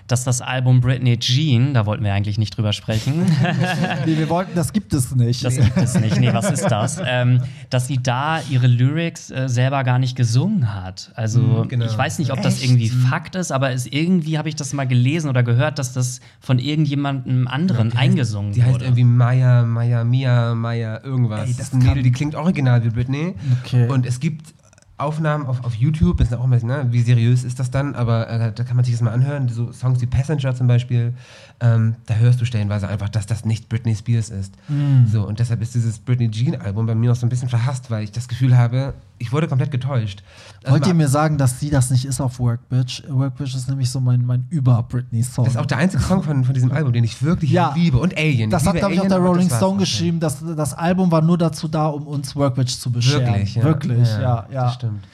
dass 0.06 0.24
das 0.24 0.40
Album 0.40 0.80
Britney 0.80 1.18
Jean, 1.18 1.74
da 1.74 1.84
wollten 1.86 2.04
wir 2.04 2.12
eigentlich 2.14 2.38
nicht 2.38 2.56
drüber 2.56 2.72
sprechen, 2.72 3.24
nee, 4.06 4.16
wir 4.18 4.28
wollten, 4.28 4.54
das 4.54 4.72
gibt 4.72 4.94
es 4.94 5.14
nicht. 5.14 5.44
das 5.44 5.56
gibt 5.56 5.76
es 5.76 5.98
nicht, 6.00 6.18
nee, 6.20 6.32
was 6.32 6.50
ist 6.50 6.64
das? 6.64 7.00
Ähm, 7.04 7.40
dass 7.70 7.86
sie 7.88 7.98
da 8.02 8.40
ihre 8.50 8.66
Lyrics 8.66 9.30
äh, 9.30 9.48
selber 9.48 9.82
gar 9.84 9.98
nicht 9.98 10.16
gesungen 10.16 10.74
hat. 10.74 11.10
Also 11.14 11.40
Mhm, 11.40 11.68
genau. 11.68 11.86
ich 11.86 11.96
weiß 11.96 12.18
nicht, 12.18 12.30
ob 12.32 12.40
das 12.42 12.56
Echt? 12.56 12.64
irgendwie 12.64 12.88
Fakt 12.88 13.34
ist, 13.34 13.50
aber 13.52 13.70
es 13.72 13.86
irgendwie 13.86 14.38
habe 14.38 14.48
ich 14.48 14.56
das 14.56 14.72
mal 14.72 14.86
gelesen 14.86 15.28
oder 15.28 15.42
gehört, 15.42 15.78
dass 15.78 15.92
das 15.92 16.20
von 16.40 16.58
irgendjemandem 16.58 17.48
anderen 17.48 17.90
Die 17.90 17.96
heißt- 17.96 18.00
eingesungen 18.00 18.52
Die 18.52 18.62
heißt 18.62 18.74
wurde. 18.74 18.84
irgendwie 18.86 19.04
Maya, 19.04 19.62
Maya, 19.64 20.04
Mia, 20.04 20.54
Maya, 20.54 21.00
irgendwas. 21.04 21.40
Ey, 21.40 21.46
das 21.48 21.56
das 21.56 21.66
ist 21.68 21.74
ein 21.74 21.78
Mädel, 21.82 22.02
die 22.02 22.12
klingt 22.12 22.34
original 22.34 22.82
wie 22.84 22.90
Britney. 22.90 23.34
Okay. 23.64 23.88
Und 23.88 24.06
es 24.06 24.20
gibt 24.20 24.54
Aufnahmen 24.98 25.46
auf, 25.46 25.62
auf 25.64 25.74
YouTube, 25.74 26.20
ist 26.20 26.32
auch 26.32 26.44
immer, 26.44 26.56
ne, 26.56 26.86
wie 26.90 27.02
seriös 27.02 27.44
ist 27.44 27.58
das 27.58 27.70
dann, 27.70 27.94
aber 27.94 28.28
äh, 28.30 28.52
da 28.52 28.64
kann 28.64 28.76
man 28.76 28.84
sich 28.84 28.94
das 28.94 29.02
mal 29.02 29.12
anhören. 29.12 29.48
So 29.48 29.70
Songs 29.72 30.00
wie 30.00 30.06
Passenger 30.06 30.54
zum 30.54 30.66
Beispiel, 30.66 31.12
ähm, 31.60 31.96
da 32.06 32.14
hörst 32.14 32.40
du 32.40 32.44
stellenweise 32.44 32.86
einfach, 32.86 33.08
dass 33.08 33.26
das 33.26 33.44
nicht 33.46 33.68
Britney 33.68 33.94
Spears 33.94 34.28
ist. 34.28 34.54
Mm. 34.68 35.06
So, 35.06 35.26
und 35.26 35.38
deshalb 35.38 35.62
ist 35.62 35.74
dieses 35.74 35.98
Britney 35.98 36.30
Jean-Album 36.30 36.86
bei 36.86 36.94
mir 36.94 37.12
auch 37.12 37.16
so 37.16 37.24
ein 37.24 37.30
bisschen 37.30 37.48
verhasst, 37.48 37.90
weil 37.90 38.04
ich 38.04 38.12
das 38.12 38.28
Gefühl 38.28 38.58
habe, 38.58 38.92
ich 39.18 39.32
wurde 39.32 39.48
komplett 39.48 39.70
getäuscht. 39.70 40.22
Also 40.62 40.72
Wollt 40.72 40.86
ihr 40.86 40.92
mir 40.92 41.08
sagen, 41.08 41.38
dass 41.38 41.58
sie 41.58 41.70
das 41.70 41.90
nicht 41.90 42.04
ist 42.04 42.20
auf 42.20 42.38
Workbitch? 42.38 43.04
Workbitch 43.08 43.54
ist 43.54 43.68
nämlich 43.70 43.88
so 43.88 44.00
mein, 44.00 44.26
mein 44.26 44.46
Über-Britney-Song. 44.50 45.46
das 45.46 45.54
ist 45.54 45.60
auch 45.60 45.66
der 45.66 45.78
einzige 45.78 46.02
Song 46.02 46.22
von, 46.22 46.44
von 46.44 46.52
diesem 46.52 46.72
Album, 46.72 46.92
den 46.92 47.04
ich 47.04 47.22
wirklich 47.22 47.50
Ja. 47.50 47.72
liebe. 47.74 47.96
Und 47.96 48.16
Alien. 48.18 48.50
Das 48.50 48.62
ich 48.62 48.68
hat, 48.68 48.76
glaube 48.76 48.94
ich, 48.94 49.00
auch 49.00 49.08
der 49.08 49.18
Rolling 49.18 49.48
Stone 49.48 49.78
geschrieben. 49.78 50.20
Das, 50.20 50.44
das 50.56 50.74
Album 50.74 51.10
war 51.10 51.22
nur 51.22 51.38
dazu 51.38 51.68
da, 51.68 51.86
um 51.86 52.06
uns 52.06 52.36
Workbitch 52.36 52.76
zu 52.78 52.90
bescheren. 52.90 53.26
Wirklich, 53.26 53.54
ja. 53.54 53.62
Wirklich, 53.62 54.08
ja, 54.08 54.46
ja. 54.52 54.64
Das 54.64 54.74
stimmt. 54.74 55.04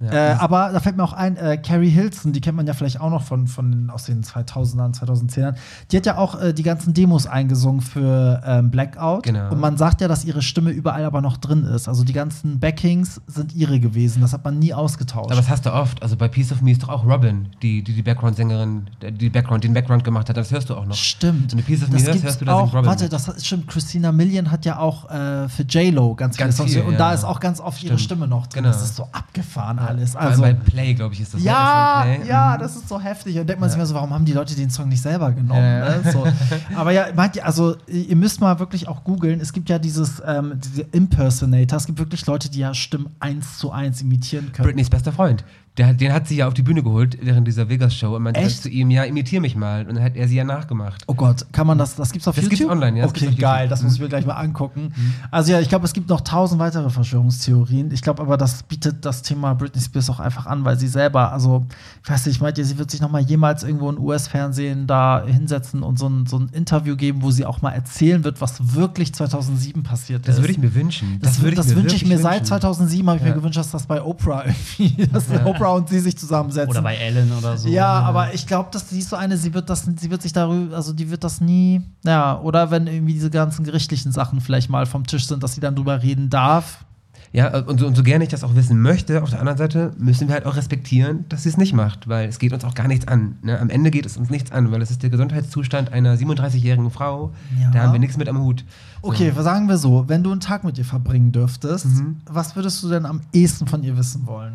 Ja. 0.00 0.10
Äh, 0.12 0.32
aber 0.34 0.70
da 0.72 0.80
fällt 0.80 0.96
mir 0.96 1.04
auch 1.04 1.12
ein, 1.12 1.36
äh, 1.36 1.56
Carrie 1.56 1.88
Hilson, 1.88 2.32
die 2.32 2.40
kennt 2.40 2.56
man 2.56 2.66
ja 2.66 2.74
vielleicht 2.74 3.00
auch 3.00 3.10
noch 3.10 3.22
von, 3.22 3.46
von 3.46 3.90
aus 3.90 4.04
den 4.04 4.22
2000ern, 4.24 4.92
2010ern. 4.98 5.54
Die 5.90 5.96
hat 5.96 6.04
ja 6.04 6.18
auch 6.18 6.40
äh, 6.40 6.52
die 6.52 6.64
ganzen 6.64 6.92
Demos 6.94 7.26
eingesungen 7.26 7.80
für 7.80 8.42
ähm, 8.44 8.70
Blackout. 8.70 9.22
Genau. 9.22 9.50
Und 9.50 9.60
man 9.60 9.76
sagt 9.76 10.00
ja, 10.00 10.08
dass 10.08 10.24
ihre 10.24 10.42
Stimme 10.42 10.70
überall 10.70 11.04
aber 11.04 11.20
noch 11.20 11.36
drin 11.36 11.64
ist. 11.64 11.88
Also 11.88 12.02
die 12.04 12.12
ganzen 12.12 12.58
Backings 12.58 13.20
sind 13.28 13.54
ihre 13.54 13.78
gewesen. 13.80 14.20
Das 14.20 14.32
hat 14.32 14.44
man 14.44 14.58
nie 14.58 14.74
ausgetauscht. 14.74 15.26
Aber 15.30 15.36
das 15.36 15.48
hast 15.48 15.64
du 15.64 15.72
oft. 15.72 16.02
Also 16.02 16.16
bei 16.16 16.28
Piece 16.28 16.50
of 16.52 16.60
Me 16.60 16.72
ist 16.72 16.82
doch 16.82 16.88
auch 16.88 17.06
Robin, 17.06 17.48
die 17.62 17.82
die, 17.84 17.94
die 17.94 18.02
Background-Sängerin, 18.02 18.90
die 19.00 19.30
Background, 19.30 19.64
den 19.64 19.74
Background 19.74 20.02
gemacht 20.04 20.28
hat. 20.28 20.36
Das 20.36 20.50
hörst 20.50 20.70
du 20.70 20.74
auch 20.74 20.86
noch. 20.86 20.96
Stimmt. 20.96 21.52
Wenn 21.52 21.58
du 21.58 21.64
Piece 21.64 21.82
of 21.84 21.88
Me 21.90 21.98
das 21.98 22.06
hörst, 22.08 22.22
hörst 22.24 22.40
du, 22.40 22.44
da 22.46 22.54
auch, 22.54 22.74
Robin. 22.74 22.86
Warte, 22.86 23.08
das 23.08 23.28
hat- 23.28 23.40
stimmt. 23.42 23.68
Christina 23.68 24.10
Million 24.12 24.50
hat 24.50 24.64
ja 24.66 24.78
auch 24.78 25.08
äh, 25.08 25.48
für 25.48 25.62
J-Lo 25.62 26.14
ganz, 26.16 26.36
Ganz 26.36 26.56
viele 26.56 26.68
Songs. 26.68 26.72
viel, 26.72 26.82
und 26.82 26.92
ja. 26.94 26.98
da 26.98 27.12
ist 27.14 27.24
auch 27.24 27.38
ganz 27.40 27.60
oft 27.60 27.82
ihre 27.82 27.94
Stimmt. 27.98 28.00
Stimme 28.00 28.28
noch 28.28 28.48
drin. 28.48 28.64
Genau. 28.64 28.74
Das 28.74 28.82
ist 28.82 28.96
so 28.96 29.08
abgefahren 29.12 29.80
alles. 29.88 30.16
Also, 30.16 30.42
bei 30.42 30.54
Play, 30.54 30.94
glaube 30.94 31.14
ich, 31.14 31.20
ist 31.20 31.34
das. 31.34 31.42
ja, 31.42 32.02
Play. 32.04 32.28
ja, 32.28 32.54
Mhm. 32.56 32.60
das 32.60 32.76
ist 32.76 32.88
so 32.88 33.00
heftig. 33.00 33.38
Und 33.38 33.46
denkt 33.48 33.60
man 33.60 33.68
sich 33.70 33.76
immer 33.76 33.86
so, 33.86 33.94
warum 33.94 34.10
haben 34.12 34.24
die 34.24 34.32
Leute 34.32 34.54
den 34.54 34.70
Song 34.70 34.88
nicht 34.88 35.02
selber 35.02 35.32
genommen? 35.32 35.60
Ja. 35.62 35.98
Ne? 35.98 36.12
So. 36.12 36.24
Aber 36.76 36.90
ja, 36.92 37.06
meint 37.14 37.36
ihr, 37.36 37.44
also 37.46 37.76
ihr 37.86 38.16
müsst 38.16 38.40
mal 38.40 38.58
wirklich 38.58 38.88
auch 38.88 39.04
googeln. 39.04 39.40
Es 39.40 39.52
gibt 39.52 39.68
ja 39.68 39.78
dieses 39.78 40.22
ähm, 40.26 40.54
diese 40.62 40.82
Impersonator. 40.92 41.76
Es 41.78 41.86
gibt 41.86 41.98
wirklich 41.98 42.24
Leute, 42.26 42.50
die 42.50 42.58
ja 42.60 42.74
Stimmen 42.74 43.08
eins 43.20 43.58
zu 43.58 43.70
eins 43.70 44.00
imitieren 44.02 44.52
können. 44.52 44.66
Britneys 44.66 44.90
bester 44.90 45.12
Freund. 45.12 45.44
Der, 45.76 45.92
den 45.92 46.12
hat 46.12 46.28
sie 46.28 46.36
ja 46.36 46.46
auf 46.46 46.54
die 46.54 46.62
Bühne 46.62 46.84
geholt 46.84 47.18
während 47.20 47.48
dieser 47.48 47.68
Vegas-Show 47.68 48.14
und 48.14 48.24
dann 48.26 48.34
Echt? 48.36 48.62
zu 48.62 48.68
ihm, 48.68 48.90
ja, 48.92 49.02
imitier 49.02 49.40
mich 49.40 49.56
mal. 49.56 49.84
Und 49.86 49.96
dann 49.96 50.04
hat 50.04 50.14
er 50.14 50.28
sie 50.28 50.36
ja 50.36 50.44
nachgemacht. 50.44 51.02
Oh 51.08 51.14
Gott, 51.14 51.46
kann 51.50 51.66
man 51.66 51.78
das, 51.78 51.96
das 51.96 52.12
gibt's 52.12 52.28
auf 52.28 52.36
Das 52.36 52.44
YouTube? 52.44 52.58
gibt's 52.60 52.72
online, 52.72 52.98
ja, 53.00 53.06
das 53.06 53.10
Okay, 53.12 53.34
geil. 53.34 53.66
Mhm. 53.66 53.70
das 53.70 53.82
muss 53.82 53.94
ich 53.94 54.00
mir 54.00 54.08
gleich 54.08 54.24
mal 54.24 54.34
angucken. 54.34 54.92
Also 55.32 55.50
ja, 55.50 55.58
ich 55.60 55.68
glaube, 55.68 55.84
es 55.84 55.92
gibt 55.92 56.08
noch 56.08 56.20
tausend 56.20 56.60
weitere 56.60 56.90
Verschwörungstheorien. 56.90 57.90
Ich 57.92 58.02
glaube 58.02 58.22
aber, 58.22 58.36
das 58.36 58.62
bietet 58.62 59.04
das 59.04 59.22
Thema 59.22 59.54
Britney 59.54 59.80
Spears 59.80 60.08
auch 60.10 60.20
einfach 60.20 60.46
an, 60.46 60.64
weil 60.64 60.78
sie 60.78 60.86
selber, 60.86 61.32
also, 61.32 61.66
ich 62.04 62.08
weiß 62.10 62.26
nicht, 62.26 62.40
meint 62.40 62.56
ihr, 62.56 62.64
sie 62.64 62.78
wird 62.78 62.92
sich 62.92 63.00
noch 63.00 63.10
mal 63.10 63.22
jemals 63.22 63.64
irgendwo 63.64 63.90
in 63.90 63.98
US-Fernsehen 63.98 64.86
da 64.86 65.24
hinsetzen 65.26 65.82
und 65.82 65.98
so 65.98 66.08
ein, 66.08 66.26
so 66.26 66.38
ein 66.38 66.50
Interview 66.52 66.94
geben, 66.94 67.22
wo 67.22 67.32
sie 67.32 67.44
auch 67.46 67.62
mal 67.62 67.70
erzählen 67.72 68.22
wird, 68.22 68.40
was 68.40 68.74
wirklich 68.76 69.12
2007 69.12 69.82
passiert 69.82 70.28
Das 70.28 70.36
ist. 70.36 70.42
würde 70.42 70.52
ich 70.52 70.58
mir 70.58 70.72
wünschen. 70.74 71.18
Das, 71.20 71.40
würde 71.42 71.56
das 71.56 71.74
wünsche 71.74 71.96
ich 71.96 72.06
mir 72.06 72.18
seit 72.18 72.34
wünschen. 72.42 72.46
2007, 72.46 73.08
habe 73.08 73.16
ich 73.18 73.22
Ja. 73.24 73.30
mir 73.30 73.34
gewünscht, 73.34 73.58
dass 73.58 73.72
das 73.72 73.86
bei 73.86 74.00
Oprah 74.02 74.44
irgendwie, 74.78 75.06
dass 75.08 75.24
Oprah 75.44 75.63
und 75.72 75.88
sie 75.88 76.00
sich 76.00 76.16
zusammensetzen. 76.18 76.70
Oder 76.70 76.82
bei 76.82 76.96
Ellen 76.96 77.32
oder 77.32 77.56
so. 77.56 77.68
Ja, 77.68 78.00
aber 78.00 78.34
ich 78.34 78.46
glaube, 78.46 78.68
dass 78.72 78.88
sie 78.90 78.98
ist 78.98 79.10
so 79.10 79.16
eine, 79.16 79.36
sie 79.36 79.54
wird 79.54 79.70
das, 79.70 79.84
sie 79.98 80.10
wird 80.10 80.22
sich 80.22 80.32
darüber, 80.32 80.76
also 80.76 80.92
die 80.92 81.10
wird 81.10 81.24
das 81.24 81.40
nie, 81.40 81.82
ja, 82.04 82.38
oder 82.40 82.70
wenn 82.70 82.86
irgendwie 82.86 83.14
diese 83.14 83.30
ganzen 83.30 83.64
gerichtlichen 83.64 84.12
Sachen 84.12 84.40
vielleicht 84.40 84.70
mal 84.70 84.86
vom 84.86 85.06
Tisch 85.06 85.26
sind, 85.26 85.42
dass 85.42 85.54
sie 85.54 85.60
dann 85.60 85.74
drüber 85.76 86.02
reden 86.02 86.30
darf. 86.30 86.84
Ja, 87.32 87.58
und 87.64 87.80
so, 87.80 87.88
und 87.88 87.96
so 87.96 88.04
gerne 88.04 88.22
ich 88.22 88.30
das 88.30 88.44
auch 88.44 88.54
wissen 88.54 88.80
möchte, 88.80 89.20
auf 89.20 89.30
der 89.30 89.40
anderen 89.40 89.58
Seite 89.58 89.90
müssen 89.98 90.28
wir 90.28 90.34
halt 90.36 90.46
auch 90.46 90.54
respektieren, 90.54 91.24
dass 91.28 91.42
sie 91.42 91.48
es 91.48 91.56
nicht 91.56 91.72
macht, 91.72 92.06
weil 92.08 92.28
es 92.28 92.38
geht 92.38 92.52
uns 92.52 92.62
auch 92.62 92.74
gar 92.74 92.86
nichts 92.86 93.08
an. 93.08 93.38
Ne? 93.42 93.58
Am 93.58 93.70
Ende 93.70 93.90
geht 93.90 94.06
es 94.06 94.16
uns 94.16 94.30
nichts 94.30 94.52
an, 94.52 94.70
weil 94.70 94.80
es 94.82 94.92
ist 94.92 95.02
der 95.02 95.10
Gesundheitszustand 95.10 95.92
einer 95.92 96.14
37-jährigen 96.16 96.92
Frau. 96.92 97.32
Ja. 97.60 97.72
Da 97.72 97.80
haben 97.82 97.92
wir 97.92 97.98
nichts 97.98 98.16
mit 98.16 98.28
am 98.28 98.38
Hut. 98.38 98.64
So. 99.02 99.08
Okay, 99.08 99.32
sagen 99.36 99.66
wir 99.66 99.78
so, 99.78 100.04
wenn 100.06 100.22
du 100.22 100.30
einen 100.30 100.38
Tag 100.38 100.62
mit 100.62 100.78
ihr 100.78 100.84
verbringen 100.84 101.32
dürftest, 101.32 101.86
Mhm. 101.86 102.20
was 102.30 102.54
würdest 102.54 102.80
du 102.84 102.88
denn 102.88 103.04
am 103.04 103.20
ehesten 103.32 103.66
von 103.66 103.82
ihr 103.82 103.96
wissen 103.96 104.28
wollen? 104.28 104.54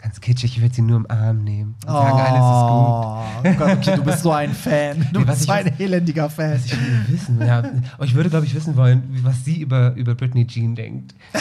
Ganz 0.00 0.20
kitschig, 0.20 0.56
ich 0.56 0.62
würde 0.62 0.74
sie 0.74 0.82
nur 0.82 0.96
im 0.98 1.10
Arm 1.10 1.42
nehmen 1.42 1.74
und 1.84 1.92
sagen, 1.92 2.20
alles 2.20 2.38
ist 2.38 3.58
Oh 3.58 3.58
Gott, 3.58 3.78
okay, 3.78 3.96
du 3.96 4.04
bist 4.04 4.22
so 4.22 4.30
ein 4.32 4.52
Fan. 4.54 5.08
Du 5.12 5.20
Nee, 5.20 5.26
was 5.26 5.38
bist 5.38 5.48
so 5.48 5.52
ein 5.52 5.80
elendiger 5.80 6.30
Fan. 6.30 6.52
gut. 6.52 6.64
Ich 6.66 6.72
will 6.72 7.08
wissen, 7.08 7.40
ja. 7.44 7.64
Oh, 7.98 8.04
ich 8.04 8.14
würde, 8.14 8.30
glaube 8.30 8.46
ich, 8.46 8.54
wissen 8.54 8.76
wollen, 8.76 9.02
was 9.22 9.44
sie 9.44 9.60
über, 9.60 9.94
über 9.94 10.14
Britney 10.14 10.46
Jean 10.46 10.76
denkt. 10.76 11.16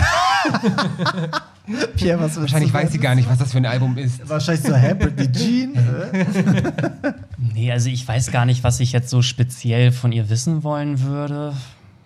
Pierre, 1.98 2.20
was 2.20 2.32
willst 2.32 2.42
Wahrscheinlich 2.42 2.72
du 2.72 2.78
weiß 2.78 2.92
sie 2.94 2.98
gar 3.00 3.14
nicht, 3.14 3.30
was 3.30 3.38
das 3.38 3.52
für 3.52 3.58
ein 3.58 3.66
Album 3.66 3.98
ist. 3.98 4.28
Wahrscheinlich 4.28 4.66
so, 4.66 4.76
hä, 4.76 4.94
Britney 4.96 5.32
Jean? 5.32 5.74
Nee, 7.54 7.72
also 7.72 7.90
ich 7.90 8.08
weiß 8.08 8.32
gar 8.32 8.46
nicht, 8.46 8.64
was 8.64 8.80
ich 8.80 8.92
jetzt 8.92 9.10
so 9.10 9.22
speziell 9.22 9.92
von 9.92 10.12
ihr 10.12 10.30
wissen 10.30 10.64
wollen 10.64 11.02
würde. 11.02 11.54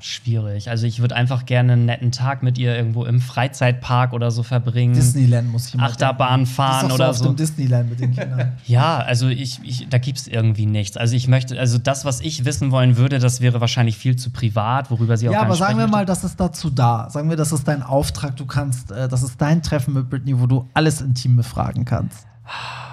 Schwierig. 0.02 0.70
Also 0.70 0.88
ich 0.88 1.00
würde 1.00 1.16
einfach 1.16 1.46
gerne 1.46 1.74
einen 1.74 1.86
netten 1.86 2.12
Tag 2.12 2.42
mit 2.42 2.58
ihr 2.58 2.76
irgendwo 2.76 3.06
im 3.06 3.22
Freizeitpark 3.22 4.14
oder 4.14 4.32
so 4.32 4.42
verbringen. 4.42 4.96
Disneyland 4.96 5.52
muss 5.52 5.68
ich 5.68 5.76
mal 5.76 5.86
Achterbahn 5.86 6.42
denken. 6.42 6.46
fahren 6.48 6.80
Die 6.80 6.86
ist 6.86 6.90
doch 6.90 6.96
oder 6.96 7.10
auf 7.12 7.18
so. 7.18 7.26
dem 7.26 7.36
Disneyland 7.36 7.90
mit 7.90 8.00
den 8.00 8.12
Kindern. 8.12 8.54
Ja, 8.66 8.98
also 8.98 9.28
ich, 9.28 9.60
ich 9.64 9.88
da 9.90 9.98
gibt's 9.98 10.28
irgendwie 10.28 10.66
nichts. 10.66 10.98
Also 10.98 11.16
ich 11.16 11.28
möchte, 11.28 11.60
also 11.60 11.78
das, 11.78 12.04
was 12.04 12.20
ich 12.22 12.46
wissen 12.46 12.72
wollen 12.72 12.98
würde, 12.98 13.20
das 13.20 13.42
wäre 13.42 13.62
wahrscheinlich 13.62 13.98
viel 13.98 14.16
zu 14.16 14.32
privat, 14.32 14.90
worüber 14.92 15.18
sie 15.18 15.30
auch 15.30 15.34
Ja, 15.34 15.42
aber 15.42 15.56
sagen 15.56 15.78
wir 15.78 15.88
mal, 15.88 16.06
das 16.06 16.24
ist 16.24 16.40
dazu 16.40 16.70
da. 16.70 17.10
Sagen 17.10 17.30
wir, 17.30 17.38
das 17.38 17.52
ist 17.52 17.68
dein 17.68 17.84
Auftrag. 17.84 18.36
Du 18.38 18.46
kannst, 18.46 18.92
äh, 18.92 19.08
das 19.08 19.24
ist 19.24 19.40
dein 19.40 19.62
Treffen 19.62 19.94
mit 19.94 20.10
Britney, 20.10 20.40
wo 20.40 20.48
du 20.48 20.68
alles 20.74 21.02
intim 21.02 21.36
befragen 21.36 21.86
kannst. 21.86 22.26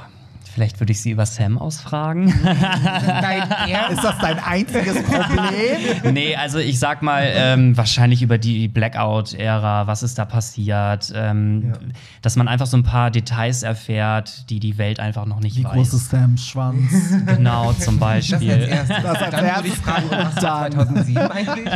Vielleicht 0.59 0.81
würde 0.81 0.91
ich 0.91 1.01
sie 1.01 1.13
über 1.13 1.25
Sam 1.25 1.57
ausfragen. 1.57 2.27
Ist 3.93 4.03
das 4.03 4.19
dein 4.19 4.41
einziges 4.43 5.05
Problem? 5.05 5.79
nee, 6.13 6.35
also 6.35 6.59
ich 6.59 6.81
sag 6.81 7.01
mal, 7.01 7.23
ähm, 7.33 7.77
wahrscheinlich 7.77 8.23
über 8.23 8.39
die 8.39 8.67
Blackout-Ära, 8.67 9.87
was 9.87 10.03
ist 10.03 10.19
da 10.19 10.25
passiert, 10.25 11.13
ähm, 11.15 11.75
dass 12.23 12.35
man 12.35 12.49
einfach 12.49 12.67
so 12.67 12.77
ein 12.77 12.83
paar 12.83 13.13
Details 13.13 13.63
erfährt, 13.63 14.51
die 14.51 14.59
die 14.59 14.79
Welt 14.79 14.99
einfach 14.99 15.27
noch 15.27 15.39
nicht 15.39 15.57
Wie 15.59 15.63
weiß. 15.63 15.75
groß 15.75 15.95
ist 15.95 16.11
Sams 16.11 16.45
Schwanz? 16.45 16.91
Genau, 17.27 17.73
zum 17.75 18.01
Das 18.01 18.09
als 18.09 18.31
Beispiel. 18.31 18.51
erstes. 18.69 18.97
Das 19.01 19.23
als 19.23 19.31
Dann 19.31 19.45
würde 19.45 19.69
ich 19.69 19.75
erstes. 19.75 19.79
fragen, 19.79 20.07
was 20.11 20.43
war 20.43 20.71
Dann. 20.71 20.73
2007 20.73 21.19
eigentlich? 21.31 21.71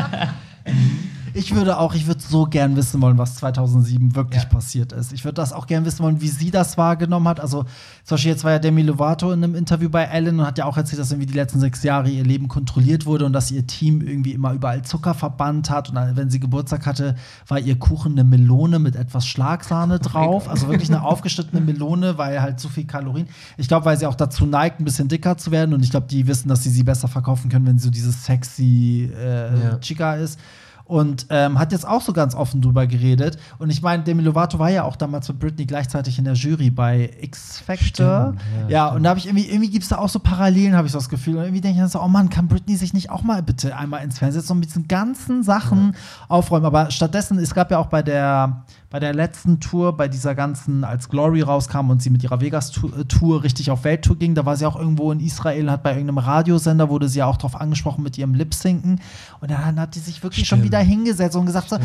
Ich 1.35 1.55
würde 1.55 1.78
auch, 1.78 1.95
ich 1.95 2.07
würde 2.07 2.20
so 2.20 2.45
gern 2.45 2.76
wissen 2.76 3.01
wollen, 3.01 3.18
was 3.18 3.37
2007 3.37 4.14
wirklich 4.14 4.43
Ja. 4.43 4.49
passiert 4.49 4.93
ist. 4.93 5.12
Ich 5.12 5.24
würde 5.24 5.35
das 5.35 5.53
auch 5.53 5.66
gern 5.66 5.85
wissen 5.85 6.03
wollen, 6.05 6.20
wie 6.20 6.28
sie 6.28 6.51
das 6.51 6.76
wahrgenommen 6.78 7.28
hat. 7.28 7.41
Also 7.41 7.64
zum 8.05 8.14
Beispiel 8.16 8.33
jetzt 8.33 8.45
war 8.45 8.53
ja 8.53 8.59
Demi 8.59 8.83
Lovato 8.83 9.33
in 9.33 9.43
einem 9.43 9.55
Interview 9.55 9.89
bei 9.89 10.05
Ellen 10.05 10.41
und 10.41 10.47
hat 10.47 10.59
ja 10.59 10.64
auch 10.66 10.76
erzählt, 10.76 11.01
dass 11.01 11.11
irgendwie 11.11 11.26
die 11.26 11.35
letzten 11.39 11.61
sechs 11.61 11.83
Jahre 11.83 12.11
ihr 12.11 12.24
Leben 12.24 12.49
kontrolliert 12.49 13.07
wurde 13.07 13.24
und 13.26 13.33
dass 13.33 13.51
ihr 13.51 13.66
Team 13.66 14.01
irgendwie 14.01 14.33
immer 14.33 14.53
überall 14.53 14.83
Zucker 14.83 15.14
verbannt 15.14 15.70
hat. 15.70 15.91
Und 15.91 15.97
wenn 16.16 16.30
sie 16.30 16.41
Geburtstag 16.41 16.87
hatte, 16.87 17.14
war 17.49 17.59
ihr 17.59 17.78
Kuchen 17.78 18.12
eine 18.12 18.24
Melone 18.24 18.78
mit 18.78 18.97
etwas 18.97 19.26
Schlagsahne 19.26 19.99
drauf. 20.01 20.49
Also 20.49 20.68
wirklich 20.68 20.89
eine 20.91 21.03
aufgeschnittene 21.03 21.61
Melone, 21.61 22.18
weil 22.18 22.43
halt 22.43 22.61
zu 22.61 22.68
viel 22.68 22.85
Kalorien. 22.87 23.28
Ich 23.57 23.68
glaube, 23.68 23.87
weil 23.87 23.97
sie 23.97 24.07
auch 24.07 24.14
dazu 24.14 24.47
neigt, 24.47 24.80
ein 24.80 24.85
bisschen 24.85 25.09
dicker 25.09 25.37
zu 25.39 25.51
werden. 25.51 25.72
Und 25.74 25.83
ich 25.83 25.91
glaube, 25.91 26.07
die 26.09 26.26
wissen, 26.26 26.49
dass 26.49 26.62
sie 26.62 26.70
sie 26.70 26.83
besser 26.85 27.09
verkaufen 27.09 27.49
können, 27.51 27.66
wenn 27.66 27.78
sie 27.78 27.85
so 27.85 27.91
dieses 27.91 28.24
sexy 28.24 29.11
äh, 29.18 29.62
Ja. 29.62 29.78
Chica 29.78 30.14
ist. 30.16 30.39
Und 30.85 31.26
ähm, 31.30 31.59
hat 31.59 31.72
jetzt 31.72 31.87
auch 31.87 32.03
so 32.03 32.12
ganz 32.12 32.35
offen 32.35 32.61
drüber 32.61 32.87
geredet. 32.87 33.39
Und 33.59 33.70
ich 33.70 33.83
meine, 33.83 34.03
Demi 34.03 34.22
Lovato 34.22 34.59
war 34.59 34.70
ja 34.70 34.85
auch 34.85 34.97
damals 34.97 35.28
mit 35.28 35.39
Britney 35.39 35.64
gleichzeitig 35.64 36.18
in 36.18 36.24
der 36.24 36.35
Jury 36.35 36.70
bei 36.70 37.11
X 37.20 37.61
Factor. 37.61 38.35
Stimmt, 38.35 38.68
ja, 38.68 38.68
ja, 38.68 38.89
und 38.89 39.03
da 39.03 39.11
habe 39.11 39.18
ich 39.18 39.26
irgendwie, 39.26 39.49
irgendwie 39.49 39.70
gibt 39.70 39.85
es 39.85 39.89
da 39.89 39.99
auch 39.99 40.09
so 40.09 40.18
Parallelen, 40.18 40.74
habe 40.74 40.87
ich 40.87 40.93
so 40.93 40.99
das 40.99 41.09
Gefühl. 41.09 41.37
Und 41.37 41.45
irgendwie 41.45 41.61
denke 41.61 41.76
ich 41.76 41.80
dann 41.80 41.89
so, 41.89 42.01
oh 42.03 42.09
Mann, 42.09 42.28
kann 42.28 42.49
Britney 42.49 42.76
sich 42.76 42.93
nicht 42.93 43.11
auch 43.11 43.22
mal 43.22 43.43
bitte 43.43 43.76
einmal 43.76 44.03
ins 44.05 44.18
Fernsehen 44.18 44.41
setzen 44.41 44.53
und 44.53 44.61
mit 44.61 44.68
diesen 44.68 44.89
ganzen 44.89 45.43
Sachen 45.43 45.95
aufräumen. 46.28 46.66
Aber 46.66 46.91
stattdessen, 46.91 47.39
es 47.39 47.55
gab 47.55 47.70
ja 47.70 47.78
auch 47.78 47.87
bei 47.87 48.03
der, 48.03 48.64
bei 48.93 49.01
der 49.01 49.14
letzten 49.14 49.59
Tour, 49.59 49.97
bei 49.97 50.07
dieser 50.07 50.34
ganzen, 50.34 50.84
als 50.84 51.09
Glory 51.09 51.40
rauskam 51.40 51.88
und 51.88 52.03
sie 52.03 52.11
mit 52.11 52.22
ihrer 52.22 52.43
Vegas-Tour 52.43 53.43
richtig 53.43 53.70
auf 53.70 53.84
Welttour 53.84 54.16
ging, 54.18 54.34
da 54.34 54.45
war 54.45 54.59
sie 54.59 54.66
auch 54.66 54.76
irgendwo 54.76 55.11
in 55.12 55.20
Israel, 55.20 55.70
hat 55.70 55.82
bei 55.82 55.93
irgendeinem 55.93 56.18
Radiosender, 56.18 56.90
wurde 56.90 57.09
sie 57.09 57.20
ja 57.20 57.26
auch 57.26 57.38
drauf 57.38 57.59
angesprochen 57.59 58.05
mit 58.05 58.18
ihrem 58.18 58.34
Lip-Sinken. 58.34 59.01
Und 59.40 59.51
dann 59.51 59.80
hat 59.80 59.95
die 59.95 59.99
sich 59.99 60.22
wirklich 60.22 60.47
schon 60.47 60.59
Stimmt. 60.59 60.72
wieder 60.72 60.80
hingesetzt 60.80 61.36
und 61.36 61.47
gesagt 61.47 61.70
so, 61.70 61.76
äh, 61.76 61.78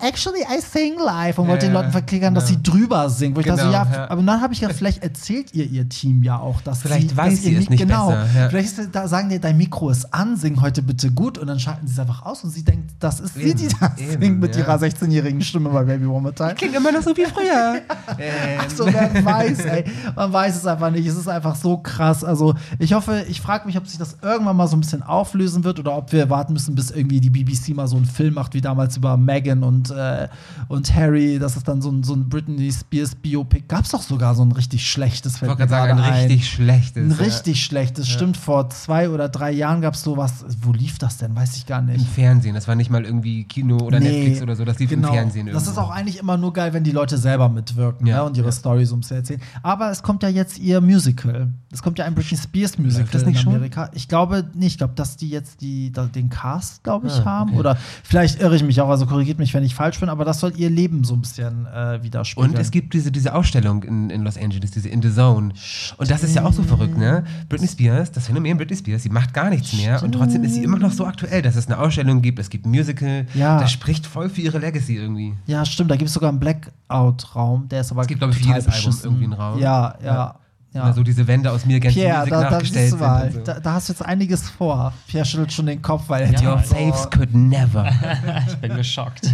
actually 0.00 0.40
I 0.40 0.60
sing 0.60 0.98
live 0.98 1.38
und 1.38 1.44
Ja, 1.44 1.50
wollte 1.52 1.66
den 1.66 1.74
ja, 1.74 1.80
Leuten 1.80 1.92
verklickern, 1.92 2.34
dass 2.34 2.50
ja. 2.50 2.56
sie 2.56 2.62
drüber 2.64 3.08
singt. 3.08 3.36
Wo 3.36 3.40
ich 3.40 3.46
dachte 3.46 3.60
so, 3.62 3.66
Genau, 3.68 3.84
ja, 3.84 3.92
ja. 3.92 4.10
aber 4.10 4.20
dann 4.20 4.40
habe 4.40 4.52
ich 4.52 4.60
gedacht, 4.60 4.76
vielleicht 4.76 5.02
erzählt 5.04 5.54
ihr 5.54 5.66
ihr 5.66 5.88
Team 5.88 6.24
ja 6.24 6.40
auch, 6.40 6.60
dass 6.62 6.82
Vielleicht 6.82 7.10
sie, 7.10 7.16
weiß 7.16 7.34
dass 7.34 7.42
sie 7.42 7.52
ihr 7.52 7.60
es 7.60 7.70
nicht 7.70 7.78
genau, 7.78 8.08
besser, 8.08 8.26
ja. 8.34 8.48
Vielleicht 8.48 8.78
ist, 8.78 8.88
da 8.92 9.06
sagen 9.06 9.28
die, 9.28 9.38
dein 9.38 9.56
Mikro 9.56 9.90
ist 9.90 10.12
an, 10.12 10.36
sing 10.36 10.60
heute 10.60 10.82
bitte 10.82 11.12
gut 11.12 11.38
und 11.38 11.46
dann 11.46 11.60
schalten 11.60 11.86
sie 11.86 11.92
es 11.92 11.98
einfach 12.00 12.26
aus 12.26 12.42
und 12.42 12.50
sie 12.50 12.64
denkt, 12.64 12.90
das 12.98 13.20
ist 13.20 13.34
sie, 13.34 13.42
Eben, 13.42 13.58
die 13.58 13.68
das 13.78 13.98
eben, 13.98 14.20
singt 14.20 14.40
mit 14.40 14.56
ja. 14.56 14.62
ihrer 14.62 14.76
16-jährigen 14.76 15.40
Stimme 15.40 15.68
bei 15.68 15.84
Baby 15.84 16.06
One 16.06 16.31
Time. 16.34 16.54
Klingt 16.54 16.74
immer 16.74 16.92
noch 16.92 17.02
so 17.02 17.16
wie 17.16 17.24
früher. 17.24 17.82
ähm, 18.18 18.58
Ach 18.60 18.70
so, 18.70 18.86
wer 18.86 19.24
weiß, 19.24 19.64
ey. 19.66 19.84
Man 20.14 20.32
weiß 20.32 20.56
es 20.56 20.66
einfach 20.66 20.90
nicht. 20.90 21.06
Es 21.06 21.16
ist 21.16 21.28
einfach 21.28 21.54
so 21.54 21.78
krass. 21.78 22.24
Also, 22.24 22.54
ich 22.78 22.92
hoffe, 22.92 23.24
ich 23.28 23.40
frage 23.40 23.66
mich, 23.66 23.76
ob 23.76 23.86
sich 23.86 23.98
das 23.98 24.16
irgendwann 24.22 24.56
mal 24.56 24.66
so 24.66 24.76
ein 24.76 24.80
bisschen 24.80 25.02
auflösen 25.02 25.64
wird 25.64 25.78
oder 25.78 25.96
ob 25.96 26.12
wir 26.12 26.30
warten 26.30 26.52
müssen, 26.52 26.74
bis 26.74 26.90
irgendwie 26.90 27.20
die 27.20 27.30
BBC 27.30 27.74
mal 27.74 27.88
so 27.88 27.96
einen 27.96 28.06
Film 28.06 28.34
macht, 28.34 28.54
wie 28.54 28.60
damals 28.60 28.96
über 28.96 29.16
Meghan 29.16 29.62
und, 29.62 29.90
äh, 29.90 30.28
und 30.68 30.94
Harry. 30.94 31.38
Das 31.38 31.56
ist 31.56 31.68
dann 31.68 31.82
so 31.82 31.90
ein, 31.90 32.02
so 32.02 32.14
ein 32.14 32.28
Britney 32.28 32.72
Spears 32.72 33.14
Biopic. 33.14 33.64
Gab 33.68 33.84
es 33.84 33.90
doch 33.90 34.02
sogar 34.02 34.34
so 34.34 34.44
ein 34.44 34.52
richtig 34.52 34.86
schlechtes 34.86 35.34
ich 35.34 35.38
fällt 35.38 35.50
wollte 35.50 35.66
gerade 35.66 35.70
sagen, 35.70 35.98
ein 36.00 36.12
richtig 36.12 36.48
schlechtes. 36.48 37.02
Ein 37.02 37.10
ja. 37.10 37.16
richtig 37.16 37.64
schlechtes. 37.64 38.08
Stimmt, 38.08 38.36
vor 38.36 38.70
zwei 38.70 39.08
oder 39.08 39.28
drei 39.28 39.50
Jahren 39.50 39.80
gab 39.80 39.94
es 39.94 40.02
sowas. 40.02 40.44
Wo 40.60 40.72
lief 40.72 40.98
das 40.98 41.18
denn? 41.18 41.34
Weiß 41.34 41.56
ich 41.56 41.66
gar 41.66 41.80
Im 41.80 41.86
nicht. 41.86 42.08
Fernsehen. 42.08 42.54
Das 42.54 42.68
war 42.68 42.74
nicht 42.74 42.90
mal 42.90 43.04
irgendwie 43.04 43.44
Kino 43.44 43.78
oder 43.78 44.00
Nee, 44.00 44.10
Netflix 44.10 44.42
oder 44.42 44.56
so. 44.56 44.64
Das 44.64 44.78
lief 44.78 44.90
genau. 44.90 45.08
im 45.08 45.14
Fernsehen 45.14 45.46
Das 45.46 45.66
ist 45.66 45.78
auch 45.78 45.90
eigentlich 45.90 46.21
immer 46.22 46.36
nur 46.38 46.52
geil, 46.52 46.72
wenn 46.72 46.84
die 46.84 46.90
Leute 46.92 47.18
selber 47.18 47.48
mitwirken 47.48 48.06
Ja, 48.06 48.16
ja, 48.16 48.22
und 48.22 48.36
ihre 48.36 48.46
ja. 48.46 48.52
Stories 48.52 48.90
ums 48.92 49.10
erzählen. 49.10 49.40
Aber 49.62 49.90
es 49.90 50.02
kommt 50.02 50.22
ja 50.22 50.28
jetzt 50.30 50.58
ihr 50.58 50.80
Musical. 50.80 51.48
Es 51.70 51.82
kommt 51.82 51.98
ja 51.98 52.04
ein 52.04 52.14
Britney 52.14 52.36
Spears 52.38 52.78
Musical 52.78 53.08
das 53.12 53.24
nicht 53.26 53.36
in 53.36 53.42
schon? 53.42 53.54
Amerika. 53.54 53.90
Ich 53.94 54.08
glaube 54.08 54.44
nicht. 54.54 54.72
Ich 54.72 54.78
glaube, 54.78 54.94
dass 54.94 55.16
die 55.16 55.28
jetzt 55.28 55.60
die, 55.60 55.92
da, 55.92 56.06
den 56.06 56.30
Cast, 56.30 56.82
glaube 56.84 57.06
ich, 57.08 57.12
Ah, 57.12 57.24
haben. 57.24 57.50
okay. 57.50 57.58
Oder 57.60 57.76
vielleicht 58.02 58.40
irre 58.40 58.56
ich 58.56 58.62
mich 58.62 58.80
auch. 58.80 58.88
Also 58.88 59.06
korrigiert 59.06 59.38
mich, 59.38 59.52
wenn 59.54 59.64
ich 59.64 59.74
falsch 59.74 60.00
bin. 60.00 60.08
Aber 60.08 60.24
das 60.24 60.40
soll 60.40 60.52
ihr 60.56 60.70
Leben 60.70 61.04
so 61.04 61.14
ein 61.14 61.20
bisschen 61.20 61.66
äh, 61.66 62.02
widerspiegeln. 62.02 62.50
Und 62.52 62.58
es 62.58 62.70
gibt 62.70 62.94
diese, 62.94 63.10
diese 63.12 63.34
Ausstellung 63.34 63.82
in, 63.82 64.10
in 64.10 64.22
Los 64.22 64.38
Angeles, 64.38 64.70
diese 64.70 64.88
In 64.88 65.02
the 65.02 65.12
Zone. 65.12 65.52
Und 65.98 66.10
das 66.10 66.22
ist 66.22 66.34
ja 66.34 66.44
auch 66.44 66.52
so 66.52 66.62
verrückt, 66.62 66.96
ne? 66.96 67.24
Britney 67.48 67.68
Spears, 67.68 68.12
das 68.12 68.26
Phänomen 68.26 68.56
Britney 68.56 68.76
Spears, 68.76 69.02
sie 69.02 69.08
macht 69.10 69.34
gar 69.34 69.50
nichts 69.50 69.72
mehr 69.74 70.02
und 70.02 70.12
trotzdem 70.12 70.44
ist 70.44 70.54
sie 70.54 70.62
immer 70.62 70.78
noch 70.78 70.92
so 70.92 71.04
aktuell, 71.06 71.42
dass 71.42 71.56
es 71.56 71.66
eine 71.66 71.78
Ausstellung 71.78 72.22
gibt, 72.22 72.38
es 72.38 72.48
gibt 72.50 72.64
ein 72.66 72.70
Musical. 72.70 73.26
Ja. 73.34 73.58
Das 73.60 73.72
spricht 73.72 74.06
voll 74.06 74.28
für 74.28 74.40
ihre 74.40 74.58
Legacy 74.58 74.96
irgendwie. 74.96 75.34
ja, 75.46 75.64
stimmt. 75.64 75.90
Da 75.90 75.96
gibt 75.96 76.08
es 76.12 76.14
sogar 76.14 76.28
einen 76.30 76.40
Blackout-Raum. 76.40 77.68
Der 77.68 77.80
ist 77.80 77.90
aber 77.92 78.02
Es 78.02 78.06
gibt, 78.08 78.20
glaube 78.20 78.32
ich, 78.34 78.40
jedes 78.40 78.66
Album 78.66 78.72
beschissen. 78.72 79.04
irgendwie 79.04 79.24
einen 79.24 79.32
Raum. 79.34 79.58
Ja, 79.58 79.94
ja. 80.04 80.34
ja. 80.74 80.82
Also 80.82 81.02
diese 81.02 81.26
Wände 81.26 81.50
aus 81.50 81.66
mir 81.66 81.80
ganz 81.80 81.94
Pierre, 81.94 82.26
da, 82.28 82.42
da, 82.42 82.50
nachgestellt 82.50 82.90
siehst 82.90 83.00
du 83.00 83.04
mal, 83.04 83.30
und 83.34 83.46
da, 83.48 83.60
da 83.60 83.72
hast 83.74 83.88
du 83.88 83.92
jetzt 83.92 84.02
einiges 84.04 84.48
vor. 84.48 84.92
Pierre 85.06 85.24
schüttelt 85.26 85.52
schon 85.52 85.66
den 85.66 85.82
Kopf, 85.82 86.04
weil 86.08 86.22
er 86.22 86.32
Ja, 86.32 86.38
die 86.38 86.44
so. 86.44 86.50
Your 86.50 86.58
faves 86.92 87.10
could 87.10 87.34
never. 87.34 87.90
Ich 88.48 88.56
bin 88.56 88.74
geschockt. 88.76 89.30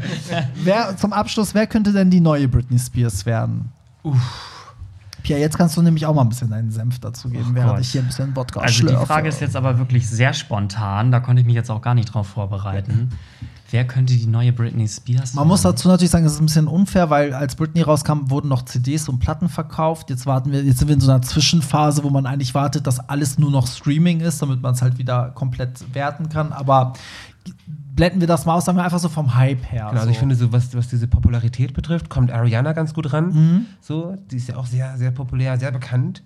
Wer, 0.64 0.96
zum 0.96 1.12
Abschluss, 1.12 1.54
wer 1.54 1.66
könnte 1.66 1.92
denn 1.92 2.10
die 2.10 2.20
neue 2.20 2.46
Britney 2.48 2.78
Spears 2.78 3.26
werden? 3.26 3.70
Pierre, 5.22 5.40
jetzt 5.40 5.58
kannst 5.58 5.76
du 5.76 5.82
nämlich 5.82 6.06
auch 6.06 6.14
mal 6.14 6.22
ein 6.22 6.28
bisschen 6.28 6.50
deinen 6.50 6.70
Senf 6.70 7.00
dazu 7.00 7.28
geben, 7.28 7.48
Oh 7.50 7.54
während 7.54 7.70
Gott. 7.72 7.80
ich 7.80 7.90
hier 7.90 8.02
ein 8.02 8.06
bisschen 8.06 8.36
Wodka 8.36 8.60
Also 8.60 8.72
die 8.82 8.88
schlürfe. 8.88 9.06
Frage 9.06 9.28
ist 9.28 9.40
jetzt 9.40 9.56
aber 9.56 9.78
wirklich 9.78 10.08
sehr 10.08 10.32
spontan. 10.32 11.10
Da 11.10 11.18
konnte 11.18 11.40
ich 11.40 11.46
mich 11.46 11.56
jetzt 11.56 11.70
auch 11.70 11.82
gar 11.82 11.94
nicht 11.94 12.14
drauf 12.14 12.28
vorbereiten. 12.28 13.10
Wer 13.70 13.86
könnte 13.86 14.14
die 14.14 14.26
neue 14.26 14.52
Britney 14.52 14.86
Spears 14.86 15.34
Man 15.34 15.48
muss 15.48 15.62
sein? 15.62 15.72
dazu 15.72 15.88
natürlich 15.88 16.10
sagen, 16.10 16.24
es 16.24 16.34
ist 16.34 16.40
ein 16.40 16.46
bisschen 16.46 16.68
unfair, 16.68 17.10
weil 17.10 17.34
als 17.34 17.56
Britney 17.56 17.82
rauskam, 17.82 18.30
wurden 18.30 18.48
noch 18.48 18.64
CDs 18.64 19.08
und 19.08 19.18
Platten 19.18 19.48
verkauft. 19.48 20.10
Jetzt 20.10 20.26
warten 20.26 20.52
wir, 20.52 20.62
jetzt 20.62 20.78
sind 20.78 20.88
wir 20.88 20.94
in 20.94 21.00
so 21.00 21.10
einer 21.10 21.22
Zwischenphase, 21.22 22.04
wo 22.04 22.10
man 22.10 22.26
eigentlich 22.26 22.54
wartet, 22.54 22.86
dass 22.86 23.00
alles 23.00 23.38
nur 23.38 23.50
noch 23.50 23.66
Streaming 23.66 24.20
ist, 24.20 24.40
damit 24.40 24.62
man 24.62 24.74
es 24.74 24.82
halt 24.82 24.98
wieder 24.98 25.30
komplett 25.30 25.94
werten 25.94 26.28
kann. 26.28 26.52
Aber 26.52 26.92
blenden 27.96 28.20
wir 28.20 28.28
das 28.28 28.46
mal 28.46 28.54
aus, 28.54 28.66
sagen 28.66 28.78
wir 28.78 28.84
einfach 28.84 28.98
so 28.98 29.08
vom 29.08 29.34
Hype 29.34 29.64
her. 29.72 29.86
Genau, 29.88 30.00
also 30.00 30.04
so. 30.04 30.10
ich 30.10 30.18
finde, 30.18 30.34
so 30.36 30.52
was, 30.52 30.74
was 30.76 30.88
diese 30.88 31.08
Popularität 31.08 31.74
betrifft, 31.74 32.08
kommt 32.08 32.30
Ariana 32.30 32.72
ganz 32.72 32.94
gut 32.94 33.12
ran. 33.12 33.32
Mhm. 33.32 33.66
So, 33.80 34.16
die 34.30 34.36
ist 34.36 34.48
ja 34.48 34.56
auch 34.56 34.66
sehr, 34.66 34.96
sehr 34.96 35.10
populär, 35.10 35.58
sehr 35.58 35.72
bekannt. 35.72 36.22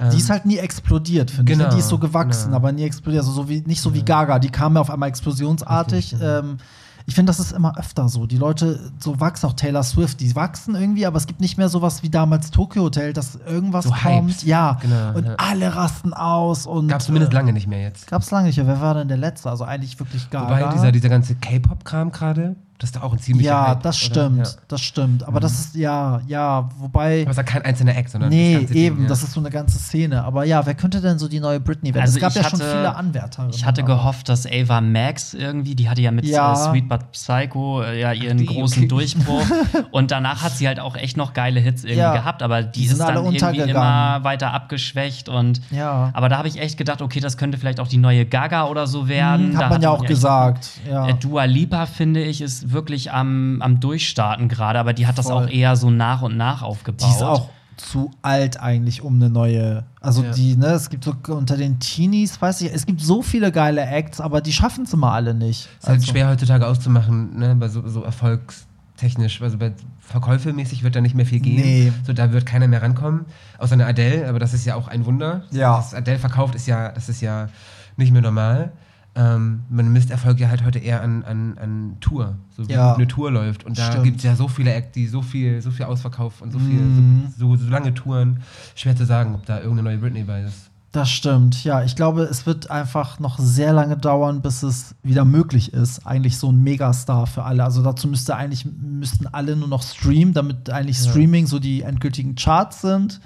Ähm, 0.00 0.10
Die 0.10 0.16
ist 0.18 0.30
halt 0.30 0.46
nie 0.46 0.58
explodiert, 0.58 1.30
finde 1.30 1.50
ich. 1.52 1.58
Genau, 1.58 1.68
ne? 1.70 1.74
Die 1.74 1.80
ist 1.80 1.88
so 1.88 1.98
gewachsen, 1.98 2.46
genau. 2.46 2.56
aber 2.56 2.72
nie 2.72 2.84
explodiert. 2.84 3.22
Also 3.24 3.32
so 3.32 3.48
wie, 3.48 3.60
nicht 3.62 3.80
so 3.80 3.94
wie 3.94 4.02
Gaga, 4.02 4.38
die 4.38 4.50
kam 4.50 4.74
ja 4.74 4.80
auf 4.80 4.90
einmal 4.90 5.08
explosionsartig. 5.08 6.14
Ähm, 6.22 6.58
ich 7.06 7.14
finde, 7.14 7.30
das 7.30 7.40
ist 7.40 7.52
immer 7.52 7.78
öfter 7.78 8.06
so. 8.10 8.26
Die 8.26 8.36
Leute 8.36 8.78
so 8.98 9.18
wachsen, 9.18 9.46
auch 9.46 9.54
Taylor 9.54 9.82
Swift, 9.82 10.20
die 10.20 10.36
wachsen 10.36 10.74
irgendwie, 10.74 11.06
aber 11.06 11.16
es 11.16 11.26
gibt 11.26 11.40
nicht 11.40 11.56
mehr 11.56 11.70
sowas 11.70 12.02
wie 12.02 12.10
damals 12.10 12.50
Tokyo 12.50 12.82
Hotel, 12.82 13.14
dass 13.14 13.36
irgendwas 13.36 13.86
So 13.86 13.90
kommt. 13.92 14.04
Hypes. 14.30 14.42
Ja, 14.42 14.76
Genau, 14.82 15.16
und 15.16 15.24
ja. 15.24 15.34
alle 15.38 15.74
rasten 15.74 16.12
aus. 16.12 16.66
und 16.66 16.88
Gab 16.88 17.00
es 17.00 17.06
zumindest 17.06 17.32
äh, 17.32 17.36
lange 17.36 17.54
nicht 17.54 17.66
mehr 17.66 17.80
jetzt. 17.80 18.08
Gab's 18.08 18.30
lange 18.30 18.48
nicht. 18.48 18.58
mehr. 18.58 18.66
Wer 18.66 18.80
war 18.82 18.92
denn 18.94 19.08
der 19.08 19.16
Letzte? 19.16 19.48
Also 19.48 19.64
eigentlich 19.64 19.98
wirklich 19.98 20.28
Gaga. 20.28 20.50
Wobei 20.60 20.72
dieser, 20.74 20.92
dieser 20.92 21.08
ganze 21.08 21.34
K-Pop-Kram 21.34 22.12
gerade, 22.12 22.56
das 22.78 22.90
ist 22.90 22.96
doch 22.96 23.02
auch 23.02 23.12
ein 23.12 23.18
ziemlicher 23.18 23.50
ja, 23.50 23.66
Hype, 23.68 23.82
das 23.82 23.98
stimmt, 23.98 24.46
Ja. 24.46 24.52
das 24.68 24.80
stimmt. 24.80 25.26
Aber 25.26 25.40
das 25.40 25.58
ist, 25.58 25.74
ja, 25.74 26.20
ja, 26.28 26.68
wobei. 26.78 27.22
Aber 27.22 27.30
es 27.30 27.36
ist 27.36 27.36
ja 27.38 27.42
kein 27.42 27.62
einzelner 27.62 27.96
Act, 27.96 28.10
sondern 28.10 28.30
Nee, 28.30 28.52
das 28.54 28.60
ganze 28.62 28.74
eben, 28.74 28.96
Ding, 28.96 29.04
ja. 29.04 29.08
das 29.08 29.22
ist 29.24 29.32
so 29.32 29.40
eine 29.40 29.50
ganze 29.50 29.78
Szene. 29.78 30.22
Aber 30.24 30.44
ja, 30.44 30.64
wer 30.64 30.74
könnte 30.74 31.00
denn 31.00 31.18
so 31.18 31.26
die 31.28 31.40
neue 31.40 31.58
Britney 31.60 31.92
werden? 31.94 32.02
Also 32.06 32.16
es 32.16 32.20
gab 32.22 32.32
ja 32.34 32.42
schon 32.48 32.60
hatte- 32.60 32.70
viele 32.70 32.94
Anwärter. 32.94 33.48
Ich 33.52 33.64
hatte 33.64 33.82
gehofft, 33.82 34.28
dass 34.28 34.46
Ava 34.46 34.80
Max 34.80 35.34
irgendwie, 35.34 35.74
die 35.74 35.88
hatte 35.88 36.00
ja 36.02 36.10
mit 36.12 36.24
Ja. 36.26 36.52
äh, 36.52 36.56
Sweet 36.56 36.88
But 36.88 37.10
Psycho 37.12 37.82
äh, 37.82 38.00
ja 38.00 38.12
ihren 38.12 38.38
die, 38.38 38.46
großen 38.46 38.78
okay. 38.84 38.88
Durchbruch. 38.88 39.42
und 39.90 40.10
danach 40.10 40.42
hat 40.42 40.52
sie 40.52 40.66
halt 40.68 40.78
auch 40.78 40.96
echt 40.96 41.16
noch 41.16 41.32
geile 41.32 41.60
Hits 41.60 41.82
irgendwie 41.84 41.98
Ja. 42.00 42.12
gehabt, 42.12 42.42
aber 42.42 42.62
die, 42.62 42.80
Die 42.82 42.86
sind 42.88 42.98
ist 43.00 43.06
dann 43.06 43.16
irgendwie 43.16 43.58
immer 43.70 44.22
weiter 44.22 44.52
abgeschwächt 44.52 45.28
und 45.28 45.60
Ja. 45.70 46.10
aber 46.14 46.28
da 46.28 46.38
habe 46.38 46.46
ich 46.48 46.60
echt 46.60 46.78
gedacht, 46.78 47.02
okay, 47.02 47.18
das 47.20 47.36
könnte 47.36 47.58
vielleicht 47.58 47.80
auch 47.80 47.88
die 47.88 47.98
neue 47.98 48.24
Gaga 48.24 48.66
oder 48.66 48.86
so 48.86 49.08
werden. 49.08 49.48
Hm, 49.48 49.52
Da 49.54 49.58
hat 49.64 49.70
man 49.70 49.82
ja 49.82 49.90
auch 49.90 50.04
gesagt. 50.04 50.70
Ja. 50.88 51.10
Dua 51.12 51.44
Lipa, 51.44 51.86
finde 51.86 52.22
ich, 52.22 52.40
ist 52.40 52.67
wirklich 52.72 53.12
am, 53.12 53.60
am 53.62 53.80
Durchstarten 53.80 54.48
gerade, 54.48 54.78
aber 54.78 54.92
die 54.92 55.06
hat 55.06 55.18
das 55.18 55.26
Voll. 55.26 55.44
auch 55.46 55.48
eher 55.50 55.76
so 55.76 55.90
nach 55.90 56.22
und 56.22 56.36
nach 56.36 56.62
aufgebaut. 56.62 57.08
Die 57.08 57.14
ist 57.14 57.22
auch 57.22 57.48
zu 57.76 58.10
alt 58.22 58.60
eigentlich, 58.60 59.02
um 59.02 59.14
eine 59.14 59.30
neue. 59.30 59.84
Also 60.00 60.24
Ja. 60.24 60.32
die, 60.32 60.56
ne, 60.56 60.66
es 60.68 60.90
gibt 60.90 61.04
so 61.04 61.14
unter 61.28 61.56
den 61.56 61.78
Teenies, 61.78 62.40
weiß 62.42 62.60
ich, 62.62 62.72
es 62.74 62.86
gibt 62.86 63.00
so 63.00 63.22
viele 63.22 63.52
geile 63.52 63.82
Acts, 63.82 64.20
aber 64.20 64.40
die 64.40 64.52
schaffen 64.52 64.82
es 64.84 64.92
immer 64.92 65.12
alle 65.12 65.32
nicht. 65.34 65.68
ist 65.78 65.86
halt 65.86 66.00
Also- 66.00 66.10
schwer 66.12 66.28
heutzutage 66.28 66.66
auszumachen, 66.66 67.38
ne, 67.38 67.54
bei 67.54 67.68
so, 67.68 67.86
so 67.88 68.02
erfolgstechnisch. 68.02 69.40
Also 69.42 69.58
bei 69.58 69.72
verkäufermäßig 70.00 70.82
wird 70.82 70.96
da 70.96 71.00
nicht 71.00 71.14
mehr 71.14 71.26
viel 71.26 71.40
gehen. 71.40 71.56
Nee. 71.60 71.92
So, 72.04 72.12
da 72.12 72.32
wird 72.32 72.46
keiner 72.46 72.66
mehr 72.66 72.82
rankommen. 72.82 73.26
Außer 73.58 73.74
eine 73.74 73.86
Adele, 73.86 74.28
aber 74.28 74.38
das 74.38 74.54
ist 74.54 74.64
ja 74.64 74.74
auch 74.74 74.88
ein 74.88 75.04
Wunder. 75.06 75.42
Ja. 75.50 75.76
Das 75.76 75.94
Adele 75.94 76.18
verkauft 76.18 76.54
ist 76.54 76.66
ja, 76.66 76.88
das 76.90 77.08
ist 77.08 77.20
ja 77.20 77.48
nicht 77.96 78.12
mehr 78.12 78.22
normal. 78.22 78.72
Ähm, 79.20 79.62
man 79.68 79.92
misst 79.92 80.12
Erfolg 80.12 80.38
ja 80.38 80.48
halt 80.48 80.64
heute 80.64 80.78
eher 80.78 81.02
an, 81.02 81.24
an, 81.24 81.58
an 81.58 81.96
Tour, 82.00 82.36
so 82.56 82.68
wie 82.68 82.72
Ja. 82.72 82.94
eine 82.94 83.08
Tour 83.08 83.32
läuft. 83.32 83.64
Und 83.64 83.76
da 83.76 84.00
gibt 84.04 84.18
es 84.18 84.22
ja 84.22 84.36
so 84.36 84.46
viele 84.46 84.72
Acts, 84.72 84.92
die 84.92 85.08
so 85.08 85.22
viel, 85.22 85.60
so 85.60 85.72
viel 85.72 85.86
Ausverkauf 85.86 86.40
und 86.40 86.52
so 86.52 86.58
viel, 86.60 86.78
Mhm. 86.80 87.26
so, 87.36 87.56
so, 87.56 87.64
so 87.64 87.68
lange 87.70 87.92
Touren. 87.94 88.40
Schwer 88.76 88.94
zu 88.94 89.04
sagen, 89.04 89.34
ob 89.34 89.44
da 89.44 89.56
irgendeine 89.58 89.82
neue 89.90 89.98
Britney 89.98 90.22
bei 90.22 90.42
ist. 90.42 90.70
Das 90.92 91.10
stimmt, 91.10 91.64
ja. 91.64 91.82
Ich 91.82 91.96
glaube, 91.96 92.22
es 92.22 92.46
wird 92.46 92.70
einfach 92.70 93.18
noch 93.18 93.38
sehr 93.40 93.72
lange 93.72 93.96
dauern, 93.96 94.40
bis 94.40 94.62
es 94.62 94.94
wieder 95.02 95.24
möglich 95.24 95.72
ist, 95.74 96.06
eigentlich 96.06 96.38
so 96.38 96.50
ein 96.52 96.62
Megastar 96.62 97.26
für 97.26 97.42
alle. 97.42 97.64
Also 97.64 97.82
dazu 97.82 98.06
müsste 98.08 98.36
eigentlich, 98.36 98.64
müssten 98.80 99.26
alle 99.26 99.56
nur 99.56 99.68
noch 99.68 99.82
streamen, 99.82 100.32
damit 100.32 100.70
eigentlich 100.70 101.04
Ja. 101.04 101.10
Streaming 101.10 101.46
so 101.46 101.58
die 101.58 101.82
endgültigen 101.82 102.36
Charts 102.36 102.80
sind. 102.82 103.20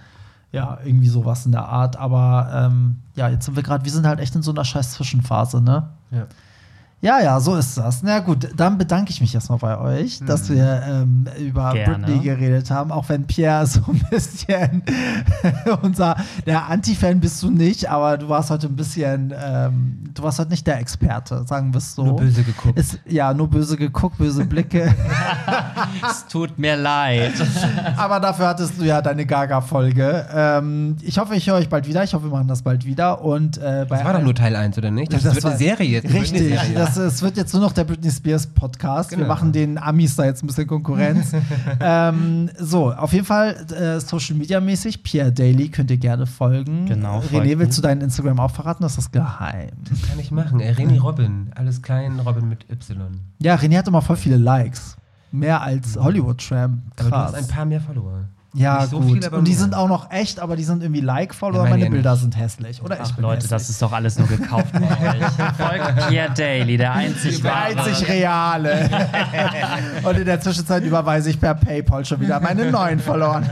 Ja, 0.52 0.78
irgendwie 0.84 1.08
sowas 1.08 1.46
in 1.46 1.52
der 1.52 1.64
Art. 1.64 1.96
Aber 1.96 2.50
ähm, 2.54 2.98
ja, 3.14 3.28
jetzt 3.28 3.46
sind 3.46 3.56
wir 3.56 3.62
gerade, 3.62 3.84
wir 3.84 3.92
sind 3.92 4.06
halt 4.06 4.20
echt 4.20 4.34
in 4.34 4.42
so 4.42 4.50
einer 4.50 4.64
scheiß 4.64 4.92
Zwischenphase, 4.92 5.62
ne? 5.62 5.88
Ja. 6.10 6.26
Ja, 7.04 7.20
ja, 7.20 7.40
so 7.40 7.56
ist 7.56 7.76
das. 7.76 8.04
Na 8.04 8.20
gut, 8.20 8.48
dann 8.56 8.78
bedanke 8.78 9.10
ich 9.10 9.20
mich 9.20 9.34
erstmal 9.34 9.58
bei 9.58 9.76
euch, 9.76 10.20
dass 10.24 10.48
wir 10.48 10.82
ähm, 10.88 11.26
über 11.36 11.72
Gerne. 11.72 12.06
Britney 12.06 12.20
geredet 12.20 12.70
haben, 12.70 12.92
auch 12.92 13.08
wenn 13.08 13.26
Pierre 13.26 13.66
so 13.66 13.80
ein 13.88 14.00
bisschen 14.08 14.84
unser, 15.82 16.14
der 16.46 16.68
Anti-Fan 16.68 17.18
bist 17.18 17.42
du 17.42 17.50
nicht, 17.50 17.90
aber 17.90 18.18
du 18.18 18.28
warst 18.28 18.50
heute 18.50 18.68
ein 18.68 18.76
bisschen, 18.76 19.34
ähm, 19.36 20.04
du 20.14 20.22
warst 20.22 20.38
heute 20.38 20.50
nicht 20.50 20.64
der 20.64 20.78
Experte, 20.78 21.42
sagen 21.44 21.74
wir 21.74 21.78
es 21.78 21.92
so. 21.96 22.04
Nur 22.04 22.16
böse 22.16 22.44
geguckt. 22.44 22.78
Ist, 22.78 23.00
ja, 23.08 23.34
nur 23.34 23.50
böse 23.50 23.76
geguckt, 23.76 24.18
böse 24.18 24.44
Blicke. 24.44 24.94
Es 26.08 26.26
tut 26.26 26.58
mir 26.58 26.76
leid. 26.76 27.32
aber 27.96 28.18
dafür 28.18 28.48
hattest 28.48 28.80
du 28.80 28.84
ja 28.84 29.02
deine 29.02 29.26
Gaga-Folge. 29.26 30.26
Ähm, 30.34 30.96
ich 31.02 31.18
hoffe, 31.18 31.34
ich 31.34 31.48
höre 31.48 31.56
euch 31.56 31.68
bald 31.68 31.86
wieder. 31.86 32.02
Ich 32.02 32.14
hoffe, 32.14 32.24
wir 32.26 32.30
machen 32.30 32.48
das 32.48 32.62
bald 32.62 32.84
wieder. 32.84 33.22
Und 33.22 33.58
äh, 33.58 33.86
bei 33.88 33.96
Das 33.96 34.04
war 34.04 34.12
doch 34.14 34.22
nur 34.22 34.34
Teil 34.34 34.56
1, 34.56 34.78
oder 34.78 34.90
nicht? 34.90 35.12
Das, 35.12 35.22
Das 35.22 35.34
wird 35.34 35.44
eine 35.44 35.56
Serie 35.56 35.88
jetzt. 35.88 36.06
eine 36.06 36.14
Richtig, 36.20 36.40
Britney-Serie. 36.40 36.74
das, 36.74 36.91
es 36.96 37.22
wird 37.22 37.36
jetzt 37.36 37.52
nur 37.52 37.62
noch 37.62 37.72
der 37.72 37.84
Britney 37.84 38.10
Spears 38.10 38.46
Podcast. 38.46 39.10
Wir 39.10 39.18
Genau. 39.18 39.28
machen 39.28 39.52
den 39.52 39.78
Amis 39.78 40.16
da 40.16 40.24
jetzt 40.24 40.42
ein 40.42 40.46
bisschen 40.46 40.66
Konkurrenz. 40.66 41.32
ähm, 41.80 42.50
so, 42.58 42.92
auf 42.92 43.12
jeden 43.12 43.24
Fall 43.24 43.54
äh, 43.72 44.00
Social 44.00 44.36
Media 44.36 44.60
mäßig, 44.60 45.02
Pierre 45.02 45.32
Daly 45.32 45.68
könnt 45.68 45.90
ihr 45.90 45.98
gerne 45.98 46.26
folgen. 46.26 46.86
Genau, 46.86 47.18
René, 47.20 47.28
folgen. 47.30 47.58
willst 47.60 47.78
du 47.78 47.82
deinen 47.82 48.00
Instagram 48.00 48.40
auch 48.40 48.50
verraten? 48.50 48.82
Das 48.82 48.98
ist 48.98 49.12
geheim. 49.12 49.70
Das 49.88 50.02
kann 50.02 50.18
ich 50.18 50.30
machen. 50.30 50.60
Äh, 50.60 50.72
René 50.72 51.00
Robin. 51.00 51.50
Alles 51.54 51.82
klein, 51.82 52.20
Robin 52.20 52.48
mit 52.48 52.66
Y. 52.70 53.20
Ja, 53.40 53.54
René 53.56 53.78
hat 53.78 53.88
immer 53.88 54.02
voll 54.02 54.16
viele 54.16 54.36
Likes. 54.36 54.96
Mehr 55.30 55.62
als 55.62 55.96
Hollywood 55.96 56.46
Tramp. 56.46 56.82
Aber 56.96 57.04
du 57.04 57.10
Krass. 57.10 57.32
hast 57.32 57.34
ein 57.38 57.48
paar 57.48 57.64
mehr 57.64 57.80
Follower. 57.80 58.24
Ja, 58.54 58.86
so 58.86 59.00
gut. 59.00 59.24
viel, 59.24 59.34
Und 59.34 59.48
die 59.48 59.54
sind 59.54 59.74
auch 59.74 59.88
noch 59.88 60.10
echt, 60.10 60.38
aber 60.38 60.56
die 60.56 60.64
sind 60.64 60.82
irgendwie 60.82 61.00
Like-Follower. 61.00 61.64
Ja, 61.64 61.70
meine 61.70 61.84
Meine 61.84 61.90
Bilder 61.90 62.12
nicht. 62.12 62.20
sind 62.20 62.36
hässlich. 62.36 62.82
Oder 62.82 62.96
ich 62.96 63.00
Ach 63.04 63.12
bin 63.12 63.22
Leute, 63.22 63.36
hässlich. 63.36 63.50
das 63.50 63.70
ist 63.70 63.80
doch 63.80 63.92
alles 63.92 64.18
nur 64.18 64.28
gekauft 64.28 64.72
bei 64.72 64.80
euch. 64.80 65.24
Folgt 65.56 66.08
Pierre 66.08 66.30
Daly, 66.36 66.76
der 66.76 66.92
einzig 66.92 67.40
Der 67.40 67.50
wahre. 67.50 67.78
einzig 67.80 68.08
reale. 68.08 68.90
Und 70.04 70.16
in 70.18 70.24
der 70.26 70.40
Zwischenzeit 70.40 70.84
überweise 70.84 71.30
ich 71.30 71.40
per 71.40 71.54
PayPal 71.54 72.04
schon 72.04 72.20
wieder 72.20 72.40
meine 72.40 72.70
neuen 72.70 72.98
verloren. 72.98 73.48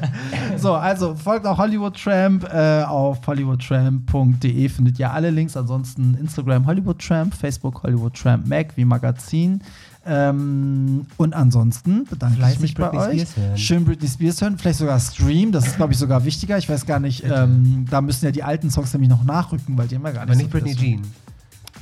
so, 0.56 0.72
also 0.74 1.14
folgt 1.14 1.44
auch 1.46 1.58
Hollywood 1.58 2.02
Tramp. 2.02 2.44
Äh, 2.52 2.82
auf 2.84 3.18
hollywoodtramp.de 3.26 4.68
findet 4.68 4.98
ihr 4.98 5.12
alle 5.12 5.30
Links. 5.30 5.56
Ansonsten 5.56 6.14
Instagram 6.20 6.66
Hollywood 6.66 6.98
Tramp, 7.06 7.34
Facebook 7.34 7.82
Hollywood 7.82 8.14
Tramp 8.14 8.46
Mac 8.46 8.68
wie 8.76 8.84
Magazin. 8.84 9.62
Ähm, 10.10 11.06
und 11.18 11.34
ansonsten 11.34 12.04
bedanke 12.06 12.34
ich 12.34 12.38
Fleißig 12.38 12.60
mich 12.60 12.74
bei 12.74 12.88
Britney 12.88 13.22
euch. 13.22 13.60
Schön 13.60 13.84
Britney 13.84 14.08
Spears 14.08 14.40
hören, 14.40 14.56
vielleicht 14.56 14.78
sogar 14.78 14.98
Stream. 14.98 15.52
Das 15.52 15.66
ist, 15.66 15.76
glaube 15.76 15.92
ich, 15.92 15.98
sogar 15.98 16.24
wichtiger. 16.24 16.56
Ich 16.56 16.68
weiß 16.68 16.86
gar 16.86 16.98
nicht, 16.98 17.24
ähm, 17.24 17.84
da 17.90 18.00
müssen 18.00 18.24
ja 18.24 18.30
die 18.30 18.42
alten 18.42 18.70
Songs 18.70 18.92
nämlich 18.94 19.10
noch 19.10 19.22
nachrücken, 19.22 19.76
weil 19.76 19.86
die 19.86 19.96
haben 19.96 20.02
wir 20.02 20.12
gar 20.12 20.22
Aber 20.22 20.34
nicht 20.34 20.52
nicht 20.52 20.52
so 20.52 20.58
Britney. 20.58 20.76
Jean. 20.76 21.02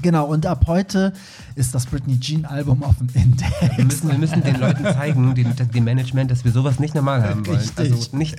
Genau, 0.02 0.26
und 0.26 0.44
ab 0.44 0.64
heute 0.66 1.12
ist 1.54 1.74
das 1.74 1.86
Britney 1.86 2.18
Jean 2.18 2.44
Album 2.44 2.82
auf 2.82 2.96
dem 2.98 3.08
Index. 3.14 3.50
Wir 3.76 3.84
müssen, 3.84 4.10
wir 4.10 4.18
müssen 4.18 4.42
den 4.42 4.56
Leuten 4.60 4.84
zeigen, 4.84 5.34
dem, 5.34 5.54
dem 5.54 5.84
Management, 5.84 6.30
dass 6.30 6.44
wir 6.44 6.52
sowas 6.52 6.78
nicht 6.80 6.94
normal 6.94 7.22
haben 7.22 7.46
wollen. 7.46 7.58
Richtig. 7.58 7.92
Also 7.92 8.16
nicht. 8.16 8.36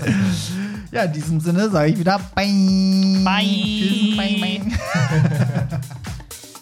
Ja, 0.91 1.03
in 1.03 1.13
diesem 1.13 1.39
Sinne 1.39 1.69
sage 1.69 1.91
ich 1.91 1.99
wieder 1.99 2.19
Bye. 2.35 3.21
Bye. 3.23 3.43
Tschüss, 3.43 4.17
bye, 4.17 4.39
bye. 4.39 5.79